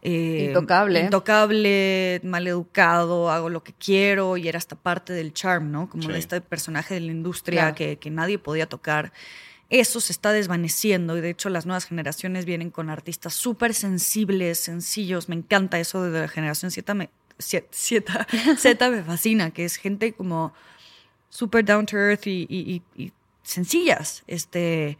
Eh, 0.00 0.46
intocable. 0.48 1.00
Intocable, 1.00 2.20
maleducado, 2.22 3.30
hago 3.30 3.50
lo 3.50 3.62
que 3.62 3.74
quiero 3.74 4.38
y 4.38 4.48
era 4.48 4.56
hasta 4.56 4.76
parte 4.76 5.12
del 5.12 5.34
charm, 5.34 5.70
¿no? 5.70 5.88
Como 5.88 6.10
este 6.10 6.40
personaje 6.40 6.94
de 6.94 7.00
la 7.00 7.12
industria 7.12 7.74
que, 7.74 7.98
nadie 8.10 8.38
podía 8.38 8.66
tocar. 8.66 9.12
Eso 9.70 10.00
se 10.00 10.12
está 10.12 10.32
desvaneciendo 10.32 11.16
y 11.16 11.20
de 11.22 11.30
hecho 11.30 11.48
las 11.48 11.66
nuevas 11.66 11.86
generaciones 11.86 12.44
vienen 12.44 12.70
con 12.70 12.88
artistas 12.90 13.34
súper 13.34 13.74
sensibles, 13.74 14.58
sencillos. 14.58 15.28
Me 15.28 15.34
encanta 15.34 15.78
eso 15.78 16.02
de 16.04 16.20
la 16.20 16.28
generación 16.28 16.70
Z, 16.70 16.94
me, 16.94 17.10
Z 17.38 18.90
me 18.90 19.02
fascina, 19.02 19.50
que 19.50 19.64
es 19.64 19.76
gente 19.76 20.12
como 20.12 20.54
super 21.34 21.64
down 21.64 21.84
to 21.84 21.96
earth 21.96 22.26
y, 22.26 22.82
sencillas. 23.42 24.22
Este, 24.26 24.96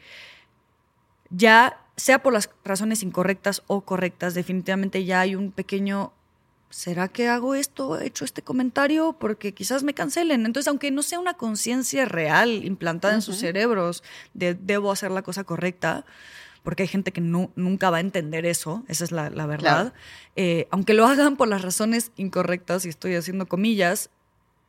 ya 1.31 1.81
sea 1.97 2.23
por 2.23 2.33
las 2.33 2.51
razones 2.65 3.03
incorrectas 3.03 3.63
o 3.69 3.83
correctas, 3.83 4.35
definitivamente 4.35 5.05
ya 5.05 5.21
hay 5.21 5.37
un 5.37 5.53
pequeño, 5.53 6.13
¿será 6.71 7.09
que 7.09 7.29
hago 7.29 7.55
esto, 7.55 7.99
he 8.01 8.07
hecho 8.07 8.25
este 8.25 8.43
comentario? 8.43 9.15
Porque 9.19 9.55
quizás 9.55 9.85
me 9.85 9.95
cancelen. 9.95 10.45
Entonces, 10.45 10.69
aunque 10.69 10.91
no 10.91 11.03
sea 11.03 11.21
una 11.21 11.35
conciencia 11.35 12.05
real 12.05 12.65
implantada 12.65 13.15
en 13.15 13.23
sus 13.23 13.37
cerebros 13.37 14.03
de 14.35 14.55
debo 14.55 14.91
hacer 14.91 15.13
la 15.13 15.23
cosa 15.23 15.45
correcta, 15.45 16.05
porque 16.65 16.83
hay 16.83 16.89
gente 16.89 17.13
que 17.13 17.21
no, 17.21 17.53
nunca 17.55 17.91
va 17.91 17.99
a 17.99 18.01
entender 18.01 18.45
eso, 18.45 18.83
esa 18.89 19.05
es 19.05 19.13
la, 19.13 19.29
verdad. 19.47 19.93
Eh, 20.35 20.67
aunque 20.71 20.95
lo 20.95 21.07
hagan 21.07 21.37
por 21.37 21.47
las 21.47 21.63
razones 21.63 22.11
incorrectas, 22.17 22.85
y 22.87 22.89
estoy 22.89 23.15
haciendo 23.15 23.47
comillas, 23.47 24.11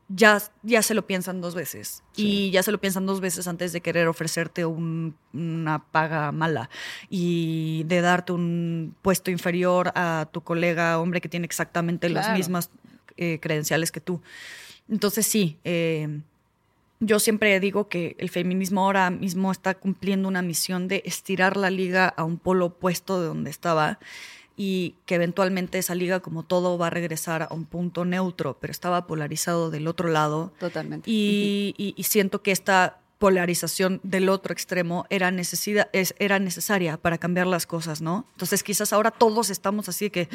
ya, 0.07 0.41
ya 0.61 0.81
se 0.81 0.93
lo 0.93 1.07
piensan 1.07 1.41
dos 1.41 1.55
veces. 1.55 2.03
Y 2.15 2.51
ya 2.51 2.63
se 2.63 2.71
lo 2.71 2.79
piensan 2.79 3.05
dos 3.05 3.21
veces 3.21 3.47
antes 3.47 3.73
de 3.73 3.81
querer 3.81 4.07
ofrecerte 4.07 4.65
una 4.65 5.85
paga 5.91 6.31
mala 6.31 6.69
y 7.09 7.83
de 7.87 8.01
darte 8.01 8.31
un 8.31 8.95
puesto 9.01 9.31
inferior 9.31 9.91
a 9.95 10.27
tu 10.31 10.41
colega 10.41 10.99
hombre 10.99 11.21
que 11.21 11.29
tiene 11.29 11.45
exactamente 11.45 12.09
las 12.09 12.35
mismas 12.37 12.69
eh, 13.17 13.39
credenciales 13.41 13.91
que 13.91 14.01
tú. 14.01 14.21
Entonces 14.87 15.25
sí, 15.25 15.57
eh, 15.63 16.21
yo 16.99 17.19
siempre 17.19 17.59
digo 17.59 17.89
que 17.89 18.15
el 18.19 18.29
feminismo 18.29 18.85
ahora 18.85 19.09
mismo 19.09 19.51
está 19.51 19.73
cumpliendo 19.73 20.27
una 20.27 20.41
misión 20.41 20.87
de 20.87 21.01
estirar 21.05 21.57
la 21.57 21.69
liga 21.69 22.07
a 22.07 22.23
un 22.23 22.37
polo 22.37 22.67
opuesto 22.67 23.19
de 23.19 23.27
donde 23.27 23.49
estaba 23.49 23.99
y 24.57 24.95
que 25.05 25.15
eventualmente 25.15 25.77
esa 25.77 25.95
liga, 25.95 26.21
como 26.21 26.43
todo, 26.43 26.77
va 26.77 26.87
a 26.87 26.89
regresar 26.89 27.43
a 27.43 27.53
un 27.53 27.65
punto 27.65 28.05
neutro, 28.05 28.57
pero 28.59 28.71
estaba 28.71 29.05
polarizado 29.07 29.69
del 29.69 29.87
otro 29.87 30.09
lado. 30.09 30.53
Totalmente. 30.59 31.09
Y, 31.09 31.95
siento 32.03 32.41
que 32.41 32.51
esta 32.51 32.99
polarización 33.17 33.99
del 34.03 34.29
otro 34.29 34.53
extremo 34.53 35.05
era, 35.09 35.31
necesidad, 35.31 35.89
es, 35.93 36.15
era 36.19 36.39
necesaria 36.39 36.97
para 36.97 37.17
cambiar 37.17 37.47
las 37.47 37.65
cosas, 37.65 38.01
¿no? 38.01 38.25
Entonces 38.33 38.63
quizás 38.63 38.93
ahora 38.93 39.11
todos 39.11 39.49
estamos 39.49 39.89
así 39.89 40.09
que, 40.09 40.29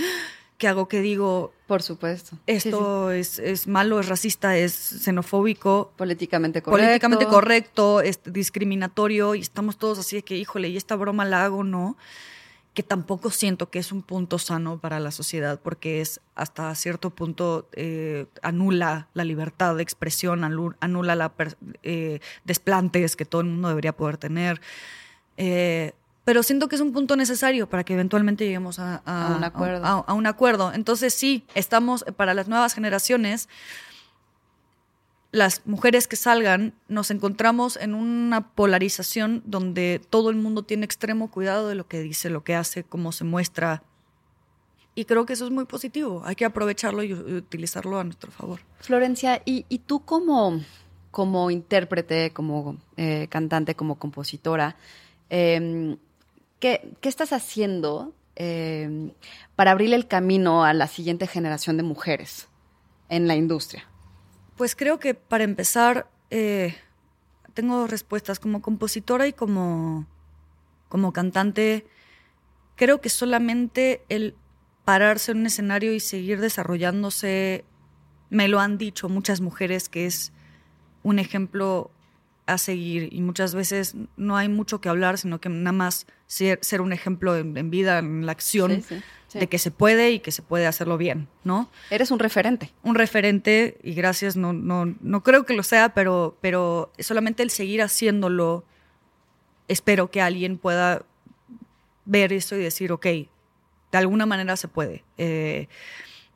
¿qué 0.59 0.67
hago? 0.67 0.89
¿Qué 0.89 1.01
digo? 1.01 1.53
Por 1.67 1.83
supuesto. 1.83 2.39
Esto 2.47 3.13
Es, 3.13 3.39
es 3.39 3.67
malo, 3.67 4.01
es 4.01 4.09
racista, 4.09 4.57
es 4.57 4.73
xenofóbico. 4.75 5.93
Políticamente 5.97 6.63
correcto. 6.63 6.85
Políticamente 6.85 7.27
correcto, 7.27 8.01
es 8.01 8.21
discriminatorio 8.25 9.35
y 9.35 9.41
estamos 9.41 9.79
todos 9.79 9.99
así 9.99 10.17
de 10.17 10.23
que, 10.23 10.37
híjole, 10.37 10.69
¿y 10.69 10.77
esta 10.77 10.97
broma 10.97 11.25
la 11.25 11.45
hago 11.45 11.65
no? 11.65 11.97
Que 12.75 12.83
tampoco 12.85 13.31
siento 13.31 13.71
que 13.71 13.81
es 13.81 13.91
un 13.91 14.03
punto 14.03 14.39
sano 14.39 14.79
para 14.79 15.01
la 15.01 15.11
sociedad, 15.11 15.59
porque 15.61 16.01
es 16.01 16.21
hasta 16.37 16.73
cierto 16.75 17.11
punto 17.11 17.69
eh, 17.73 18.27
anula 18.43 19.09
la 19.13 19.25
libertad 19.25 19.75
de 19.75 19.83
expresión, 19.83 20.45
anula 20.45 21.17
la 21.17 21.33
eh, 21.83 22.21
desplantes 22.45 23.17
que 23.17 23.25
todo 23.25 23.41
el 23.41 23.49
mundo 23.49 23.69
debería 23.69 23.93
poder 23.93 24.19
tener. 24.19 24.61
Eh, 25.37 25.93
pero 26.25 26.45
siento 26.45 26.69
que 26.69 26.77
es 26.77 26.81
un 26.81 26.93
punto 26.93 27.17
necesario 27.17 27.69
para 27.69 27.83
que 27.83 27.95
eventualmente 27.95 28.45
lleguemos 28.45 28.79
a, 28.79 29.03
un 29.37 29.43
acuerdo. 29.43 29.85
a 29.85 30.13
un 30.13 30.27
acuerdo. 30.27 30.73
Entonces 30.73 31.13
sí, 31.13 31.45
estamos 31.55 32.05
para 32.17 32.35
las 32.35 32.47
nuevas 32.47 32.75
generaciones 32.75 33.49
las 35.33 35.65
mujeres 35.65 36.09
que 36.09 36.17
salgan, 36.17 36.75
nos 36.89 37.11
encontramos 37.11 37.77
en 37.77 37.95
una 37.95 38.53
polarización 38.53 39.43
donde 39.47 40.01
todo 40.11 40.31
el 40.31 40.37
mundo 40.37 40.65
tiene 40.65 40.85
extremo 40.85 41.31
cuidado 41.31 41.69
de 41.69 41.77
lo 41.77 41.87
que 41.87 42.01
dice, 42.01 42.31
lo 42.31 42.43
que 42.43 42.57
hace, 42.57 42.83
cómo 42.83 43.13
se 43.13 43.25
muestra. 43.25 43.83
Y 44.97 45.05
creo 45.05 45.27
que 45.27 45.35
eso 45.35 45.45
es 45.45 45.53
muy 45.53 45.67
positivo. 45.67 46.23
Hay 46.25 46.35
que 46.35 46.45
aprovecharlo 46.45 47.05
y 47.05 47.13
utilizarlo 47.13 48.01
a 48.01 48.05
nuestro 48.05 48.33
favor. 48.33 48.61
Florencia, 48.81 49.41
¿y, 49.45 49.63
tú 49.87 50.05
como, 50.05 50.61
como 51.13 51.51
intérprete, 51.51 52.33
como 52.33 52.79
eh, 52.97 53.29
cantante, 53.31 53.77
como 53.77 54.01
compositora, 54.01 54.77
em, 55.29 55.97
¿qué, 56.59 56.93
estás 57.03 57.33
haciendo 57.33 58.13
em, 58.35 59.13
para 59.55 59.71
abrirle 59.71 59.95
el 59.95 60.09
camino 60.09 60.65
a 60.65 60.75
la 60.75 60.89
siguiente 60.89 61.29
generación 61.29 61.77
de 61.77 61.85
mujeres 61.85 62.49
en 63.09 63.29
la 63.29 63.37
industria? 63.37 63.90
Pues 64.61 64.77
creo 64.77 64.99
que 64.99 65.15
para 65.15 65.45
empezar, 65.45 66.11
eh, 66.29 66.77
tengo 67.55 67.87
respuestas 67.87 68.39
como 68.39 68.61
compositora 68.61 69.27
y 69.27 69.33
como, 69.33 70.07
como 70.91 71.15
cantante. 71.15 71.87
Creo 72.77 73.01
que 73.01 73.09
solamente 73.09 74.05
el 74.11 74.37
pararse 74.85 75.33
en 75.33 75.39
un 75.39 75.47
escenario 75.47 75.95
y 75.95 76.01
seguir 76.01 76.43
desarrollándose, 76.43 77.65
me 78.29 78.49
lo 78.49 78.61
han 78.61 78.77
dicho 78.77 79.09
muchas 79.09 79.41
mujeres 79.41 79.89
que 79.89 80.05
es 80.05 80.31
un 81.05 81.19
ejemplo 81.19 81.91
a 82.53 82.59
seguir 82.59 83.09
y 83.13 83.21
muchas 83.23 83.55
veces 83.55 83.95
no 84.17 84.37
hay 84.37 84.49
mucho 84.49 84.81
que 84.81 84.89
hablar, 84.89 85.19
sino 85.19 85.41
que 85.41 85.49
nada 85.49 85.73
más 85.73 86.07
ser, 86.27 86.59
ser 86.63 86.81
un 86.81 86.93
ejemplo 86.93 87.37
en, 87.37 87.57
en 87.57 87.71
vida, 87.71 87.99
en 87.99 88.27
la 88.27 88.33
acción, 88.33 88.83
Sí, 88.83 88.97
sí, 88.97 89.03
sí. 89.29 89.39
de 89.39 89.47
que 89.49 89.59
se 89.59 89.71
puede 89.71 90.11
y 90.11 90.21
que 90.21 90.33
se 90.33 90.43
puede 90.43 90.67
hacerlo 90.67 90.99
bien, 90.99 91.29
¿no? 91.45 91.69
Eres 91.91 92.11
un 92.11 92.19
referente. 92.19 92.73
Un 92.83 92.95
referente, 92.95 93.79
y 93.83 93.95
gracias, 93.95 94.37
no, 94.37 94.53
no, 94.53 94.95
no 95.01 95.23
creo 95.23 95.45
que 95.47 95.55
lo 95.55 95.63
sea, 95.63 95.95
pero, 95.95 96.37
pero 96.41 96.93
solamente 96.99 97.43
el 97.43 97.51
seguir 97.51 97.83
haciéndolo, 97.83 98.65
espero 99.69 100.11
que 100.11 100.21
alguien 100.21 100.59
pueda 100.59 101.03
ver 102.05 102.33
esto 102.33 102.57
y 102.57 102.63
decir, 102.63 102.91
ok, 102.93 103.05
de 103.07 103.29
alguna 103.99 104.27
manera 104.27 104.57
se 104.57 104.69
puede. 104.69 105.05
Eh, 105.19 105.69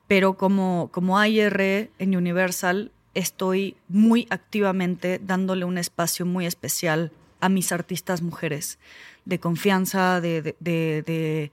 pero 0.06 0.34
como, 0.36 0.90
como 0.92 1.18
AIR 1.18 1.90
en 1.98 2.16
Universal, 2.16 2.92
estoy 3.14 3.76
muy 3.88 4.26
activamente 4.30 5.20
dándole 5.24 5.64
un 5.64 5.78
espacio 5.78 6.26
muy 6.26 6.46
especial 6.46 7.12
a 7.40 7.48
mis 7.48 7.72
artistas 7.72 8.22
mujeres, 8.22 8.78
de 9.24 9.38
confianza, 9.38 10.20
de, 10.20 10.54
de- 10.60 11.52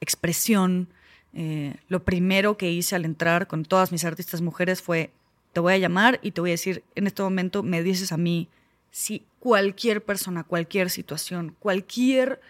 expresión. 0.00 0.88
Eh, 1.34 1.76
lo 1.88 2.04
primero 2.04 2.56
que 2.56 2.70
hice 2.70 2.96
al 2.96 3.04
entrar 3.04 3.46
con 3.46 3.64
todas 3.64 3.92
mis 3.92 4.04
artistas 4.04 4.40
mujeres 4.40 4.82
fue, 4.82 5.10
te 5.52 5.60
voy 5.60 5.74
a 5.74 5.78
llamar 5.78 6.18
y 6.22 6.30
te 6.32 6.40
voy 6.40 6.50
a 6.50 6.52
decir, 6.52 6.82
en 6.94 7.06
este 7.06 7.22
momento 7.22 7.62
me 7.62 7.82
dices 7.82 8.12
a 8.12 8.16
mí 8.16 8.48
si 8.90 9.24
cualquier 9.38 10.04
persona, 10.04 10.42
cualquier 10.44 10.90
situación, 10.90 11.54
cualquier 11.58 12.40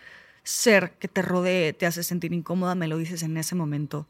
ser 0.42 0.92
que 0.92 1.08
te 1.08 1.22
rodee 1.22 1.72
te 1.72 1.86
hace 1.86 2.02
sentir 2.02 2.32
incómoda, 2.32 2.74
me 2.74 2.88
lo 2.88 2.96
dices 2.98 3.22
en 3.22 3.36
ese 3.36 3.54
momento. 3.54 4.06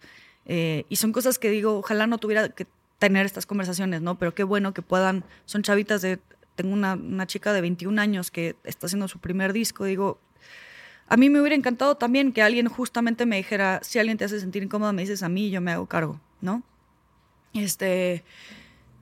Eh, 0.46 0.84
y 0.88 0.96
son 0.96 1.12
cosas 1.12 1.38
que 1.38 1.50
digo, 1.50 1.78
ojalá 1.78 2.06
no 2.06 2.18
tuviera 2.18 2.48
que 2.50 2.66
tener 3.00 3.26
estas 3.26 3.46
conversaciones, 3.46 4.02
¿no? 4.02 4.16
Pero 4.18 4.34
qué 4.34 4.44
bueno 4.44 4.72
que 4.72 4.82
puedan, 4.82 5.24
son 5.46 5.62
chavitas 5.62 6.02
de, 6.02 6.20
tengo 6.54 6.72
una, 6.72 6.94
una 6.94 7.26
chica 7.26 7.52
de 7.52 7.62
21 7.62 8.00
años 8.00 8.30
que 8.30 8.54
está 8.62 8.86
haciendo 8.86 9.08
su 9.08 9.18
primer 9.18 9.52
disco, 9.52 9.84
digo, 9.84 10.20
a 11.08 11.16
mí 11.16 11.28
me 11.28 11.40
hubiera 11.40 11.56
encantado 11.56 11.96
también 11.96 12.32
que 12.32 12.42
alguien 12.42 12.68
justamente 12.68 13.26
me 13.26 13.38
dijera, 13.38 13.80
si 13.82 13.98
alguien 13.98 14.16
te 14.16 14.24
hace 14.24 14.38
sentir 14.38 14.62
incómoda, 14.62 14.92
me 14.92 15.02
dices 15.02 15.24
a 15.24 15.28
mí 15.28 15.48
y 15.48 15.50
yo 15.50 15.60
me 15.60 15.72
hago 15.72 15.86
cargo, 15.86 16.20
¿no? 16.40 16.62
Este, 17.54 18.22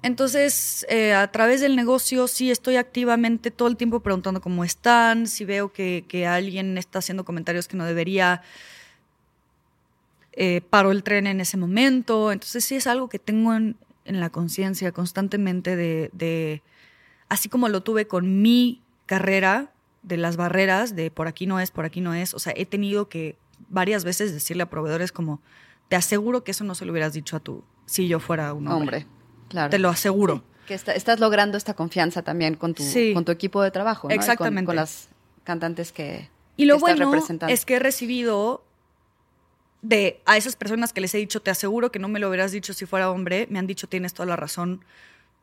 entonces, 0.02 0.86
eh, 0.88 1.12
a 1.12 1.30
través 1.32 1.60
del 1.60 1.74
negocio 1.74 2.28
sí 2.28 2.50
estoy 2.52 2.76
activamente 2.76 3.50
todo 3.50 3.68
el 3.68 3.76
tiempo 3.76 4.00
preguntando 4.00 4.40
cómo 4.40 4.64
están, 4.64 5.26
si 5.26 5.44
veo 5.44 5.72
que, 5.72 6.04
que 6.08 6.26
alguien 6.26 6.78
está 6.78 7.00
haciendo 7.00 7.24
comentarios 7.24 7.66
que 7.66 7.76
no 7.76 7.84
debería, 7.84 8.42
eh, 10.40 10.60
paro 10.70 10.92
el 10.92 11.02
tren 11.02 11.26
en 11.26 11.40
ese 11.40 11.56
momento. 11.56 12.30
Entonces 12.30 12.64
sí 12.64 12.76
es 12.76 12.86
algo 12.86 13.08
que 13.08 13.18
tengo 13.18 13.52
en, 13.54 13.76
en 14.08 14.20
la 14.20 14.30
conciencia 14.30 14.90
constantemente 14.92 15.76
de, 15.76 16.10
de, 16.12 16.62
así 17.28 17.48
como 17.48 17.68
lo 17.68 17.82
tuve 17.82 18.06
con 18.06 18.42
mi 18.42 18.82
carrera, 19.06 19.72
de 20.02 20.16
las 20.16 20.36
barreras, 20.36 20.94
de 20.96 21.10
por 21.10 21.26
aquí 21.28 21.46
no 21.46 21.60
es, 21.60 21.70
por 21.70 21.84
aquí 21.84 22.00
no 22.00 22.14
es. 22.14 22.32
O 22.34 22.38
sea, 22.38 22.52
he 22.56 22.64
tenido 22.66 23.08
que 23.08 23.36
varias 23.68 24.04
veces 24.04 24.32
decirle 24.32 24.62
a 24.62 24.70
proveedores 24.70 25.12
como, 25.12 25.40
te 25.88 25.96
aseguro 25.96 26.44
que 26.44 26.52
eso 26.52 26.64
no 26.64 26.74
se 26.74 26.84
lo 26.84 26.92
hubieras 26.92 27.12
dicho 27.12 27.36
a 27.36 27.40
tú 27.40 27.64
si 27.86 28.08
yo 28.08 28.20
fuera 28.20 28.52
un 28.54 28.68
hombre. 28.68 28.98
Hombre, 28.98 29.06
claro. 29.48 29.70
Te 29.70 29.78
lo 29.78 29.88
aseguro. 29.88 30.42
Que 30.66 30.74
está- 30.74 30.92
estás 30.94 31.18
logrando 31.20 31.56
esta 31.58 31.74
confianza 31.74 32.22
también 32.22 32.54
con 32.54 32.74
tu, 32.74 32.82
Sí. 32.82 33.12
con 33.14 33.24
tu 33.24 33.32
equipo 33.32 33.62
de 33.62 33.70
trabajo, 33.70 34.08
¿no? 34.08 34.14
Y 34.14 34.16
con- 34.18 34.22
Exactamente. 34.22 34.66
Con, 34.66 34.76
las 34.76 35.08
cantantes 35.44 35.92
que, 35.92 36.28
Y 36.56 36.66
lo 36.66 36.74
que 36.74 36.78
estás 36.78 36.96
bueno 36.98 37.10
representando. 37.12 37.52
es 37.52 37.64
que 37.64 37.74
he 37.76 37.78
recibido 37.78 38.64
de 39.82 40.20
a 40.26 40.36
esas 40.36 40.56
personas 40.56 40.92
que 40.92 41.00
les 41.00 41.14
he 41.14 41.18
dicho, 41.18 41.40
te 41.40 41.50
aseguro 41.50 41.92
que 41.92 41.98
no 41.98 42.08
me 42.08 42.18
lo 42.18 42.28
hubieras 42.28 42.52
dicho 42.52 42.74
si 42.74 42.86
fuera 42.86 43.10
hombre, 43.10 43.46
me 43.50 43.58
han 43.58 43.66
dicho, 43.66 43.88
tienes 43.88 44.12
toda 44.12 44.26
la 44.26 44.36
razón, 44.36 44.84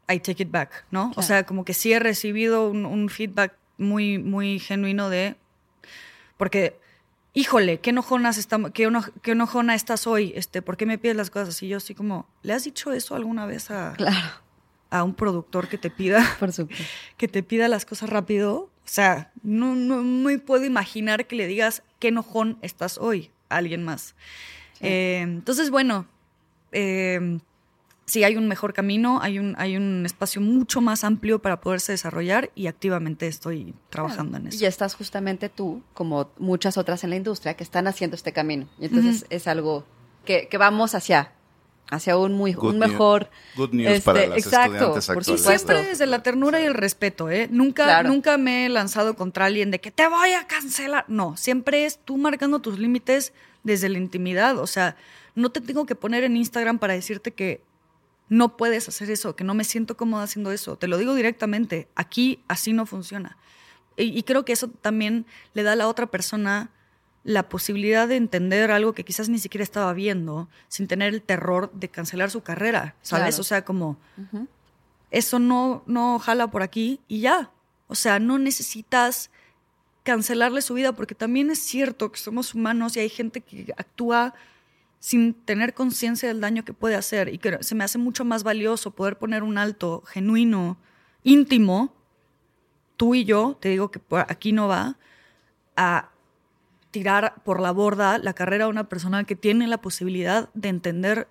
I 0.10 0.20
take 0.20 0.44
it 0.44 0.52
back, 0.52 0.86
¿no? 0.92 1.12
O 1.16 1.22
sea, 1.22 1.46
como 1.46 1.66
que 1.66 1.74
sí 1.74 1.94
he 1.94 2.00
recibido 2.00 2.70
un, 2.70 2.86
un 2.86 3.10
feedback 3.10 3.54
muy, 3.78 4.18
muy 4.18 4.60
genuino 4.60 5.10
de, 5.10 5.36
porque, 6.38 6.78
híjole, 7.34 7.80
qué 7.80 7.92
enojonas 7.92 8.38
estamos, 8.38 8.72
qué, 8.72 8.92
qué 9.22 9.32
enojona 9.32 9.74
estás 9.74 10.06
hoy, 10.06 10.34
este, 10.36 10.62
¿por 10.62 10.78
qué 10.78 10.86
me 10.86 10.98
pides 10.98 11.16
las 11.16 11.30
cosas? 11.30 11.62
Y 11.64 11.70
yo 11.70 11.78
así 11.78 11.96
como, 11.96 12.28
¿le 12.44 12.54
has 12.54 12.66
dicho 12.66 12.92
eso 12.92 13.16
alguna 13.16 13.46
vez 13.46 13.72
a, 13.72 13.94
Claro, 13.94 14.28
a 14.90 15.04
un 15.04 15.16
productor 15.16 15.70
que 15.70 15.78
te 15.78 15.90
pida? 15.90 16.24
por 16.40 16.52
supuesto. 16.52 16.84
que 17.18 17.28
te 17.28 17.42
pida 17.42 17.68
las 17.68 17.86
cosas 17.86 18.10
rápido. 18.10 18.70
O 18.84 18.88
sea, 18.88 19.32
no, 19.42 19.74
no 19.74 20.04
me 20.04 20.38
puedo 20.38 20.64
imaginar 20.64 21.26
que 21.26 21.36
le 21.36 21.48
digas 21.48 21.82
qué 22.00 22.10
enojón 22.10 22.60
estás 22.62 23.00
hoy 23.00 23.32
alguien 23.50 23.84
más. 23.84 24.16
Eh, 24.82 25.20
entonces, 25.22 25.70
bueno, 25.70 26.06
eh, 26.72 27.40
sí 28.06 28.24
hay 28.24 28.38
un 28.38 28.48
mejor 28.48 28.74
camino, 28.74 29.20
hay 29.22 29.40
un, 29.40 29.56
hay 29.58 29.76
un 29.76 30.06
espacio 30.06 30.42
mucho 30.42 30.82
más 30.82 31.04
amplio 31.04 31.40
para 31.42 31.60
poderse 31.60 31.92
desarrollar 31.92 32.52
y 32.56 32.68
activamente 32.68 33.28
estoy 33.28 33.74
trabajando 33.90 34.38
en 34.38 34.48
eso. 34.48 34.64
Y 34.64 34.68
estás 34.68 34.96
justamente 34.96 35.50
tú, 35.50 35.82
como 35.94 36.30
muchas 36.38 36.78
otras 36.78 37.04
en 37.04 37.10
la 37.10 37.16
industria, 37.16 37.56
que 37.56 37.64
están 37.64 37.88
haciendo 37.88 38.16
este 38.16 38.32
camino. 38.32 38.68
Y 38.80 38.86
entonces 38.86 39.26
es 39.30 39.48
algo 39.48 39.86
que, 40.24 40.48
que 40.48 40.58
vamos 40.58 40.96
hacia, 40.96 41.34
hacia 41.92 42.18
un, 42.18 42.34
muy, 42.34 42.54
Good 42.54 42.74
un 42.74 42.80
news. 42.80 42.90
mejor... 42.92 43.30
Good 43.56 43.74
news 43.74 44.02
para 44.02 44.28
las 44.28 44.38
estudiantes 44.40 44.80
por 44.80 44.88
Y 44.96 44.98
actuales. 44.98 45.06
supuesto. 45.06 45.38
siempre 45.38 45.84
desde 45.84 46.06
la 46.08 46.24
ternura 46.24 46.60
y 46.62 46.66
el 46.66 46.74
respeto, 46.74 47.30
¿eh? 47.30 47.48
Nunca, 47.52 47.84
Claro. 47.86 48.10
nunca 48.10 48.38
me 48.38 48.66
he 48.66 48.70
lanzado 48.70 49.16
contra 49.16 49.46
alguien 49.46 49.72
de 49.72 49.80
que 49.80 49.92
te 49.92 50.08
voy 50.08 50.32
a 50.34 50.48
cancelar. 50.48 51.06
No, 51.08 51.38
siempre 51.38 51.86
es 51.86 52.00
tú 52.04 52.18
marcando 52.18 52.60
tus 52.60 52.80
límites 52.80 53.34
desde 53.64 53.90
la 53.90 53.98
intimidad. 53.98 54.58
O 54.58 54.68
sea, 54.68 54.96
no 55.36 55.50
te 55.52 55.62
tengo 55.62 55.86
que 55.86 55.96
poner 55.96 56.24
en 56.24 56.38
Instagram 56.38 56.80
para 56.80 56.94
decirte 56.94 57.32
que 57.32 57.62
no 58.28 58.58
puedes 58.58 58.88
hacer 58.88 59.12
eso, 59.12 59.36
que 59.36 59.44
no 59.44 59.54
me 59.54 59.64
siento 59.64 59.96
cómoda 59.98 60.24
haciendo 60.24 60.52
eso. 60.52 60.78
Te 60.78 60.88
lo 60.88 60.98
digo 60.98 61.14
directamente. 61.14 61.88
Aquí 61.96 62.40
así 62.48 62.74
no 62.74 62.86
funciona. 62.88 63.38
Y, 63.98 64.06
y 64.18 64.24
creo 64.24 64.44
que 64.46 64.54
eso 64.54 64.68
también 64.82 65.26
le 65.54 65.62
da 65.64 65.74
a 65.74 65.76
la 65.76 65.88
otra 65.88 66.08
persona 66.08 66.72
la 67.26 67.50
posibilidad 67.50 68.08
de 68.08 68.18
entender 68.18 68.70
algo 68.70 68.94
que 68.94 69.04
quizás 69.04 69.30
ni 69.30 69.40
siquiera 69.40 69.64
estaba 69.64 69.92
viendo, 69.94 70.48
sin 70.68 70.88
tener 70.88 71.12
el 71.12 71.24
terror 71.24 71.72
de 71.74 71.90
cancelar 71.90 72.30
su 72.30 72.42
carrera, 72.42 72.96
¿sabes? 73.02 73.36
Claro. 73.36 73.42
O 73.42 73.44
sea, 73.44 73.66
como 73.66 73.98
eso 75.10 75.40
no, 75.40 75.82
no 75.88 76.20
jala 76.20 76.48
por 76.52 76.62
aquí 76.62 77.02
y 77.08 77.22
ya. 77.22 77.50
O 77.88 77.96
sea, 77.96 78.20
no 78.20 78.38
necesitas 78.38 79.32
cancelarle 80.04 80.62
su 80.62 80.76
vida 80.76 80.92
porque 80.92 81.16
también 81.16 81.50
es 81.50 81.58
cierto 81.60 82.12
que 82.12 82.20
somos 82.20 82.54
humanos 82.54 82.96
y 82.96 83.00
hay 83.00 83.10
gente 83.10 83.42
que 83.42 83.74
actúa 83.76 84.36
sin 85.00 85.34
tener 85.34 85.74
conciencia 85.74 86.28
del 86.28 86.42
daño 86.42 86.64
que 86.64 86.74
puede 86.74 86.96
hacer 86.96 87.34
y 87.34 87.40
que 87.40 87.58
se 87.64 87.74
me 87.74 87.84
hace 87.84 87.98
mucho 87.98 88.24
más 88.24 88.44
valioso 88.44 88.92
poder 88.92 89.18
poner 89.18 89.42
un 89.42 89.58
alto 89.58 90.04
genuino, 90.06 90.78
íntimo, 91.24 91.92
tú 92.98 93.16
y 93.16 93.26
yo, 93.26 93.58
te 93.60 93.70
digo 93.70 93.90
que 93.90 93.98
por 93.98 94.22
aquí 94.30 94.52
no 94.52 94.68
va, 94.68 94.98
a 95.76 96.12
tirar 96.96 97.44
por 97.44 97.60
la 97.60 97.72
borda 97.72 98.20
la 98.20 98.32
carrera 98.32 98.64
de 98.64 98.70
una 98.70 98.88
persona 98.88 99.26
que 99.26 99.36
tiene 99.36 99.68
la 99.68 99.82
posibilidad 99.82 100.48
de 100.54 100.70
entender 100.70 101.28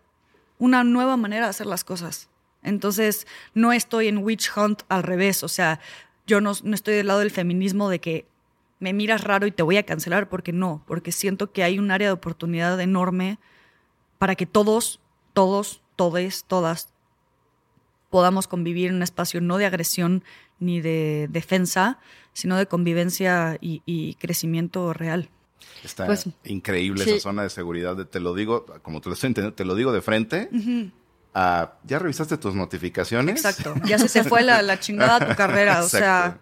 una 0.59 0.85
nueva 0.85 1.17
manera 1.17 1.47
de 1.47 1.51
hacer 1.51 1.67
las 1.67 1.85
cosas. 1.85 2.29
Entonces, 2.63 3.27
no 3.55 3.73
estoy 3.73 4.09
en 4.09 4.19
witch 4.19 4.51
hunt 4.55 4.83
al 4.91 5.03
revés, 5.03 5.43
o 5.43 5.49
sea, 5.49 5.81
yo 6.27 6.43
no, 6.43 6.53
no 6.65 6.75
estoy 6.75 6.97
del 6.97 7.07
lado 7.07 7.21
del 7.21 7.31
feminismo 7.31 7.89
de 7.89 7.99
que 7.99 8.27
me 8.79 8.93
miras 8.93 9.25
raro 9.25 9.47
y 9.47 9.53
te 9.53 9.63
voy 9.63 9.79
a 9.79 9.87
cancelar, 9.87 10.29
porque 10.29 10.53
no, 10.53 10.85
porque 10.87 11.13
siento 11.13 11.51
que 11.51 11.63
hay 11.63 11.79
un 11.79 11.91
área 11.91 12.09
de 12.09 12.13
oportunidad 12.13 12.79
enorme 12.79 13.39
para 14.19 14.35
que 14.35 14.45
todos, 14.45 15.01
todos, 15.33 15.81
todes, 15.97 16.45
todas 16.45 16.93
podamos 18.11 18.49
convivir 18.49 18.91
en 18.91 18.97
un 18.97 19.03
espacio 19.03 19.41
no 19.41 19.57
de 19.57 19.65
agresión 19.65 20.25
ni 20.59 20.83
de 20.83 21.27
defensa, 21.31 21.99
sino 22.35 22.59
de 22.59 22.67
convivencia 22.67 23.57
y, 23.63 23.81
y 23.87 24.17
crecimiento 24.17 24.93
real. 24.93 25.31
Está 25.83 26.07
Pues, 26.07 26.27
increíble 26.45 27.05
sí. 27.05 27.11
esa 27.11 27.21
zona 27.21 27.43
de 27.43 27.51
seguridad. 27.51 27.97
De, 27.97 28.05
te 28.05 28.21
lo 28.21 28.35
digo, 28.35 28.65
como 28.83 29.01
te 29.01 29.09
lo 29.09 29.15
estoy 29.15 29.29
entendiendo, 29.29 29.55
te 29.55 29.65
lo 29.65 29.75
digo 29.75 29.93
de 29.93 30.03
frente. 30.03 30.49
Ah, 31.35 31.75
¿Ya 31.85 31.99
revisaste 31.99 32.37
tus 32.39 32.55
notificaciones? 32.55 33.45
Exacto. 33.45 33.75
Ya 33.85 33.99
se 33.99 34.09
te 34.09 34.29
fue 34.29 34.43
la, 34.43 34.63
la 34.63 34.79
chingada 34.79 35.29
tu 35.29 35.35
carrera. 35.35 35.83
O 35.83 35.89
sea. 35.89 36.39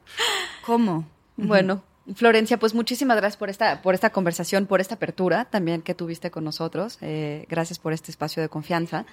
¿cómo? 0.65 1.09
Bueno, 1.37 1.83
Florencia, 2.15 2.59
pues 2.59 2.75
muchísimas 2.75 3.17
gracias 3.17 3.37
por 3.39 3.49
esta, 3.49 3.81
por 3.81 3.95
esta 3.95 4.11
conversación, 4.11 4.67
por 4.67 4.81
esta 4.81 4.97
apertura 4.97 5.47
también 5.47 5.83
que 5.83 5.95
tuviste 5.95 6.31
con 6.31 6.45
nosotros. 6.45 6.99
Eh, 7.01 7.47
gracias 7.49 7.79
por 7.79 7.93
este 7.93 8.11
espacio 8.11 8.43
de 8.43 8.49
confianza. 8.49 9.07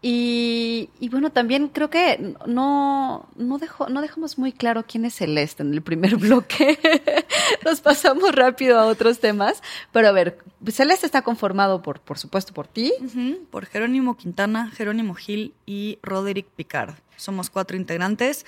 Y, 0.00 1.08
bueno, 1.10 1.30
también 1.30 1.68
creo 1.68 1.90
que 1.90 2.34
no, 2.46 3.28
no, 3.36 3.58
dejo, 3.58 3.88
no 3.88 4.00
dejamos 4.00 4.38
muy 4.38 4.52
claro 4.52 4.84
quién 4.86 5.04
es 5.04 5.14
Celeste 5.14 5.64
en 5.64 5.74
el 5.74 5.82
primer 5.82 6.16
bloque. 6.18 6.78
Nos 7.64 7.80
pasamos 7.80 8.34
rápido 8.34 8.78
a 8.78 8.86
otros 8.86 9.18
temas. 9.18 9.60
Pero 9.92 10.08
a 10.08 10.12
ver, 10.12 10.38
Celeste 10.68 11.06
está 11.06 11.22
conformado 11.22 11.82
por, 11.82 12.00
por 12.00 12.18
supuesto, 12.18 12.52
por 12.52 12.68
ti. 12.68 12.92
Por 13.50 13.66
Jerónimo 13.66 14.16
Quintana, 14.16 14.70
Jerónimo 14.70 15.14
Gil 15.14 15.54
y 15.66 15.98
Roderick 16.02 16.46
Picard. 16.46 16.94
Somos 17.16 17.50
cuatro 17.50 17.76
integrantes. 17.76 18.46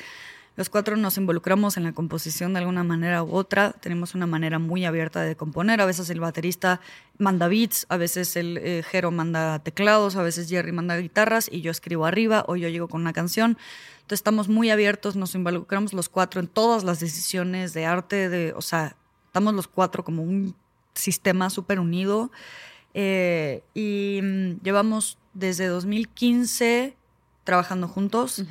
Los 0.60 0.68
cuatro 0.68 0.94
nos 0.98 1.16
involucramos 1.16 1.78
en 1.78 1.84
la 1.84 1.94
composición 1.94 2.52
de 2.52 2.58
alguna 2.58 2.84
manera 2.84 3.22
u 3.22 3.32
otra. 3.32 3.72
Tenemos 3.72 4.14
una 4.14 4.26
manera 4.26 4.58
muy 4.58 4.84
abierta 4.84 5.22
de 5.22 5.34
componer. 5.34 5.80
A 5.80 5.86
veces 5.86 6.10
el 6.10 6.20
baterista 6.20 6.82
manda 7.16 7.48
beats, 7.48 7.86
a 7.88 7.96
veces 7.96 8.36
el 8.36 8.58
eh, 8.58 8.84
Jero 8.86 9.10
manda 9.10 9.60
teclados, 9.60 10.16
a 10.16 10.22
veces 10.22 10.50
Jerry 10.50 10.72
manda 10.72 10.98
guitarras 10.98 11.48
y 11.50 11.62
yo 11.62 11.70
escribo 11.70 12.04
arriba 12.04 12.44
o 12.46 12.56
yo 12.56 12.68
llego 12.68 12.88
con 12.88 13.00
una 13.00 13.14
canción. 13.14 13.56
Entonces 14.02 14.18
estamos 14.18 14.50
muy 14.50 14.68
abiertos, 14.68 15.16
nos 15.16 15.34
involucramos 15.34 15.94
los 15.94 16.10
cuatro 16.10 16.42
en 16.42 16.46
todas 16.46 16.84
las 16.84 17.00
decisiones 17.00 17.72
de 17.72 17.86
arte, 17.86 18.28
de, 18.28 18.52
o 18.52 18.60
sea, 18.60 18.96
estamos 19.28 19.54
los 19.54 19.66
cuatro 19.66 20.04
como 20.04 20.22
un 20.22 20.54
sistema 20.92 21.48
súper 21.48 21.80
unido. 21.80 22.30
Eh, 22.92 23.62
y 23.72 24.20
mm, 24.22 24.62
llevamos 24.62 25.16
desde 25.32 25.68
2015 25.68 26.98
trabajando 27.44 27.88
juntos. 27.88 28.44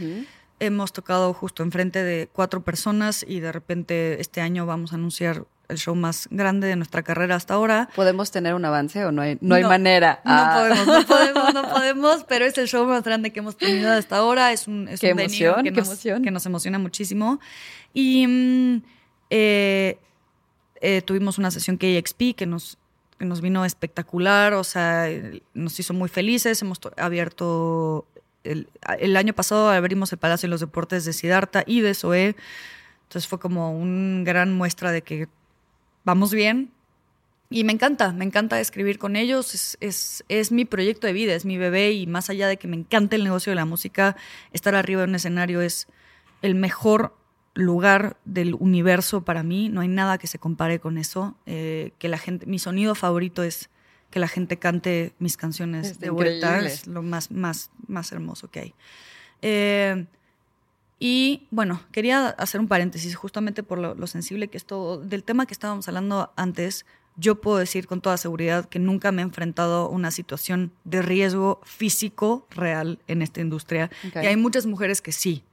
Hemos 0.59 0.93
tocado 0.93 1.33
justo 1.33 1.63
enfrente 1.63 2.03
de 2.03 2.29
cuatro 2.31 2.61
personas 2.61 3.25
y 3.27 3.39
de 3.39 3.51
repente 3.51 4.19
este 4.19 4.41
año 4.41 4.65
vamos 4.65 4.91
a 4.91 4.95
anunciar 4.95 5.45
el 5.69 5.77
show 5.77 5.95
más 5.95 6.27
grande 6.31 6.67
de 6.67 6.75
nuestra 6.75 7.03
carrera 7.03 7.35
hasta 7.35 7.53
ahora. 7.53 7.89
¿Podemos 7.95 8.31
tener 8.31 8.55
un 8.55 8.65
avance 8.65 9.05
o 9.05 9.11
no 9.11 9.21
hay, 9.21 9.37
no 9.39 9.55
hay 9.55 9.63
manera? 9.63 10.19
No 10.25 10.31
ah. 10.33 10.57
podemos, 10.59 10.87
no 10.87 11.05
podemos, 11.07 11.53
no 11.53 11.69
podemos, 11.69 12.23
pero 12.27 12.45
es 12.45 12.57
el 12.57 12.67
show 12.67 12.85
más 12.85 13.03
grande 13.03 13.31
que 13.31 13.39
hemos 13.39 13.55
tenido 13.55 13.91
hasta 13.91 14.17
ahora. 14.17 14.51
Es 14.51 14.67
un, 14.67 14.87
es 14.87 14.99
qué 14.99 15.09
emoción, 15.09 15.63
que, 15.63 15.71
qué 15.71 15.79
nos, 15.79 15.87
emoción. 15.87 16.23
que 16.23 16.31
nos 16.31 16.45
emociona 16.45 16.79
muchísimo. 16.79 17.39
Y 17.93 18.25
mm, 18.27 18.81
eh, 19.29 19.97
eh, 20.81 21.01
tuvimos 21.03 21.37
una 21.37 21.51
sesión 21.51 21.77
KXP 21.77 22.35
que 22.35 22.45
nos 22.45 22.77
que 23.19 23.25
nos 23.25 23.41
vino 23.41 23.65
espectacular, 23.65 24.53
o 24.53 24.63
sea, 24.63 25.07
nos 25.53 25.77
hizo 25.77 25.93
muy 25.93 26.07
felices. 26.07 26.61
Hemos 26.61 26.79
abierto, 26.95 28.05
el, 28.43 29.17
año 29.17 29.33
pasado 29.33 29.69
abrimos 29.69 30.11
el 30.11 30.19
Palacio 30.19 30.47
de 30.47 30.51
los 30.51 30.61
Deportes 30.61 31.05
de 31.05 31.13
Sidarta 31.13 31.63
y 31.65 31.81
de 31.81 31.93
SOE. 31.93 32.35
Entonces 33.03 33.27
fue 33.27 33.39
como 33.39 33.71
una 33.77 34.23
gran 34.23 34.53
muestra 34.53 34.91
de 34.91 35.01
que 35.01 35.27
vamos 36.03 36.33
bien. 36.33 36.71
Y 37.51 37.63
me 37.63 37.73
encanta, 37.73 38.13
me 38.13 38.25
encanta 38.25 38.59
escribir 38.59 38.99
con 38.99 39.15
ellos. 39.15 39.77
Es, 39.79 40.23
es, 40.29 40.51
mi 40.51 40.65
proyecto 40.65 41.07
de 41.07 41.13
vida, 41.13 41.33
es 41.33 41.45
mi 41.45 41.57
bebé. 41.57 41.91
Y 41.91 42.05
más 42.05 42.29
allá 42.29 42.47
de 42.47 42.57
que 42.57 42.67
me 42.67 42.77
encante 42.77 43.15
el 43.15 43.23
negocio 43.23 43.51
de 43.51 43.55
la 43.55 43.65
música, 43.65 44.15
estar 44.53 44.75
arriba 44.75 45.03
en 45.03 45.09
un 45.09 45.15
escenario 45.15 45.61
es 45.61 45.87
el 46.41 46.55
mejor 46.55 47.15
lugar 47.55 48.17
del 48.23 48.53
universo 48.53 49.25
para 49.25 49.41
mí. 49.41 49.69
No 49.69 49.81
hay 49.81 49.87
nada 49.87 50.19
que 50.19 50.27
se 50.27 50.37
compare 50.37 50.79
con 50.79 50.97
eso. 50.97 51.35
Eh, 51.47 51.91
que 51.97 52.07
la 52.07 52.19
gente, 52.19 52.45
mi 52.45 52.59
sonido 52.59 52.93
favorito 52.93 53.41
es 53.41 53.69
que 54.09 54.19
la 54.19 54.27
gente 54.27 54.57
cante 54.57 55.13
mis 55.19 55.37
canciones 55.37 55.99
de 55.99 56.09
vuelta. 56.09 56.59
Es 56.59 56.87
lo 56.87 57.01
más, 57.01 57.31
más, 57.31 57.69
más 57.87 58.11
hermoso 58.11 58.49
que 58.49 58.59
hay. 58.59 58.73
Eh, 59.41 60.05
y 60.99 61.47
bueno, 61.49 61.81
quería 61.91 62.27
hacer 62.27 62.59
un 62.59 62.67
paréntesis 62.67 63.15
justamente 63.15 63.63
por 63.63 63.79
lo, 63.79 64.07
sensible 64.07 64.49
que 64.49 64.57
es 64.57 64.65
todo. 64.65 64.97
Del 64.97 65.23
tema 65.23 65.45
que 65.45 65.53
estábamos 65.53 65.87
hablando 65.87 66.33
antes, 66.35 66.85
yo 67.15 67.39
puedo 67.39 67.57
decir 67.57 67.87
con 67.87 68.01
toda 68.01 68.17
seguridad 68.17 68.67
que 68.67 68.79
nunca 68.79 69.11
me 69.13 69.21
he 69.21 69.25
enfrentado 69.25 69.85
a 69.85 69.89
una 69.89 70.11
situación 70.11 70.73
de 70.83 71.01
riesgo 71.01 71.61
físico 71.63 72.45
real 72.49 72.99
en 73.07 73.21
esta 73.21 73.39
industria. 73.39 73.89
Y 74.15 74.25
hay 74.25 74.35
muchas 74.35 74.65
mujeres 74.65 75.01
que 75.01 75.13
sí. 75.13 75.43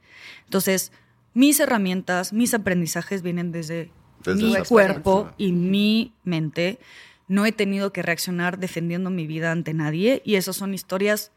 Entonces, 0.45 0.91
mis 1.33 1.61
herramientas, 1.61 2.33
mis 2.33 2.53
aprendizajes 2.53 3.23
vienen 3.23 3.53
desde, 3.53 3.93
mi 4.25 4.57
cuerpo 4.69 5.31
y 5.39 5.53
mi 5.53 6.13
mente. 6.25 6.81
No 7.29 7.47
he 7.47 7.53
tenido 7.53 7.93
que 7.93 8.03
reaccionar 8.03 8.59
defendiendo 8.59 9.11
mi 9.11 9.27
vida 9.27 9.53
ante 9.53 9.74
nadie 9.74 10.22
y 10.24 10.37
esas 10.37 10.57
son 10.57 10.74
historias 10.74 11.33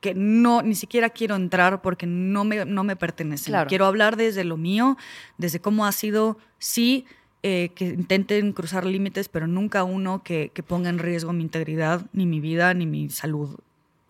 que 0.00 0.14
no 0.14 0.62
ni 0.62 0.74
siquiera 0.74 1.10
quiero 1.10 1.36
entrar 1.36 1.80
porque 1.80 2.06
no 2.06 2.44
me, 2.44 2.64
no 2.64 2.84
me 2.84 2.96
pertenecen. 2.96 3.54
Quiero 3.68 3.86
hablar 3.86 4.16
desde 4.16 4.44
lo 4.44 4.56
mío, 4.56 4.96
desde 5.38 5.60
cómo 5.60 5.86
ha 5.86 5.92
sido, 5.92 6.38
sí, 6.58 7.06
eh, 7.44 7.70
que 7.74 7.86
intenten 7.86 8.52
cruzar 8.52 8.84
límites, 8.84 9.28
pero 9.28 9.46
nunca 9.46 9.84
uno 9.84 10.22
que, 10.22 10.50
que 10.54 10.62
ponga 10.62 10.90
en 10.90 10.98
riesgo 10.98 11.32
mi 11.32 11.42
integridad, 11.42 12.06
ni 12.12 12.26
mi 12.26 12.40
vida, 12.40 12.74
ni 12.74 12.86
mi 12.86 13.10
salud 13.10 13.58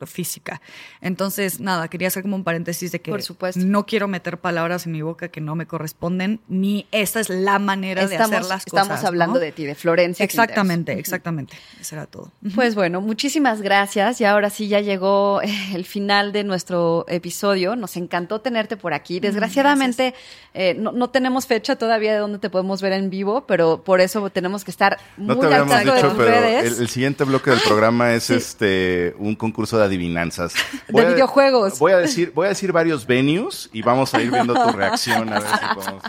física. 0.06 0.60
Entonces, 1.00 1.60
nada, 1.60 1.88
quería 1.88 2.08
hacer 2.08 2.22
como 2.22 2.36
un 2.36 2.44
paréntesis 2.44 2.92
de 2.92 3.00
que 3.00 3.12
no 3.56 3.86
quiero 3.86 4.08
meter 4.08 4.38
palabras 4.38 4.86
en 4.86 4.92
mi 4.92 5.02
boca 5.02 5.28
que 5.28 5.40
no 5.40 5.54
me 5.54 5.66
corresponden, 5.66 6.40
ni 6.48 6.86
esa 6.92 7.20
es 7.20 7.28
la 7.28 7.58
manera 7.58 8.06
de 8.06 8.16
hacer 8.16 8.42
las 8.44 8.64
cosas. 8.64 8.66
Estamos 8.66 9.04
hablando 9.04 9.38
de 9.38 9.52
ti, 9.52 9.64
de 9.64 9.74
Florencia. 9.74 10.24
Exactamente, 10.24 10.92
exactamente. 10.92 11.56
Eso 11.80 11.96
era 11.96 12.06
todo. 12.06 12.30
Pues 12.54 12.74
bueno, 12.74 13.00
muchísimas 13.00 13.62
gracias. 13.62 14.20
Y 14.20 14.24
ahora 14.24 14.50
sí 14.50 14.68
ya 14.68 14.80
llegó 14.80 15.40
eh, 15.42 15.50
el 15.74 15.84
final 15.84 16.32
de 16.32 16.44
nuestro 16.44 17.04
episodio. 17.08 17.76
Nos 17.76 17.96
encantó 17.96 18.40
tenerte 18.40 18.76
por 18.76 18.94
aquí. 18.94 19.20
Desgraciadamente, 19.20 20.14
eh, 20.54 20.74
no, 20.74 21.10
tenemos 21.10 21.46
fecha 21.46 21.76
todavía 21.76 22.12
de 22.12 22.18
dónde 22.18 22.38
te 22.38 22.50
podemos 22.50 22.82
ver 22.82 22.92
en 22.92 23.10
vivo, 23.10 23.46
pero 23.46 23.82
por 23.82 24.00
eso 24.00 24.28
tenemos 24.30 24.64
que 24.64 24.70
estar 24.70 24.98
muy 25.16 25.46
al 25.46 25.66
tanto 25.66 25.94
de 25.94 26.00
tus 26.00 26.16
redes. 26.16 26.78
El, 26.78 26.88
siguiente 26.88 27.24
bloque 27.24 27.50
del 27.50 27.60
programa 27.60 28.12
es 28.12 28.30
este 28.30 29.14
un 29.18 29.34
concurso 29.34 29.78
de 29.78 29.84
adivinanzas. 29.92 30.54
de 30.88 31.04
videojuegos. 31.04 31.78
Voy 31.78 31.92
a 31.92 31.98
decir, 31.98 32.32
voy 32.34 32.46
a 32.46 32.48
decir 32.50 32.72
varios 32.72 33.06
venues 33.06 33.68
y 33.72 33.82
vamos 33.82 34.14
a 34.14 34.20
ir 34.20 34.30
viendo 34.30 34.54
tu 34.54 34.72
reacción 34.72 35.32
a 35.32 35.40
ver 35.40 35.48
si 35.48 35.66
podemos 35.74 36.02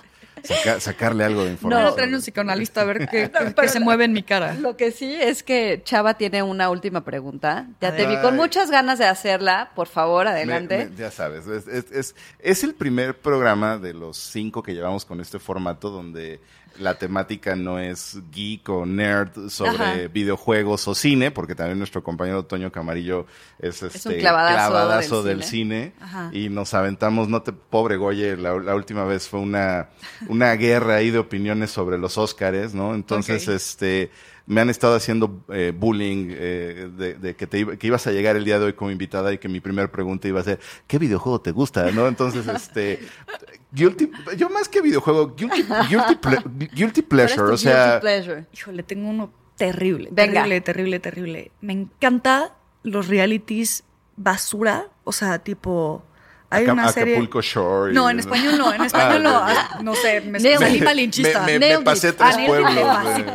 sacarle 0.80 1.24
algo 1.24 1.46
de 1.46 1.52
información. 1.52 1.90
No, 1.90 1.94
traer 1.94 2.14
un 2.14 2.20
psicoanalista 2.20 2.82
a 2.82 2.84
ver 2.86 3.08
qué, 3.08 3.32
se 3.68 3.80
mueve 3.80 4.06
en 4.06 4.14
mi 4.14 4.24
cara. 4.24 4.54
Lo 4.56 4.76
que 4.76 4.92
sí 4.92 5.16
es 5.16 5.44
que 5.44 5.82
Chava 5.84 6.16
tiene 6.16 6.44
una 6.44 6.70
última 6.70 7.04
pregunta. 7.04 7.68
Ya 7.82 7.96
te 7.96 8.06
vi 8.06 8.18
con 8.22 8.36
muchas 8.36 8.70
ganas 8.70 9.00
de 9.00 9.06
hacerla. 9.06 9.72
Por 9.76 9.88
favor, 9.88 10.28
adelante. 10.28 10.90
ya 10.98 11.12
sabes, 11.12 11.48
es, 11.48 12.16
es 12.40 12.64
el 12.64 12.74
primer 12.74 13.18
programa 13.18 13.78
de 13.78 13.94
los 13.94 14.18
cinco 14.18 14.64
que 14.64 14.74
llevamos 14.74 15.06
con 15.06 15.22
este 15.22 15.40
formato 15.40 15.90
donde 15.90 16.40
la 16.80 16.98
temática 16.98 17.56
no 17.56 17.80
es 17.80 18.18
geek 18.32 18.68
o 18.70 18.86
nerd 18.86 19.50
sobre 19.50 20.08
videojuegos 20.08 20.88
o 20.88 20.96
cine, 20.96 21.32
porque 21.32 21.56
también 21.56 21.78
nuestro 21.78 22.04
compañero 22.04 22.46
Toño 22.46 22.72
Camarillo 22.72 23.26
es, 23.60 23.84
este 23.84 24.18
clavadazo, 24.18 25.24
del, 25.24 25.44
cine, 25.44 25.94
y 26.32 26.50
nos 26.50 26.74
aventamos, 26.74 27.28
no 27.30 27.42
te, 27.42 27.54
pobre 27.54 27.98
Goye, 27.98 28.38
la, 28.38 28.54
última 28.54 29.06
vez 29.06 29.28
fue 29.28 29.40
una, 29.40 29.90
una 30.28 30.54
guerra 30.54 30.96
ahí 30.96 31.12
de 31.12 31.20
opiniones 31.20 31.72
sobre 31.72 31.98
los 31.98 32.18
Óscares, 32.18 32.74
¿no? 32.74 32.96
Entonces, 32.96 33.48
este 33.48 34.12
me 34.46 34.62
han 34.62 34.70
estado 34.70 34.96
haciendo 34.96 35.44
eh, 35.50 35.74
bullying 35.76 36.28
eh, 36.32 36.90
de, 37.20 37.36
que, 37.36 37.48
te, 37.48 37.78
que 37.78 37.88
ibas 37.88 38.06
a 38.08 38.12
llegar 38.12 38.36
el 38.36 38.44
día 38.44 38.60
de 38.60 38.66
hoy 38.66 38.74
como 38.74 38.92
invitada 38.92 39.32
y 39.32 39.38
que 39.38 39.48
mi 39.48 39.60
primera 39.60 39.92
pregunta 39.92 40.28
iba 40.28 40.42
a 40.42 40.44
ser, 40.44 40.60
¿qué 40.88 41.00
videojuego 41.00 41.42
te 41.42 41.52
gusta? 41.52 41.92
¿no? 41.92 42.08
Entonces, 42.08 42.48
este, 42.48 43.00
guilty, 43.72 44.12
yo 44.38 44.50
más 44.50 44.68
que 44.68 44.82
videojuego, 44.82 45.36
guilty, 45.36 45.64
guilty, 46.74 47.02
pleasure, 47.08 47.44
o 47.44 47.58
sea... 47.58 48.00
Pleasure? 48.02 48.46
Híjole, 48.54 48.84
tengo 48.84 49.10
uno 49.10 49.32
terrible, 49.56 50.12
terrible, 50.12 50.62
terrible, 50.62 51.00
terrible. 51.00 51.52
Me 51.62 51.74
encanta 51.74 52.56
los 52.84 53.08
realities 53.08 53.84
basura, 54.18 54.90
o 55.04 55.12
sea, 55.12 55.40
tipo 55.40 56.04
hay 56.54 56.66
una 56.68 56.92
serie. 56.92 57.14
Acapulco 57.14 57.42
Shore. 57.42 57.94
No, 57.94 58.10
en 58.10 58.20
español 58.20 58.58
no, 58.58 58.74
en 58.74 58.82
ah, 58.82 58.86
español 58.86 59.24
no. 59.24 59.84
No 59.84 59.96
sé, 59.96 60.22
me 60.22 60.40
salí 60.40 60.82
malinchista. 60.82 61.44
Me, 61.44 61.60
me, 61.60 61.80
pasé 61.80 62.14
tres 62.14 62.38
pueblos. 62.46 62.74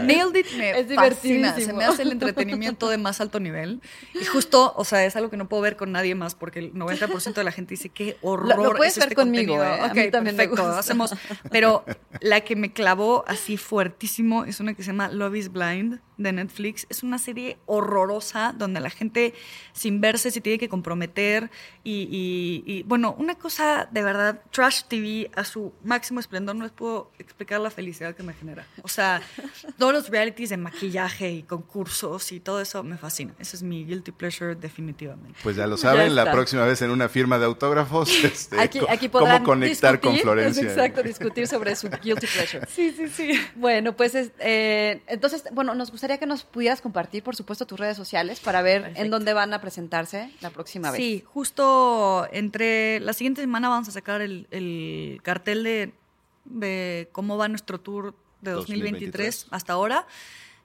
Nailed 0.03 0.37
it 0.37 0.47
me 0.57 0.71
es 0.71 0.95
fascina. 0.95 1.55
Se 1.55 1.73
me 1.73 1.85
hace 1.85 2.03
el 2.03 2.13
entretenimiento 2.13 2.89
de 2.89 2.99
más 2.99 3.21
alto 3.21 3.41
nivel. 3.41 3.81
Y 4.15 4.25
justo, 4.25 4.73
o 4.77 4.85
sea, 4.85 5.05
es 5.05 5.17
algo 5.17 5.31
que 5.31 5.37
no 5.37 5.49
puedo 5.49 5.63
ver 5.63 5.77
con 5.77 5.93
nadie 5.93 6.15
más 6.15 6.35
porque 6.35 6.61
el 6.61 6.75
90% 6.75 7.35
de 7.35 7.45
la 7.45 7.53
gente 7.53 7.71
dice 7.71 7.89
qué 7.89 8.17
horror. 8.23 8.49
Lo, 8.49 8.75
puedes 8.75 8.97
ver 8.97 9.09
este 9.09 9.15
conmigo, 9.15 9.63
¿eh? 9.63 9.81
Ok, 9.85 10.11
también 10.13 10.37
perfecto. 10.37 10.67
Hacemos. 10.67 11.15
Pero 11.51 11.85
la 12.21 12.41
que 12.41 12.57
me 12.57 12.73
clavó 12.73 13.25
así 13.27 13.57
fuertísimo 13.57 14.45
es 14.45 14.61
una 14.61 14.75
que 14.75 14.83
se 14.83 14.89
llama 14.89 15.09
Love 15.09 15.37
is 15.37 15.53
Blind 15.53 16.01
de 16.19 16.33
Netflix. 16.33 16.87
Es 16.91 17.03
una 17.03 17.19
serie 17.19 17.59
horrorosa 17.67 18.55
donde 18.57 18.81
la 18.81 18.91
gente 18.91 19.35
sin 19.73 20.01
verse 20.01 20.31
se 20.31 20.41
tiene 20.41 20.59
que 20.59 20.69
comprometer 20.69 21.51
y, 21.85 22.83
bueno, 22.87 23.08
una 23.15 23.37
cosa 23.37 23.89
de 23.91 24.03
verdad, 24.03 24.41
Trash 24.51 24.83
TV 24.85 25.31
a 25.35 25.45
su 25.45 25.73
máximo 25.85 26.21
esplendor, 26.21 26.57
no 26.57 26.65
les 26.65 26.73
puedo 26.73 27.11
explicar 27.19 27.61
la 27.61 27.71
felicidad 27.71 28.15
que 28.15 28.23
me 28.23 28.35
genera. 28.35 28.67
O 28.83 28.89
sea, 28.89 29.23
todos 29.79 29.93
los 29.93 30.09
realities 30.09 30.51
de 30.51 30.57
maquillaje 30.57 31.31
y 31.31 31.43
concursos 31.43 32.33
y 32.33 32.41
todo 32.41 32.61
eso 32.61 32.83
me 32.83 32.97
fascina. 32.97 33.35
Ese 33.39 33.57
es 33.57 33.63
mi 33.63 33.85
guilty 33.85 34.13
pleasure 34.13 34.55
definitivamente. 34.55 35.39
Pues 35.43 35.57
ya 35.57 35.67
lo 35.67 35.77
saben, 35.77 36.15
la 36.15 36.31
próxima 36.31 36.65
vez 36.65 36.83
en 36.83 36.91
una 36.91 37.09
firma 37.09 37.39
de 37.39 37.47
autógrafos, 37.47 38.11
este, 38.25 38.61
aquí, 38.61 38.81
aquí 38.89 39.09
cómo 39.09 39.43
conectar 39.43 40.01
con 40.01 40.17
Florencia. 40.19 40.65
exacto, 40.65 41.03
discutir 41.03 41.47
sobre 41.47 41.75
su 41.77 41.89
guilty 41.89 42.27
pleasure. 42.27 42.67
Sí, 42.69 42.93
sí, 42.97 43.09
sí. 43.09 43.41
Bueno, 43.57 43.97
pues 43.97 44.15
eh, 44.15 45.03
entonces, 45.07 45.45
bueno, 45.53 45.75
nos 45.75 45.91
gustaría 45.91 46.19
que 46.19 46.27
nos 46.27 46.45
pudieras 46.45 46.81
compartir, 46.81 47.23
por 47.23 47.37
supuesto, 47.37 47.67
tus 47.67 47.79
redes 47.79 47.97
sociales 47.97 48.41
para 48.41 48.63
ver 48.63 48.93
en 48.97 49.11
dónde 49.11 49.33
van 49.33 49.53
a 49.55 49.61
presentarse 49.61 50.31
la 50.41 50.51
próxima 50.51 50.91
vez. 50.91 50.99
Sí, 50.99 51.25
justo 51.27 52.27
entre 52.33 52.98
la 53.01 53.13
siguiente 53.13 53.41
semana 53.41 53.69
vamos 53.69 53.89
a 53.89 53.93
sacar 53.93 54.21
el, 54.23 55.21
cartel 55.23 55.63
de, 55.65 55.93
de, 56.45 57.09
cómo 57.13 57.37
va 57.37 57.49
nuestro 57.49 57.79
tour 57.81 58.15
de 58.41 58.53
2023, 58.53 59.47
hasta 59.51 59.73
ahora. 59.73 60.07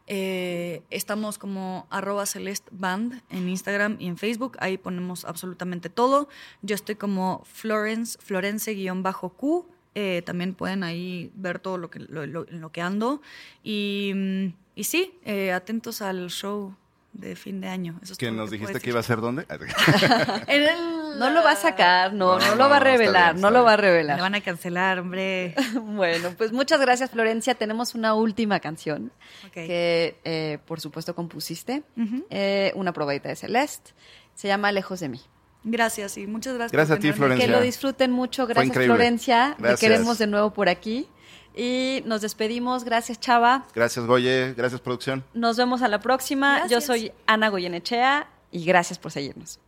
Eh, 0.06 0.82
estamos 0.90 1.38
como 1.38 1.88
arroba 1.90 2.26
celestband 2.26 3.22
en 3.30 3.48
Instagram 3.48 3.96
y 4.00 4.08
en 4.08 4.18
Facebook. 4.18 4.58
Ahí 4.60 4.78
ponemos 4.78 5.24
absolutamente 5.24 5.90
todo. 5.90 6.28
Yo 6.62 6.76
estoy 6.76 6.96
como 6.96 7.42
Florence, 7.46 8.18
Florence-Q 8.22 9.66
Eh, 9.96 10.24
también 10.26 10.56
pueden 10.56 10.84
ahí 10.84 11.32
ver 11.36 11.60
todo 11.60 11.78
lo 11.78 11.92
que, 11.92 12.00
lo, 12.00 12.26
lo- 12.26 12.48
en 12.48 12.62
lo 12.62 12.72
que 12.72 12.82
ando. 12.82 13.22
Y, 13.64 14.12
mm, 14.16 14.48
y 14.76 14.84
sí, 14.86 15.14
eh, 15.24 15.52
atentos 15.52 16.02
al 16.02 16.30
show 16.32 16.76
de 17.14 17.36
fin 17.36 17.62
de 17.62 17.68
año. 17.68 18.00
Eso 18.02 18.14
es 18.14 18.18
Que 18.20 18.32
nos 18.32 18.50
dijiste 18.52 18.80
que 18.80 18.90
iba 18.90 19.00
a 19.00 19.04
ser 19.04 19.22
dónde. 19.22 19.46
En 20.48 20.64
el- 20.64 21.04
No 21.20 21.30
lo 21.30 21.44
va 21.44 21.52
a 21.52 21.56
sacar, 21.56 22.12
no, 22.12 22.40
No, 22.40 22.40
no, 22.40 22.46
no, 22.48 22.56
lo 22.56 22.70
va 22.70 22.78
a 22.78 22.80
revelar, 22.80 23.34
bien, 23.34 23.42
no 23.44 23.52
lo 23.52 23.64
va 23.64 23.74
a 23.74 23.78
Me 23.78 23.82
revelar. 23.84 24.20
van 24.20 24.34
a 24.34 24.42
cancelar, 24.42 24.98
hombre. 25.00 25.54
Bueno, 25.76 26.32
pues 26.38 26.52
muchas 26.52 26.80
gracias, 26.82 27.12
Florencia. 27.12 27.54
Tenemos 27.54 27.94
una 27.94 28.16
última 28.16 28.60
canción 28.60 29.12
que, 29.52 30.20
eh, 30.24 30.58
por 30.66 30.82
supuesto, 30.82 31.14
compusiste. 31.14 31.84
Eh, 32.32 32.72
una 32.76 32.94
probadita 32.94 33.30
de 33.30 33.36
Celeste. 33.36 33.92
Se 34.34 34.48
llama 34.48 34.72
Lejos 34.72 35.00
de 35.02 35.10
mí. 35.10 35.22
Gracias 35.64 36.18
y 36.18 36.26
muchas 36.28 36.56
gracias. 36.56 36.72
Gracias 36.74 36.98
por 36.98 37.08
a 37.08 37.12
ti. 37.12 37.18
Florencia. 37.18 37.46
Que 37.46 37.52
lo 37.52 37.62
disfruten 37.62 38.12
mucho. 38.12 38.48
Gracias. 38.48 38.74
Florencia. 38.76 39.56
Gracias. 39.60 39.80
Te 39.80 39.86
queremos 39.88 40.18
de 40.18 40.28
nuevo 40.28 40.52
por 40.52 40.68
aquí. 40.68 41.08
Y 41.56 42.02
nos 42.06 42.22
despedimos. 42.22 42.84
Gracias, 42.84 43.20
Chava. 43.20 43.66
Gracias, 43.76 44.06
Goye. 44.06 44.54
Gracias, 44.56 44.82
producción. 44.82 45.24
Nos 45.34 45.58
vemos 45.58 45.82
a 45.82 45.88
la 45.88 46.00
próxima. 46.00 46.68
Yo 46.68 46.82
soy 46.82 47.12
Ana 47.28 47.50
Goyenechea 47.50 48.28
y 48.52 48.66
gracias 48.66 49.00
por 49.00 49.12
seguirnos. 49.12 49.60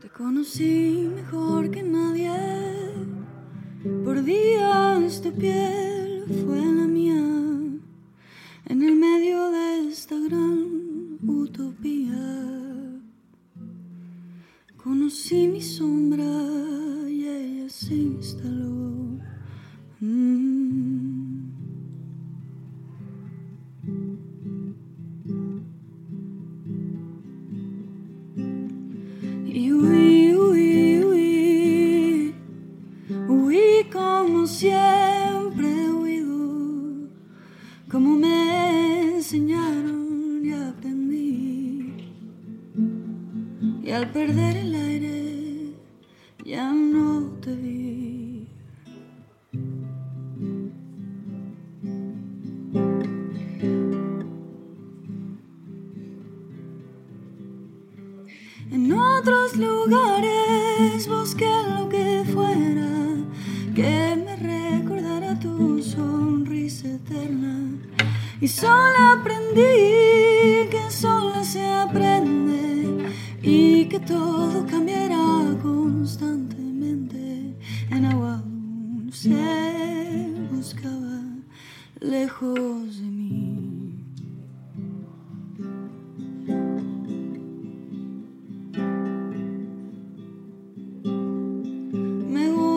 Te 0.00 0.08
conocí 0.10 1.05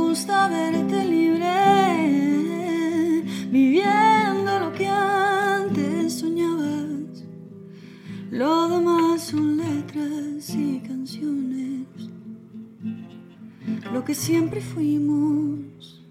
gusta 0.10 0.47
verte 0.47 1.05
libre, 1.05 1.53
viviendo 3.51 4.60
lo 4.60 4.74
que 4.74 4.88
antes 4.88 6.14
soñabas. 6.22 7.24
Lo 8.32 8.70
demás 8.70 9.22
son 9.22 9.57
letras 9.57 10.49
y 10.55 10.80
canciones, 10.80 11.86
lo 13.93 14.03
que 14.03 14.16
siempre 14.16 14.62
fuimos 14.62 16.03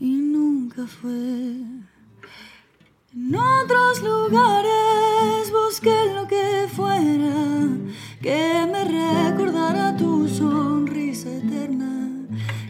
y 0.00 0.12
nunca 0.34 0.86
fue. 0.86 1.43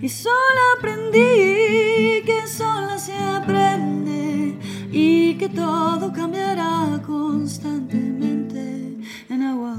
Y 0.05 0.09
solo 0.11 0.61
aprendí 0.77 2.21
que 2.27 2.47
sola 2.47 2.99
se 2.99 3.15
aprende 3.17 4.55
y 4.93 5.33
que 5.39 5.49
todo 5.49 6.13
cambiará 6.13 7.01
constantemente. 7.07 8.99
En 9.31 9.43
agua 9.45 9.79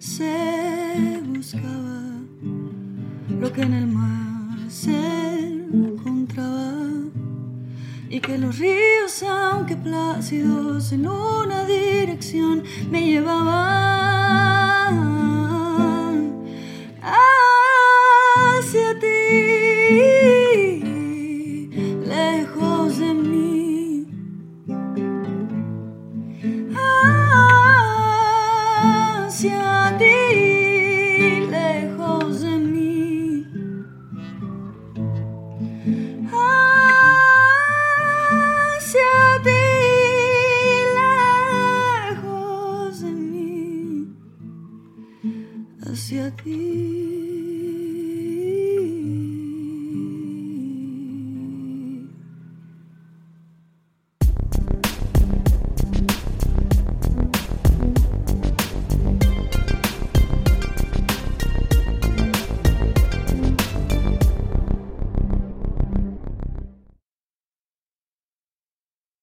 se 0.00 1.22
buscaba 1.26 2.02
lo 3.38 3.52
que 3.52 3.62
en 3.62 3.74
el 3.74 3.86
mar 3.86 4.58
se 4.68 4.98
encontraba 5.72 6.82
y 8.08 8.18
que 8.18 8.38
los 8.38 8.58
ríos, 8.58 9.22
aunque 9.22 9.76
plácidos 9.76 10.90
en 10.90 11.06
una 11.06 11.64
dirección, 11.64 12.64
me 12.90 13.06
llevaban 13.06 13.65